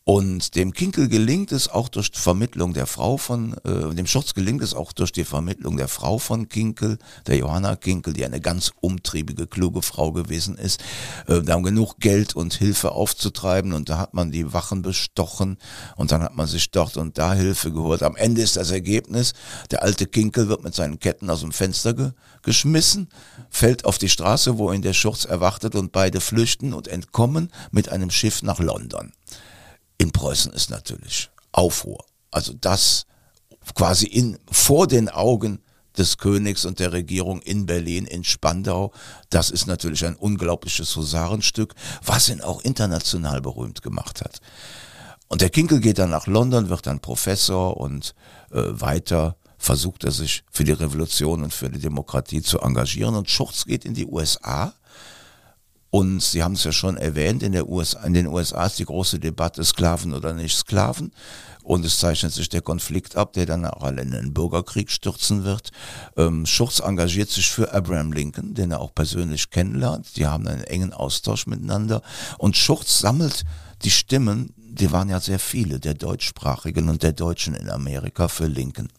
Und 0.09 0.55
dem 0.55 0.73
Kinkel 0.73 1.07
gelingt 1.07 1.51
es 1.51 1.69
auch 1.69 1.87
durch 1.87 2.09
die 2.09 2.17
Vermittlung 2.17 2.73
der 2.73 2.87
Frau 2.87 3.17
von, 3.17 3.53
äh, 3.63 3.93
dem 3.93 4.07
Schurz 4.07 4.33
gelingt 4.33 4.63
es 4.63 4.73
auch 4.73 4.91
durch 4.91 5.11
die 5.11 5.23
Vermittlung 5.23 5.77
der 5.77 5.87
Frau 5.87 6.17
von 6.17 6.49
Kinkel, 6.49 6.97
der 7.27 7.37
Johanna 7.37 7.75
Kinkel, 7.75 8.13
die 8.13 8.25
eine 8.25 8.41
ganz 8.41 8.71
umtriebige, 8.81 9.45
kluge 9.45 9.83
Frau 9.83 10.11
gewesen 10.11 10.57
ist, 10.57 10.81
äh, 11.27 11.43
da 11.43 11.57
genug 11.57 11.99
Geld 11.99 12.35
und 12.35 12.55
Hilfe 12.55 12.93
aufzutreiben 12.93 13.71
und 13.71 13.89
da 13.89 13.99
hat 13.99 14.15
man 14.15 14.31
die 14.31 14.51
Wachen 14.51 14.81
bestochen 14.81 15.59
und 15.95 16.11
dann 16.11 16.23
hat 16.23 16.35
man 16.35 16.47
sich 16.47 16.71
dort 16.71 16.97
und 16.97 17.19
da 17.19 17.35
Hilfe 17.35 17.71
geholt. 17.71 18.01
Am 18.01 18.15
Ende 18.15 18.41
ist 18.41 18.55
das 18.55 18.71
Ergebnis, 18.71 19.33
der 19.69 19.83
alte 19.83 20.07
Kinkel 20.07 20.49
wird 20.49 20.63
mit 20.63 20.73
seinen 20.73 20.97
Ketten 20.97 21.29
aus 21.29 21.41
dem 21.41 21.51
Fenster 21.51 21.93
ge 21.93 22.13
geschmissen, 22.41 23.09
fällt 23.51 23.85
auf 23.85 23.99
die 23.99 24.09
Straße, 24.09 24.57
wo 24.57 24.71
ihn 24.71 24.81
der 24.81 24.93
Schurz 24.93 25.25
erwartet 25.25 25.75
und 25.75 25.91
beide 25.91 26.19
flüchten 26.19 26.73
und 26.73 26.87
entkommen 26.87 27.51
mit 27.69 27.89
einem 27.89 28.09
Schiff 28.09 28.41
nach 28.41 28.57
London 28.57 29.11
in 29.99 30.11
Preußen 30.11 30.51
ist 30.53 30.71
natürlich 30.71 31.29
Aufruhr. 31.51 32.03
Also 32.31 32.53
das 32.53 33.05
quasi 33.75 34.07
in, 34.07 34.39
vor 34.51 34.87
den 34.87 35.09
Augen 35.09 35.61
des 35.97 36.17
Königs 36.17 36.65
und 36.65 36.79
der 36.79 36.93
Regierung 36.93 37.41
in 37.41 37.65
Berlin, 37.65 38.05
in 38.05 38.23
Spandau. 38.23 38.91
Das 39.29 39.49
ist 39.49 39.67
natürlich 39.67 40.05
ein 40.05 40.15
unglaubliches 40.15 40.95
Husarenstück, 40.95 41.75
was 42.03 42.29
ihn 42.29 42.41
auch 42.41 42.61
international 42.61 43.41
berühmt 43.41 43.81
gemacht 43.81 44.21
hat. 44.21 44.39
Und 45.27 45.41
der 45.41 45.49
Kinkel 45.49 45.79
geht 45.79 45.99
dann 45.99 46.09
nach 46.09 46.25
London, 46.25 46.69
wird 46.69 46.87
dann 46.87 47.01
Professor 47.01 47.77
und 47.77 48.15
äh, 48.51 48.63
weiter 48.63 49.35
versucht 49.57 50.05
er 50.05 50.11
sich 50.11 50.43
für 50.49 50.63
die 50.63 50.71
Revolution 50.71 51.43
und 51.43 51.53
für 51.53 51.69
die 51.69 51.79
Demokratie 51.79 52.41
zu 52.41 52.59
engagieren. 52.61 53.15
Und 53.15 53.29
Schurz 53.29 53.65
geht 53.65 53.83
in 53.83 53.93
die 53.93 54.07
USA 54.07 54.73
und 55.91 56.21
Sie 56.21 56.43
haben 56.43 56.53
es 56.53 56.63
ja 56.63 56.71
schon 56.71 56.97
erwähnt, 56.97 57.41
in, 57.41 57.55
USA, 57.55 58.03
in 58.03 58.13
den 58.13 58.27
USA 58.27 58.65
ist 58.65 58.77
die 58.77 58.85
große 58.85 59.19
Debatte 59.19 59.63
Sklaven 59.63 60.13
oder 60.13 60.33
nicht 60.33 60.55
Sklaven. 60.55 61.11
Und 61.63 61.85
es 61.85 61.99
zeichnet 61.99 62.33
sich 62.33 62.49
der 62.49 62.61
Konflikt 62.61 63.15
ab, 63.15 63.33
der 63.33 63.45
dann 63.45 63.65
auch 63.65 63.87
in 63.87 63.99
einen 63.99 64.33
Bürgerkrieg 64.33 64.89
stürzen 64.89 65.43
wird. 65.43 65.71
Ähm, 66.15 66.45
Schurz 66.45 66.79
engagiert 66.79 67.29
sich 67.29 67.49
für 67.49 67.73
Abraham 67.73 68.11
Lincoln, 68.11 68.53
den 68.53 68.71
er 68.71 68.79
auch 68.79 68.93
persönlich 68.93 69.49
kennenlernt. 69.49 70.15
Die 70.15 70.25
haben 70.25 70.47
einen 70.47 70.63
engen 70.63 70.93
Austausch 70.93 71.47
miteinander. 71.47 72.01
Und 72.37 72.57
Schurz 72.57 72.99
sammelt 72.99 73.43
die 73.83 73.91
Stimmen, 73.91 74.53
die 74.57 74.91
waren 74.91 75.09
ja 75.09 75.19
sehr 75.19 75.39
viele, 75.39 75.79
der 75.79 75.95
Deutschsprachigen 75.95 76.89
und 76.89 77.03
der 77.03 77.13
Deutschen 77.13 77.55
in 77.55 77.69
Amerika 77.69 78.27
für 78.27 78.47
Lincoln. 78.47 78.89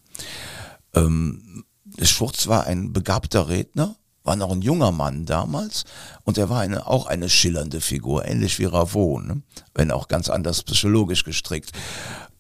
Ähm, 0.95 1.65
Schurz 2.03 2.47
war 2.47 2.67
ein 2.67 2.93
begabter 2.93 3.49
Redner, 3.49 3.97
war 4.23 4.37
noch 4.37 4.51
ein 4.51 4.63
junger 4.63 4.93
Mann 4.93 5.25
damals 5.25 5.85
und 6.25 6.39
er 6.39 6.51
war 6.51 6.61
eine, 6.61 6.87
auch 6.87 7.07
eine 7.07 7.29
schillernde 7.29 7.81
Figur, 7.81 8.27
ähnlich 8.27 8.59
wie 8.59 8.67
Ravon, 8.67 9.27
ne? 9.27 9.43
wenn 9.75 9.91
auch 9.91 10.09
ganz 10.09 10.29
anders 10.29 10.63
psychologisch 10.63 11.25
gestrickt. 11.25 11.71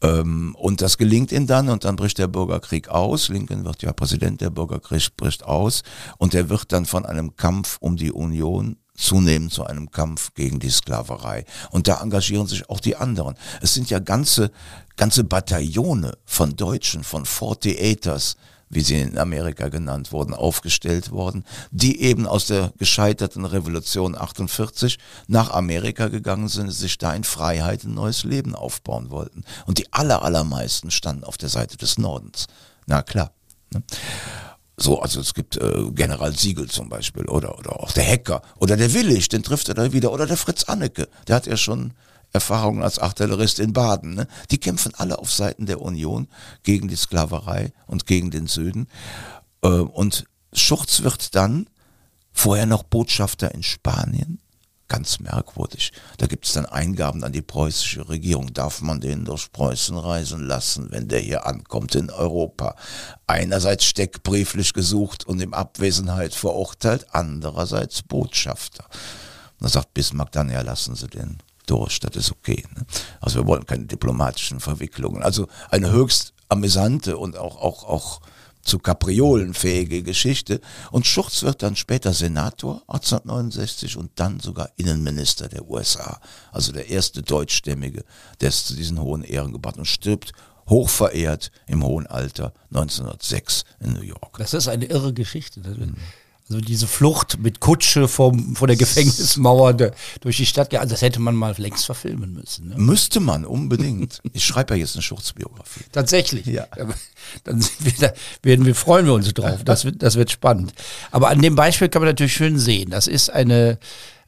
Ähm, 0.03 0.55
und 0.59 0.81
das 0.81 0.99
gelingt 0.99 1.33
ihm 1.33 1.47
dann 1.47 1.68
und 1.68 1.85
dann 1.85 1.97
bricht 1.97 2.18
der 2.18 2.28
Bürgerkrieg 2.28 2.89
aus. 2.89 3.28
Lincoln 3.28 3.64
wird 3.64 3.83
ja 3.83 3.93
Präsident, 3.93 4.41
der 4.41 4.51
Bürgerkrieg 4.51 5.16
bricht 5.16 5.45
aus 5.45 5.83
und 6.18 6.35
er 6.35 6.49
wird 6.49 6.72
dann 6.72 6.87
von 6.87 7.07
einem 7.07 7.37
Kampf 7.37 7.78
um 7.81 7.97
die 7.97 8.12
Union 8.12 8.76
zunehmend 9.01 9.53
zu 9.53 9.64
einem 9.64 9.91
Kampf 9.91 10.35
gegen 10.35 10.61
die 10.61 10.70
Sklaverei. 10.70 11.45
Und 11.70 11.89
da 11.89 12.01
engagieren 12.03 12.47
sich 12.47 12.68
auch 12.68 12.81
die 12.81 12.97
anderen. 12.97 13.35
Es 13.62 13.74
sind 13.74 13.89
ja 13.91 13.99
ganze, 13.99 14.51
ganze 14.97 15.24
Bataillone 15.24 16.12
von 16.24 16.55
Deutschen, 16.55 17.03
von 17.03 17.24
48ers, 17.24 18.37
wie 18.71 18.81
sie 18.81 19.01
in 19.01 19.18
Amerika 19.18 19.68
genannt 19.68 20.12
wurden, 20.12 20.33
aufgestellt 20.33 21.11
worden, 21.11 21.45
die 21.73 22.01
eben 22.01 22.27
aus 22.27 22.47
der 22.47 22.73
gescheiterten 22.79 23.45
Revolution 23.45 24.16
48 24.16 24.99
nach 25.27 25.51
Amerika 25.51 26.09
gegangen 26.09 26.49
sind, 26.49 26.71
sich 26.71 26.97
da 26.97 27.12
in 27.12 27.25
Freiheit 27.25 27.85
ein 27.85 27.95
neues 27.95 28.23
Leben 28.23 28.55
aufbauen 28.55 29.11
wollten. 29.11 29.45
Und 29.66 29.79
die 29.79 29.93
aller, 29.93 30.23
allermeisten 30.23 30.91
standen 30.93 31.25
auf 31.25 31.37
der 31.37 31.49
Seite 31.49 31.77
des 31.77 31.99
Nordens. 31.99 32.47
Na 32.87 33.03
klar. 33.03 33.33
Ne? 33.73 33.83
So, 34.77 35.03
also 35.03 35.21
es 35.21 35.35
gibt 35.35 35.57
äh, 35.59 35.91
General 35.91 36.35
Siegel 36.35 36.68
zum 36.68 36.89
Beispiel 36.89 37.27
oder, 37.27 37.59
oder 37.59 37.81
auch 37.81 37.93
der 37.93 38.07
Hacker 38.07 38.41
oder 38.57 38.79
der 38.79 38.95
Willig, 38.95 39.29
den 39.29 39.43
trifft 39.43 39.68
er 39.68 39.75
da 39.75 39.93
wieder 39.93 40.11
oder 40.11 40.27
der 40.27 40.39
Fritz 40.39 40.64
Anneke, 40.64 41.07
der 41.29 41.37
hat 41.37 41.47
ja 41.47 41.59
schon 41.59 41.93
Erfahrungen 42.33 42.83
als 42.83 42.99
Artillerist 42.99 43.59
in 43.59 43.72
Baden. 43.72 44.14
Ne? 44.14 44.26
Die 44.51 44.59
kämpfen 44.59 44.95
alle 44.97 45.18
auf 45.18 45.33
Seiten 45.33 45.66
der 45.66 45.81
Union 45.81 46.28
gegen 46.62 46.89
die 46.89 46.97
Sklaverei 46.97 47.72
und 47.87 48.07
gegen 48.07 48.31
den 48.31 48.47
Süden. 48.47 48.87
Äh, 49.62 49.68
und 49.68 50.24
Schurz 50.53 51.03
wird 51.03 51.35
dann 51.35 51.68
vorher 52.33 52.66
noch 52.66 52.83
Botschafter 52.83 53.55
in 53.55 53.62
Spanien. 53.62 54.41
Ganz 54.89 55.20
merkwürdig. 55.20 55.93
Da 56.18 56.26
gibt 56.26 56.47
es 56.47 56.53
dann 56.55 56.66
Eingaben 56.66 57.22
an 57.22 57.33
die 57.33 57.43
preußische 57.43 58.09
Regierung. 58.09 58.53
Darf 58.53 58.81
man 58.81 59.01
den 59.01 59.24
durch 59.24 59.53
Preußen 59.53 59.97
reisen 59.97 60.45
lassen, 60.49 60.89
wenn 60.91 61.07
der 61.07 61.20
hier 61.20 61.47
ankommt 61.47 61.95
in 61.95 62.11
Europa? 62.11 62.74
Einerseits 63.28 63.85
steckbrieflich 63.85 64.72
gesucht 64.72 65.24
und 65.24 65.41
in 65.41 65.55
Abwesenheit 65.55 66.35
verurteilt, 66.35 67.07
andererseits 67.12 68.03
Botschafter. 68.03 68.85
da 69.61 69.68
sagt 69.68 69.95
Bismarck 69.95 70.33
dann, 70.33 70.51
ja, 70.51 70.62
lassen 70.62 70.97
Sie 70.97 71.07
den 71.07 71.39
durch, 71.71 72.01
das 72.01 72.16
ist 72.16 72.33
okay. 72.33 72.64
Ne? 72.75 72.85
Also 73.21 73.41
wir 73.41 73.47
wollen 73.47 73.66
keine 73.66 73.87
diplomatischen 73.87 74.61
Verwicklungen. 74.61 75.23
Also 75.23 75.47
eine 75.71 75.91
höchst 75.91 76.33
amüsante 76.49 77.16
und 77.16 77.37
auch, 77.37 77.57
auch, 77.57 77.85
auch 77.85 78.21
zu 78.62 78.79
Kapriolen 78.79 79.55
fähige 79.55 80.03
Geschichte. 80.03 80.61
Und 80.91 81.07
Schurz 81.07 81.43
wird 81.43 81.62
dann 81.62 81.77
später 81.77 82.12
Senator 82.12 82.83
1869 82.89 83.97
und 83.97 84.11
dann 84.16 84.41
sogar 84.41 84.71
Innenminister 84.77 85.49
der 85.49 85.68
USA. 85.68 86.21
Also 86.53 86.73
der 86.73 86.89
erste 86.89 87.23
Deutschstämmige, 87.23 88.05
der 88.41 88.49
es 88.49 88.64
zu 88.64 88.75
diesen 88.75 89.01
hohen 89.01 89.23
Ehren 89.23 89.53
gebracht 89.53 89.79
und 89.79 89.87
stirbt 89.87 90.33
hochverehrt 90.68 91.51
im 91.66 91.85
hohen 91.85 92.07
Alter 92.07 92.53
1906 92.68 93.64
in 93.81 93.95
New 93.95 94.03
York. 94.03 94.39
Das 94.39 94.55
ist 94.55 94.68
eine 94.68 94.87
irre 94.87 95.12
Geschichte. 95.12 95.61
Mhm. 95.61 95.97
Also 96.51 96.61
diese 96.61 96.88
Flucht 96.88 97.38
mit 97.38 97.61
Kutsche 97.61 98.09
vom, 98.09 98.57
vor 98.57 98.66
der 98.66 98.76
Gefängnismauer 98.76 99.72
de, 99.72 99.92
durch 100.20 100.36
die 100.36 100.46
Stadt, 100.46 100.74
also 100.74 100.90
das 100.90 101.01
hätte 101.01 101.20
man 101.20 101.36
mal 101.36 101.55
längst 101.57 101.86
verfilmen 101.86 102.32
müssen. 102.32 102.70
Ne? 102.70 102.74
Müsste 102.76 103.20
man, 103.20 103.44
unbedingt. 103.44 104.20
Ich 104.32 104.44
schreibe 104.44 104.74
ja 104.74 104.80
jetzt 104.80 104.96
eine 104.96 105.03
Schurzbiografie. 105.03 105.84
Tatsächlich. 105.92 106.46
Ja. 106.46 106.66
Dann 107.44 107.64
wir 107.78 107.92
da, 108.01 108.12
werden 108.42 108.66
wir, 108.66 108.74
freuen 108.74 109.07
wir 109.07 109.14
uns 109.14 109.32
drauf. 109.32 109.62
Das 109.64 109.84
wird, 109.84 110.03
das 110.03 110.16
wird 110.16 110.32
spannend. 110.32 110.74
Aber 111.12 111.28
an 111.28 111.40
dem 111.40 111.55
Beispiel 111.55 111.88
kann 111.88 112.03
man 112.03 112.09
natürlich 112.09 112.34
schön 112.34 112.59
sehen. 112.59 112.90
Das 112.90 113.07
ist 113.07 113.30
eine, 113.30 113.78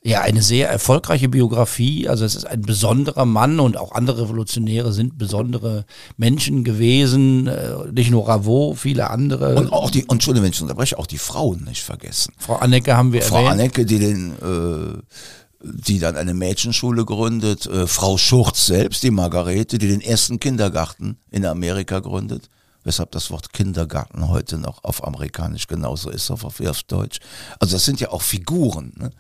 ja, 0.05 0.21
eine 0.21 0.43
sehr 0.43 0.69
erfolgreiche 0.69 1.29
Biografie. 1.29 2.09
Also 2.09 2.25
es 2.25 2.35
ist 2.35 2.45
ein 2.45 2.63
besonderer 2.63 3.25
Mann 3.25 3.61
und 3.61 3.77
auch 3.77 3.93
andere 3.93 4.23
Revolutionäre 4.23 4.93
sind 4.93 5.17
besondere 5.17 5.85
Menschen 6.17 6.65
gewesen. 6.65 7.47
Äh, 7.47 7.75
nicht 7.93 8.11
nur 8.11 8.27
Ravot, 8.27 8.79
viele 8.79 9.11
andere. 9.11 9.55
Und 9.55 9.73
auch 9.73 9.91
die, 9.91 10.05
Entschuldigung, 10.09 10.45
wenn 10.45 10.53
ich 10.53 10.61
unterbreche, 10.61 10.99
auch 10.99 11.07
die 11.07 11.19
Frauen 11.19 11.65
nicht 11.65 11.83
vergessen. 11.83 12.33
Frau 12.37 12.57
Annecke 12.57 12.97
haben 12.97 13.13
wir 13.13 13.23
Frau 13.23 13.37
erwähnt. 13.37 13.49
Frau 13.49 13.53
Annecke, 13.53 13.87
die 13.87 13.99
den, 14.01 14.33
äh, 14.33 14.99
die 15.63 16.01
dann 16.01 16.17
eine 16.17 16.35
Mädchenschule 16.35 17.05
gründet. 17.05 17.67
Äh, 17.67 17.87
Frau 17.87 18.19
Schurz 18.19 18.67
selbst, 18.67 19.05
die 19.05 19.13
Margarete, 19.13 19.79
die 19.79 19.87
den 19.87 20.01
ersten 20.01 20.41
Kindergarten 20.41 21.19
in 21.31 21.47
Amerika 21.47 22.01
gründet 22.01 22.49
weshalb 22.85 23.13
das 23.13 23.31
Wort 23.31 23.53
Kindergarten 23.53 24.29
heute 24.29 24.59
noch 24.59 24.83
auf 24.83 25.07
amerikanisch 25.07 25.69
genauso 25.69 26.11
ist, 26.11 26.33
auf, 26.33 26.45
auf 26.45 26.83
Deutsch. 26.89 27.21
Also 27.61 27.77
das 27.77 27.85
sind 27.85 28.01
ja 28.01 28.11
auch 28.11 28.23
Figuren. 28.23 28.93
Ne? 28.97 29.13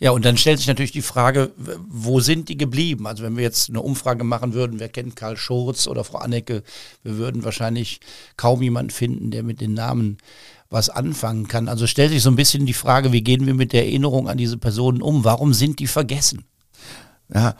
Ja, 0.00 0.10
und 0.10 0.24
dann 0.24 0.36
stellt 0.36 0.58
sich 0.58 0.66
natürlich 0.66 0.92
die 0.92 1.02
Frage, 1.02 1.52
wo 1.88 2.20
sind 2.20 2.48
die 2.48 2.56
geblieben? 2.56 3.06
Also 3.06 3.22
wenn 3.22 3.36
wir 3.36 3.44
jetzt 3.44 3.68
eine 3.68 3.80
Umfrage 3.80 4.24
machen 4.24 4.52
würden, 4.52 4.80
wer 4.80 4.88
kennt 4.88 5.14
Karl 5.14 5.36
Schurz 5.36 5.86
oder 5.86 6.02
Frau 6.02 6.18
Annecke, 6.18 6.62
wir 7.04 7.16
würden 7.16 7.44
wahrscheinlich 7.44 8.00
kaum 8.36 8.60
jemanden 8.60 8.90
finden, 8.90 9.30
der 9.30 9.44
mit 9.44 9.60
den 9.60 9.72
Namen 9.72 10.18
was 10.68 10.90
anfangen 10.90 11.46
kann. 11.46 11.68
Also 11.68 11.86
stellt 11.86 12.10
sich 12.10 12.22
so 12.22 12.30
ein 12.30 12.36
bisschen 12.36 12.66
die 12.66 12.72
Frage, 12.72 13.12
wie 13.12 13.22
gehen 13.22 13.46
wir 13.46 13.54
mit 13.54 13.72
der 13.72 13.84
Erinnerung 13.84 14.28
an 14.28 14.36
diese 14.36 14.58
Personen 14.58 15.00
um? 15.00 15.22
Warum 15.22 15.54
sind 15.54 15.78
die 15.78 15.86
vergessen? 15.86 16.44
Ja, 17.32 17.54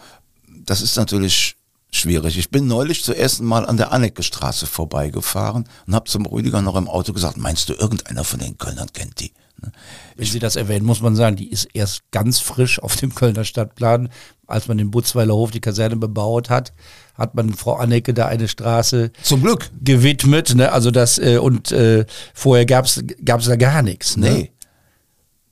das 0.48 0.82
ist 0.82 0.96
natürlich 0.96 1.54
schwierig. 1.92 2.36
Ich 2.36 2.50
bin 2.50 2.66
neulich 2.66 3.04
zum 3.04 3.14
ersten 3.14 3.44
Mal 3.44 3.64
an 3.64 3.76
der 3.76 3.92
Annecke-Straße 3.92 4.66
vorbeigefahren 4.66 5.68
und 5.86 5.94
habe 5.94 6.10
zum 6.10 6.26
Rüdiger 6.26 6.60
noch 6.60 6.74
im 6.74 6.88
Auto 6.88 7.12
gesagt, 7.12 7.36
meinst 7.36 7.68
du, 7.68 7.74
irgendeiner 7.74 8.24
von 8.24 8.40
den 8.40 8.58
Kölnern 8.58 8.92
kennt 8.92 9.20
die? 9.20 9.32
Ne? 9.60 9.72
Wenn 10.16 10.26
Sie 10.26 10.38
das 10.38 10.56
erwähnen, 10.56 10.86
muss 10.86 11.00
man 11.00 11.16
sagen, 11.16 11.36
die 11.36 11.50
ist 11.50 11.68
erst 11.74 12.10
ganz 12.10 12.40
frisch 12.40 12.78
auf 12.78 12.96
dem 12.96 13.14
Kölner 13.14 13.44
Stadtplan. 13.44 14.08
Als 14.46 14.68
man 14.68 14.76
den 14.76 14.90
Butzweiler 14.90 15.34
Hof, 15.34 15.50
die 15.50 15.60
Kaserne 15.60 15.96
bebaut 15.96 16.50
hat, 16.50 16.74
hat 17.14 17.34
man 17.34 17.54
Frau 17.54 17.74
Annecke 17.76 18.12
da 18.12 18.26
eine 18.26 18.46
Straße 18.46 19.10
zum 19.22 19.42
Glück 19.42 19.70
gewidmet. 19.82 20.54
Ne? 20.54 20.70
Also 20.70 20.90
das 20.90 21.18
äh, 21.18 21.38
und 21.38 21.72
äh, 21.72 22.04
vorher 22.34 22.66
gab 22.66 22.84
es 22.84 23.02
da 23.24 23.56
gar 23.56 23.82
nichts. 23.82 24.16
Ne? 24.16 24.30
Nee. 24.30 24.50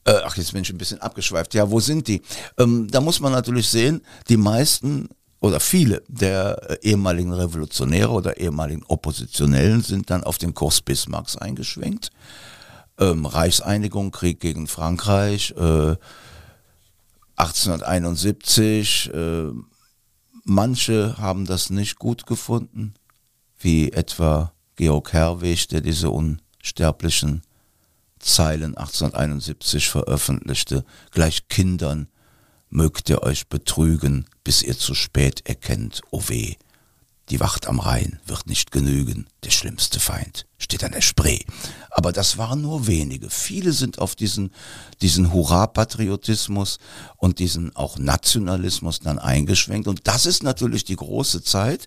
Äh, 0.05 0.21
ach, 0.25 0.37
jetzt 0.37 0.53
bin 0.53 0.63
ich 0.63 0.71
ein 0.71 0.79
bisschen 0.79 1.01
abgeschweift. 1.01 1.55
Ja, 1.55 1.71
wo 1.71 1.81
sind 1.81 2.09
die? 2.09 2.23
Ähm, 2.59 2.89
da 2.91 3.01
muss 3.01 3.21
man 3.21 3.33
natürlich 3.33 3.69
sehen, 3.69 4.03
die 4.29 4.37
meisten 4.37 5.09
oder 5.41 5.59
viele 5.59 6.03
der 6.09 6.71
äh, 6.71 6.89
ehemaligen 6.89 7.33
Revolutionäre 7.33 8.11
oder 8.11 8.37
ehemaligen 8.37 8.83
Oppositionellen 8.85 9.81
sind 9.81 10.11
dann 10.11 10.25
auf 10.25 10.39
den 10.39 10.55
Kurs 10.55 10.81
Bismarcks 10.81 11.37
eingeschwenkt 11.37 12.11
ähm, 12.99 13.27
Reichseinigung, 13.27 14.11
Krieg 14.11 14.41
gegen 14.41 14.67
Frankreich, 14.67 15.55
äh, 15.57 15.97
1871, 17.37 19.11
äh, 19.13 19.51
manche 20.45 21.17
haben 21.19 21.47
das 21.47 21.71
nicht 21.71 21.99
gut 21.99 22.27
gefunden, 22.27 22.95
wie 23.59 23.93
etwa 23.93 24.53
Georg 24.77 25.13
Herweg, 25.13 25.69
der 25.69 25.81
diese 25.81 26.11
unsterblichen 26.11 27.43
Zeilen 28.19 28.77
1871 28.77 29.89
veröffentlichte, 29.89 30.85
gleich 31.11 31.49
Kindern 31.49 32.09
mögt 32.71 33.11
ihr 33.11 33.23
euch 33.23 33.49
betrügen, 33.49 34.27
bis 34.45 34.63
ihr 34.63 34.77
zu 34.77 34.95
spät 34.95 35.47
erkennt, 35.47 36.03
o 36.11 36.19
oh 36.19 36.29
weh. 36.29 36.55
Die 37.33 37.41
Wacht 37.41 37.67
am 37.67 37.81
Rhein 37.81 38.19
wird 38.27 38.47
nicht 38.47 38.73
genügen, 38.73 39.27
der 39.43 39.51
schlimmste 39.51 40.01
Feind 40.01 40.47
steht 40.59 40.85
an 40.85 40.93
der 40.93 41.01
Spree. 41.01 41.39
Aber 41.91 42.13
das 42.13 42.37
waren 42.37 42.61
nur 42.61 42.87
wenige. 42.87 43.31
Viele 43.31 43.73
sind 43.73 43.99
auf 43.99 44.15
diesen, 44.15 44.53
diesen 45.01 45.33
Hurra-Patriotismus 45.33 46.77
und 47.17 47.39
diesen 47.39 47.75
auch 47.75 47.99
Nationalismus 47.99 49.01
dann 49.01 49.19
eingeschwenkt. 49.19 49.89
Und 49.89 50.03
das 50.05 50.27
ist 50.27 50.43
natürlich 50.43 50.85
die 50.85 50.97
große 50.97 51.43
Zeit, 51.43 51.87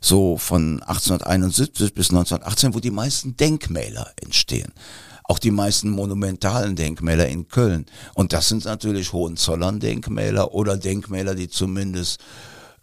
so 0.00 0.38
von 0.38 0.82
1871 0.82 1.92
bis 1.92 2.08
1918, 2.08 2.72
wo 2.72 2.80
die 2.80 2.90
meisten 2.90 3.36
Denkmäler 3.36 4.10
entstehen 4.22 4.72
auch 5.28 5.40
die 5.40 5.50
meisten 5.50 5.90
monumentalen 5.90 6.76
Denkmäler 6.76 7.26
in 7.26 7.48
Köln. 7.48 7.86
Und 8.14 8.32
das 8.32 8.48
sind 8.48 8.64
natürlich 8.64 9.12
Hohenzollern-Denkmäler 9.12 10.54
oder 10.54 10.76
Denkmäler, 10.76 11.34
die 11.34 11.48
zumindest 11.48 12.20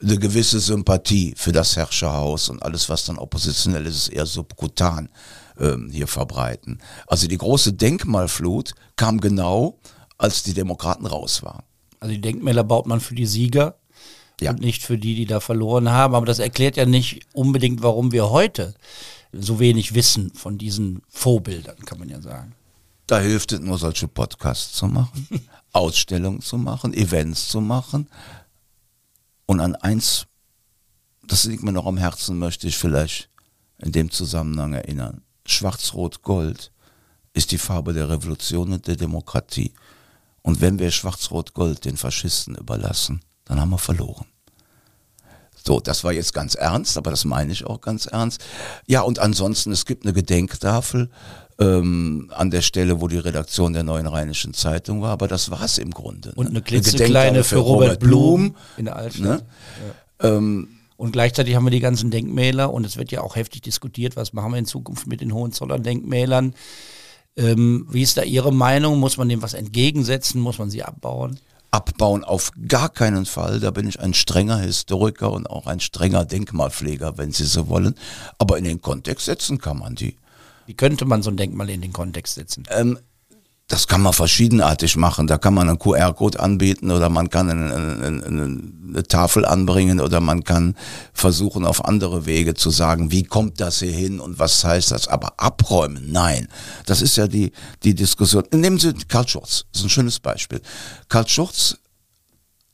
eine 0.03 0.17
gewisse 0.17 0.59
Sympathie 0.59 1.33
für 1.37 1.51
das 1.51 1.75
Herrscherhaus 1.75 2.49
und 2.49 2.61
alles, 2.61 2.89
was 2.89 3.05
dann 3.05 3.17
oppositionell 3.17 3.85
ist, 3.85 3.95
ist 3.95 4.09
eher 4.09 4.25
subkutan 4.25 5.09
ähm, 5.59 5.89
hier 5.91 6.07
verbreiten. 6.07 6.79
Also 7.07 7.27
die 7.27 7.37
große 7.37 7.73
Denkmalflut 7.73 8.73
kam 8.95 9.19
genau, 9.19 9.79
als 10.17 10.43
die 10.43 10.53
Demokraten 10.53 11.05
raus 11.05 11.43
waren. 11.43 11.63
Also 11.99 12.13
die 12.13 12.21
Denkmäler 12.21 12.63
baut 12.63 12.85
man 12.85 12.99
für 12.99 13.15
die 13.15 13.25
Sieger 13.25 13.77
ja. 14.41 14.51
und 14.51 14.59
nicht 14.59 14.83
für 14.83 14.97
die, 14.97 15.15
die 15.15 15.25
da 15.25 15.39
verloren 15.39 15.89
haben. 15.89 16.15
Aber 16.15 16.25
das 16.25 16.39
erklärt 16.39 16.75
ja 16.75 16.85
nicht 16.85 17.21
unbedingt, 17.33 17.81
warum 17.81 18.11
wir 18.11 18.29
heute 18.29 18.73
so 19.31 19.59
wenig 19.59 19.93
wissen 19.95 20.31
von 20.33 20.57
diesen 20.57 21.01
Vorbildern, 21.09 21.77
kann 21.85 21.99
man 21.99 22.09
ja 22.09 22.21
sagen. 22.21 22.53
Da 23.07 23.19
hilft 23.19 23.51
es 23.51 23.59
nur, 23.59 23.77
solche 23.77 24.07
Podcasts 24.07 24.73
zu 24.73 24.87
machen, 24.87 25.27
Ausstellungen 25.73 26.41
zu 26.41 26.57
machen, 26.57 26.93
Events 26.93 27.49
zu 27.49 27.61
machen. 27.61 28.07
Und 29.45 29.59
an 29.59 29.75
eins, 29.75 30.27
das 31.25 31.45
liegt 31.45 31.63
mir 31.63 31.71
noch 31.71 31.85
am 31.85 31.97
Herzen, 31.97 32.39
möchte 32.39 32.67
ich 32.67 32.77
vielleicht 32.77 33.29
in 33.77 33.91
dem 33.91 34.11
Zusammenhang 34.11 34.73
erinnern. 34.73 35.21
Schwarz-Rot-Gold 35.45 36.71
ist 37.33 37.51
die 37.51 37.57
Farbe 37.57 37.93
der 37.93 38.09
Revolution 38.09 38.73
und 38.73 38.87
der 38.87 38.95
Demokratie. 38.95 39.73
Und 40.41 40.61
wenn 40.61 40.79
wir 40.79 40.91
Schwarz-Rot-Gold 40.91 41.85
den 41.85 41.97
Faschisten 41.97 42.55
überlassen, 42.55 43.21
dann 43.45 43.59
haben 43.59 43.71
wir 43.71 43.77
verloren. 43.77 44.25
So, 45.65 45.79
das 45.79 46.03
war 46.03 46.11
jetzt 46.11 46.33
ganz 46.33 46.55
ernst, 46.55 46.97
aber 46.97 47.11
das 47.11 47.23
meine 47.23 47.53
ich 47.53 47.65
auch 47.65 47.79
ganz 47.79 48.05
ernst. 48.05 48.43
Ja, 48.85 49.01
und 49.01 49.19
ansonsten, 49.19 49.71
es 49.71 49.85
gibt 49.85 50.05
eine 50.05 50.13
Gedenktafel 50.13 51.09
ähm, 51.59 52.31
an 52.35 52.51
der 52.51 52.61
Stelle, 52.61 53.01
wo 53.01 53.07
die 53.07 53.17
Redaktion 53.17 53.73
der 53.73 53.83
Neuen 53.83 54.07
Rheinischen 54.07 54.53
Zeitung 54.53 55.01
war, 55.01 55.11
aber 55.11 55.27
das 55.27 55.51
war 55.51 55.63
es 55.63 55.77
im 55.77 55.91
Grunde. 55.91 56.29
Ne? 56.29 56.35
Und 56.35 56.47
eine 56.47 56.61
klitzekleine 56.61 57.43
für, 57.43 57.55
für 57.55 57.61
Robert 57.61 57.99
Blum, 57.99 58.55
in 58.77 58.85
der 58.85 58.95
Altstadt. 58.95 59.23
Ne? 59.23 59.45
Ja. 60.21 60.37
Ähm, 60.37 60.67
und 60.97 61.11
gleichzeitig 61.11 61.55
haben 61.55 61.65
wir 61.65 61.71
die 61.71 61.79
ganzen 61.79 62.11
Denkmäler 62.11 62.71
und 62.71 62.85
es 62.85 62.97
wird 62.97 63.11
ja 63.11 63.21
auch 63.21 63.35
heftig 63.35 63.61
diskutiert, 63.61 64.15
was 64.15 64.33
machen 64.33 64.51
wir 64.51 64.59
in 64.59 64.65
Zukunft 64.65 65.07
mit 65.07 65.21
den 65.21 65.33
Hohenzollern-Denkmälern. 65.33 66.53
Ähm, 67.35 67.87
wie 67.89 68.03
ist 68.03 68.17
da 68.17 68.23
Ihre 68.23 68.53
Meinung? 68.53 68.99
Muss 68.99 69.17
man 69.17 69.27
dem 69.27 69.41
was 69.41 69.53
entgegensetzen? 69.53 70.39
Muss 70.39 70.59
man 70.59 70.69
sie 70.69 70.83
abbauen? 70.83 71.39
abbauen 71.73 72.23
auf 72.23 72.51
gar 72.67 72.89
keinen 72.89 73.25
Fall. 73.25 73.59
Da 73.59 73.71
bin 73.71 73.87
ich 73.89 73.99
ein 73.99 74.13
strenger 74.13 74.59
Historiker 74.59 75.31
und 75.31 75.49
auch 75.49 75.65
ein 75.65 75.79
strenger 75.79 76.23
Denkmalpfleger, 76.23 77.17
wenn 77.17 77.31
Sie 77.31 77.45
so 77.45 77.67
wollen. 77.67 77.95
Aber 78.37 78.57
in 78.59 78.63
den 78.63 78.81
Kontext 78.81 79.25
setzen 79.25 79.57
kann 79.57 79.79
man 79.79 79.95
die. 79.95 80.15
Wie 80.65 80.73
könnte 80.73 81.05
man 81.05 81.23
so 81.23 81.29
ein 81.29 81.37
Denkmal 81.37 81.69
in 81.69 81.81
den 81.81 81.93
Kontext 81.93 82.35
setzen? 82.35 82.63
Ähm, 82.69 82.97
das 83.67 83.87
kann 83.87 84.01
man 84.01 84.13
verschiedenartig 84.13 84.97
machen. 84.97 85.25
Da 85.27 85.37
kann 85.37 85.53
man 85.53 85.69
einen 85.69 85.79
QR-Code 85.79 86.39
anbieten 86.39 86.91
oder 86.91 87.09
man 87.09 87.29
kann 87.29 87.49
eine, 87.49 87.73
eine, 87.73 88.25
eine, 88.25 89.03
Tafel 89.03 89.45
anbringen 89.45 89.99
oder 89.99 90.19
man 90.19 90.43
kann 90.43 90.75
versuchen, 91.13 91.65
auf 91.65 91.83
andere 91.85 92.25
Wege 92.25 92.53
zu 92.53 92.69
sagen, 92.69 93.11
wie 93.11 93.23
kommt 93.23 93.59
das 93.59 93.79
hier 93.79 93.91
hin 93.91 94.19
und 94.19 94.37
was 94.37 94.63
heißt 94.63 94.91
das? 94.91 95.07
Aber 95.07 95.33
abräumen, 95.37 96.11
nein. 96.11 96.47
Das 96.85 97.01
ist 97.01 97.15
ja 97.15 97.27
die, 97.27 97.51
die 97.83 97.95
Diskussion. 97.95 98.43
Nehmen 98.53 98.77
Sie 98.77 98.93
Karl 99.07 99.27
Schurz, 99.27 99.65
das 99.71 99.81
ist 99.81 99.87
ein 99.87 99.89
schönes 99.89 100.19
Beispiel. 100.19 100.61
Karl 101.07 101.27
Schurz 101.27 101.77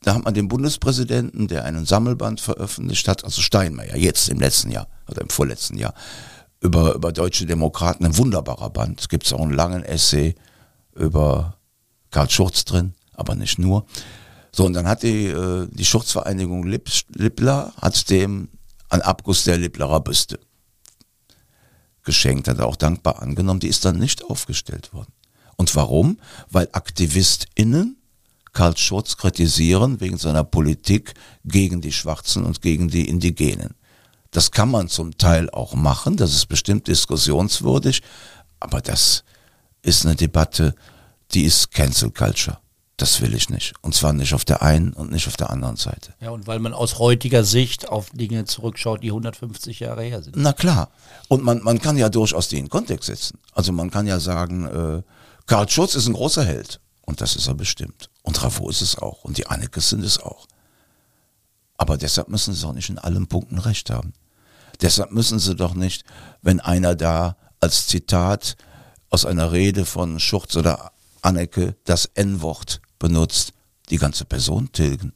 da 0.02 0.14
hat 0.14 0.24
man 0.24 0.32
den 0.32 0.48
Bundespräsidenten, 0.48 1.46
der 1.46 1.64
einen 1.64 1.84
Sammelband 1.84 2.40
veröffentlicht 2.40 3.06
hat, 3.06 3.22
also 3.22 3.42
Steinmeier, 3.42 3.96
jetzt 3.96 4.30
im 4.30 4.40
letzten 4.40 4.70
Jahr 4.70 4.88
oder 5.08 5.20
im 5.20 5.28
vorletzten 5.28 5.76
Jahr, 5.76 5.92
über, 6.60 6.94
über 6.94 7.12
deutsche 7.12 7.46
Demokraten, 7.46 8.04
ein 8.04 8.16
wunderbarer 8.16 8.70
Band. 8.70 9.00
Es 9.00 9.08
gibt 9.08 9.32
auch 9.32 9.40
einen 9.40 9.52
langen 9.52 9.82
Essay 9.82 10.34
über 10.94 11.56
Karl 12.10 12.28
Schurz 12.28 12.64
drin, 12.64 12.94
aber 13.14 13.34
nicht 13.34 13.58
nur. 13.58 13.86
So, 14.52 14.66
und 14.66 14.74
dann 14.74 14.88
hat 14.88 15.02
die, 15.02 15.26
äh, 15.26 15.68
die 15.70 15.84
Schurzvereinigung 15.84 16.64
Lipp, 16.64 16.90
Lippler, 17.14 17.72
hat 17.80 18.10
dem 18.10 18.48
einen 18.88 19.02
Abguss 19.02 19.44
der 19.44 19.58
Lipplerer 19.58 20.00
Büste 20.00 20.40
geschenkt, 22.02 22.48
hat 22.48 22.58
er 22.58 22.66
auch 22.66 22.76
dankbar 22.76 23.22
angenommen. 23.22 23.60
Die 23.60 23.68
ist 23.68 23.84
dann 23.84 23.98
nicht 23.98 24.24
aufgestellt 24.24 24.92
worden. 24.92 25.12
Und 25.56 25.74
warum? 25.76 26.18
Weil 26.50 26.68
AktivistInnen 26.72 27.96
Karl 28.52 28.76
Schurz 28.76 29.16
kritisieren 29.16 30.00
wegen 30.00 30.18
seiner 30.18 30.42
Politik 30.42 31.14
gegen 31.44 31.80
die 31.80 31.92
Schwarzen 31.92 32.44
und 32.44 32.62
gegen 32.62 32.88
die 32.88 33.08
Indigenen. 33.08 33.74
Das 34.30 34.50
kann 34.50 34.70
man 34.70 34.88
zum 34.88 35.18
Teil 35.18 35.50
auch 35.50 35.74
machen, 35.74 36.16
das 36.16 36.32
ist 36.32 36.46
bestimmt 36.46 36.86
diskussionswürdig, 36.86 38.02
aber 38.60 38.80
das 38.80 39.24
ist 39.82 40.06
eine 40.06 40.14
Debatte, 40.14 40.74
die 41.32 41.44
ist 41.44 41.72
Cancel 41.72 42.10
Culture. 42.10 42.58
Das 42.96 43.22
will 43.22 43.34
ich 43.34 43.48
nicht. 43.48 43.72
Und 43.80 43.94
zwar 43.94 44.12
nicht 44.12 44.34
auf 44.34 44.44
der 44.44 44.60
einen 44.60 44.92
und 44.92 45.10
nicht 45.10 45.26
auf 45.26 45.38
der 45.38 45.48
anderen 45.48 45.76
Seite. 45.76 46.12
Ja, 46.20 46.30
und 46.30 46.46
weil 46.46 46.58
man 46.58 46.74
aus 46.74 46.98
heutiger 46.98 47.44
Sicht 47.44 47.88
auf 47.88 48.10
Dinge 48.10 48.44
zurückschaut, 48.44 49.02
die 49.02 49.08
150 49.08 49.80
Jahre 49.80 50.02
her 50.02 50.22
sind. 50.22 50.36
Na 50.36 50.52
klar. 50.52 50.90
Und 51.28 51.42
man, 51.42 51.62
man 51.62 51.80
kann 51.80 51.96
ja 51.96 52.10
durchaus 52.10 52.48
die 52.48 52.58
in 52.58 52.68
Kontext 52.68 53.06
setzen. 53.06 53.38
Also 53.54 53.72
man 53.72 53.90
kann 53.90 54.06
ja 54.06 54.20
sagen, 54.20 54.66
äh, 54.66 55.02
Karl 55.46 55.68
Schurz 55.70 55.94
ist 55.94 56.08
ein 56.08 56.12
großer 56.12 56.44
Held. 56.44 56.78
Und 57.06 57.22
das 57.22 57.36
ist 57.36 57.48
er 57.48 57.54
bestimmt. 57.54 58.10
Und 58.22 58.42
Ravo 58.42 58.68
ist 58.68 58.82
es 58.82 58.98
auch. 58.98 59.24
Und 59.24 59.38
die 59.38 59.46
Annekes 59.46 59.88
sind 59.88 60.04
es 60.04 60.20
auch. 60.20 60.46
Aber 61.80 61.96
deshalb 61.96 62.28
müssen 62.28 62.52
sie 62.52 62.66
auch 62.66 62.74
nicht 62.74 62.90
in 62.90 62.98
allen 62.98 63.26
Punkten 63.26 63.56
recht 63.56 63.88
haben. 63.88 64.12
Deshalb 64.82 65.12
müssen 65.12 65.38
sie 65.38 65.56
doch 65.56 65.72
nicht, 65.72 66.04
wenn 66.42 66.60
einer 66.60 66.94
da 66.94 67.38
als 67.58 67.86
Zitat 67.86 68.58
aus 69.08 69.24
einer 69.24 69.50
Rede 69.50 69.86
von 69.86 70.20
Schurz 70.20 70.54
oder 70.56 70.92
Anneke 71.22 71.76
das 71.84 72.04
N-Wort 72.12 72.82
benutzt, 72.98 73.54
die 73.88 73.96
ganze 73.96 74.26
Person 74.26 74.70
tilgen. 74.72 75.14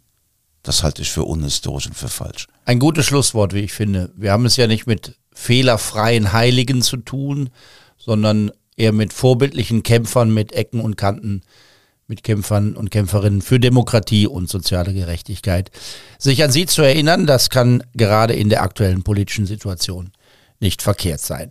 Das 0.62 0.82
halte 0.82 1.02
ich 1.02 1.10
für 1.10 1.24
unhistorisch 1.24 1.86
und 1.86 1.96
für 1.96 2.08
falsch. 2.08 2.46
Ein 2.64 2.78
gutes 2.78 3.04
Schlusswort, 3.04 3.52
wie 3.52 3.60
ich 3.60 3.74
finde. 3.74 4.10
Wir 4.16 4.32
haben 4.32 4.46
es 4.46 4.56
ja 4.56 4.66
nicht 4.66 4.86
mit 4.86 5.18
fehlerfreien 5.34 6.32
Heiligen 6.32 6.80
zu 6.80 6.96
tun, 6.96 7.50
sondern 7.98 8.50
eher 8.74 8.92
mit 8.92 9.12
vorbildlichen 9.12 9.82
Kämpfern 9.82 10.32
mit 10.32 10.52
Ecken 10.52 10.80
und 10.80 10.96
Kanten, 10.96 11.42
mit 12.14 12.22
Kämpfern 12.22 12.76
und 12.76 12.92
Kämpferinnen 12.92 13.42
für 13.42 13.58
Demokratie 13.58 14.28
und 14.28 14.48
soziale 14.48 14.94
Gerechtigkeit. 14.94 15.72
Sich 16.16 16.44
an 16.44 16.52
sie 16.52 16.66
zu 16.66 16.82
erinnern, 16.82 17.26
das 17.26 17.50
kann 17.50 17.82
gerade 17.94 18.34
in 18.34 18.50
der 18.50 18.62
aktuellen 18.62 19.02
politischen 19.02 19.46
Situation 19.46 20.12
nicht 20.60 20.80
verkehrt 20.80 21.18
sein. 21.18 21.50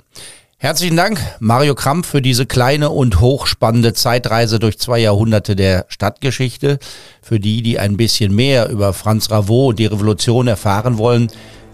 Herzlichen 0.57 0.95
Dank, 0.95 1.19
Mario 1.41 1.75
Kramp, 1.75 2.05
für 2.05 2.21
diese 2.21 2.45
kleine 2.45 2.91
und 2.91 3.19
hochspannende 3.19 3.93
Zeitreise 3.93 4.57
durch 4.57 4.79
zwei 4.79 4.99
Jahrhunderte 4.99 5.57
der 5.57 5.85
Stadtgeschichte. 5.89 6.79
Für 7.21 7.41
die, 7.41 7.61
die 7.61 7.77
ein 7.77 7.97
bisschen 7.97 8.33
mehr 8.33 8.69
über 8.69 8.93
Franz 8.93 9.31
Ravot 9.31 9.71
und 9.71 9.79
die 9.79 9.87
Revolution 9.87 10.47
erfahren 10.47 10.97
wollen, 10.97 11.27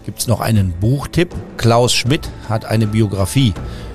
gibt's 0.04 0.26
noch 0.26 0.40
einen 0.40 0.72
Buchtipp. 0.80 1.32
Klaus 1.58 1.94
Schmidt 1.94 2.28
hat 2.48 2.64
eine 2.64 2.88
Biografie 2.88 3.54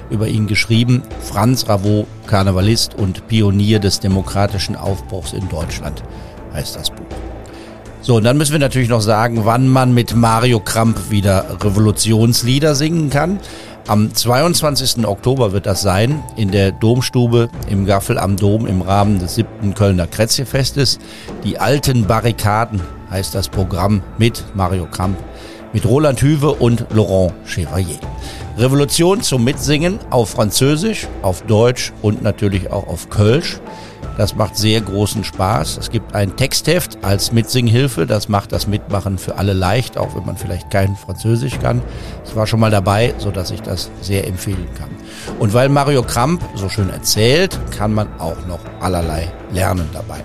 über 0.10 0.28
ihn 0.28 0.48
geschrieben. 0.48 1.04
Franz 1.22 1.68
Ravot, 1.68 2.08
Karnevalist 2.28 2.96
und 2.96 3.28
Pionier 3.28 3.80
des 3.80 4.00
demokratischen 4.00 4.76
Aufbruchs 4.76 5.34
in 5.34 5.48
Deutschland, 5.50 6.04
heißt 6.54 6.76
das 6.76 6.90
Buch. 6.90 7.06
So, 8.02 8.18
und 8.18 8.24
dann 8.24 8.38
müssen 8.38 8.52
wir 8.52 8.60
natürlich 8.60 8.90
noch 8.90 9.02
sagen, 9.02 9.46
wann 9.46 9.68
man 9.68 9.94
mit 9.94 10.16
Mario 10.16 10.60
Kramp 10.60 11.10
wieder 11.10 11.58
Revolutionslieder 11.64 12.76
singen 12.76 13.10
kann. 13.10 13.40
Am 13.88 14.14
22. 14.14 15.08
Oktober 15.08 15.54
wird 15.54 15.66
das 15.66 15.82
sein, 15.82 16.24
in 16.36 16.52
der 16.52 16.72
Domstube 16.72 17.50
im 17.68 17.86
Gaffel 17.86 18.20
am 18.20 18.36
Dom 18.36 18.68
im 18.68 18.82
Rahmen 18.82 19.18
des 19.18 19.36
siebten 19.36 19.74
Kölner 19.74 20.06
Krätzchefestes. 20.06 21.00
Die 21.44 21.58
alten 21.58 22.06
Barrikaden 22.06 22.80
heißt 23.10 23.34
das 23.34 23.50
Programm 23.50 24.04
mit 24.18 24.44
Mario 24.54 24.86
Kramp, 24.86 25.18
mit 25.74 25.86
Roland 25.86 26.22
Hüwe 26.22 26.54
und 26.54 26.86
Laurent 26.92 27.34
Chevalier. 27.46 28.00
Revolution 28.58 29.22
zum 29.22 29.44
Mitsingen 29.44 30.00
auf 30.12 30.30
Französisch, 30.30 31.10
auf 31.22 31.42
Deutsch 31.42 31.92
und 32.02 32.22
natürlich 32.24 32.72
auch 32.72 32.88
auf 32.88 33.10
Kölsch. 33.10 33.60
Das 34.18 34.34
macht 34.34 34.56
sehr 34.56 34.80
großen 34.80 35.26
Spaß. 35.26 35.78
Es 35.78 35.90
gibt 35.90 36.16
ein 36.16 36.38
Textheft 36.38 37.00
als 37.04 37.34
Mitsinghilfe. 37.34 38.06
Das 38.06 38.30
macht 38.30 38.54
das 38.54 38.66
Mitmachen 38.66 39.18
für 39.18 39.38
alle 39.38 39.52
leicht, 39.52 39.98
auch 39.98 40.16
wenn 40.16 40.26
man 40.26 40.38
vielleicht 40.38 40.72
kein 40.72 40.96
Französisch 40.96 41.60
kann. 41.60 41.82
Ich 42.26 42.34
war 42.34 42.48
schon 42.48 42.62
mal 42.62 42.72
dabei, 42.72 43.14
so 43.18 43.30
dass 43.30 43.52
ich 43.52 43.62
das 43.62 43.92
sehr 44.00 44.26
empfehlen 44.26 44.70
kann. 44.78 44.90
Und 45.38 45.54
weil 45.54 45.68
Mario 45.68 46.02
Kramp 46.02 46.42
so 46.56 46.70
schön 46.70 46.90
erzählt, 46.90 47.60
kann 47.78 47.94
man 47.94 48.08
auch 48.20 48.46
noch 48.48 48.62
allerlei 48.80 49.34
lernen 49.52 49.90
dabei. 49.92 50.24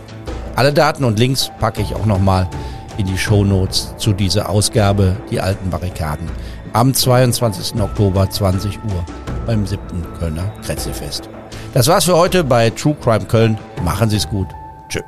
Alle 0.55 0.73
Daten 0.73 1.03
und 1.03 1.19
Links 1.19 1.51
packe 1.59 1.83
ich 1.83 1.97
auch 1.97 2.07
nochmal 2.07 2.49
in 2.97 3.07
die 3.07 3.19
Shownotes 3.19 3.95
zu 3.97 4.13
dieser 4.13 4.51
Ausgabe 4.51 5.17
Die 5.31 5.41
alten 5.41 5.71
Barrikaden 5.71 6.29
am 6.73 6.95
22. 6.95 7.81
Oktober 7.81 8.29
20 8.29 8.79
Uhr 8.85 9.05
beim 9.47 9.67
7. 9.67 9.81
Kölner 10.19 10.53
Kretzelfest. 10.65 11.29
Das 11.75 11.89
war's 11.89 12.05
für 12.05 12.17
heute 12.17 12.45
bei 12.45 12.71
True 12.71 12.97
Crime 13.03 13.25
Köln. 13.27 13.59
Machen 13.85 14.11
Sie's 14.11 14.29
gut. 14.29 14.49
Tschö. 14.89 15.01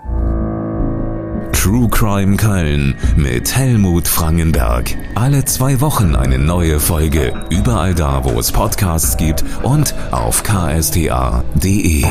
True 1.52 1.88
Crime 1.88 2.36
Köln 2.36 2.96
mit 3.16 3.54
Helmut 3.54 4.08
Frangenberg. 4.08 4.96
Alle 5.14 5.44
zwei 5.44 5.80
Wochen 5.80 6.16
eine 6.16 6.38
neue 6.38 6.80
Folge. 6.80 7.34
Überall 7.50 7.94
da, 7.94 8.24
wo 8.24 8.38
es 8.40 8.50
Podcasts 8.50 9.16
gibt 9.16 9.44
und 9.62 9.94
auf 10.10 10.42
ksta.de. 10.42 12.04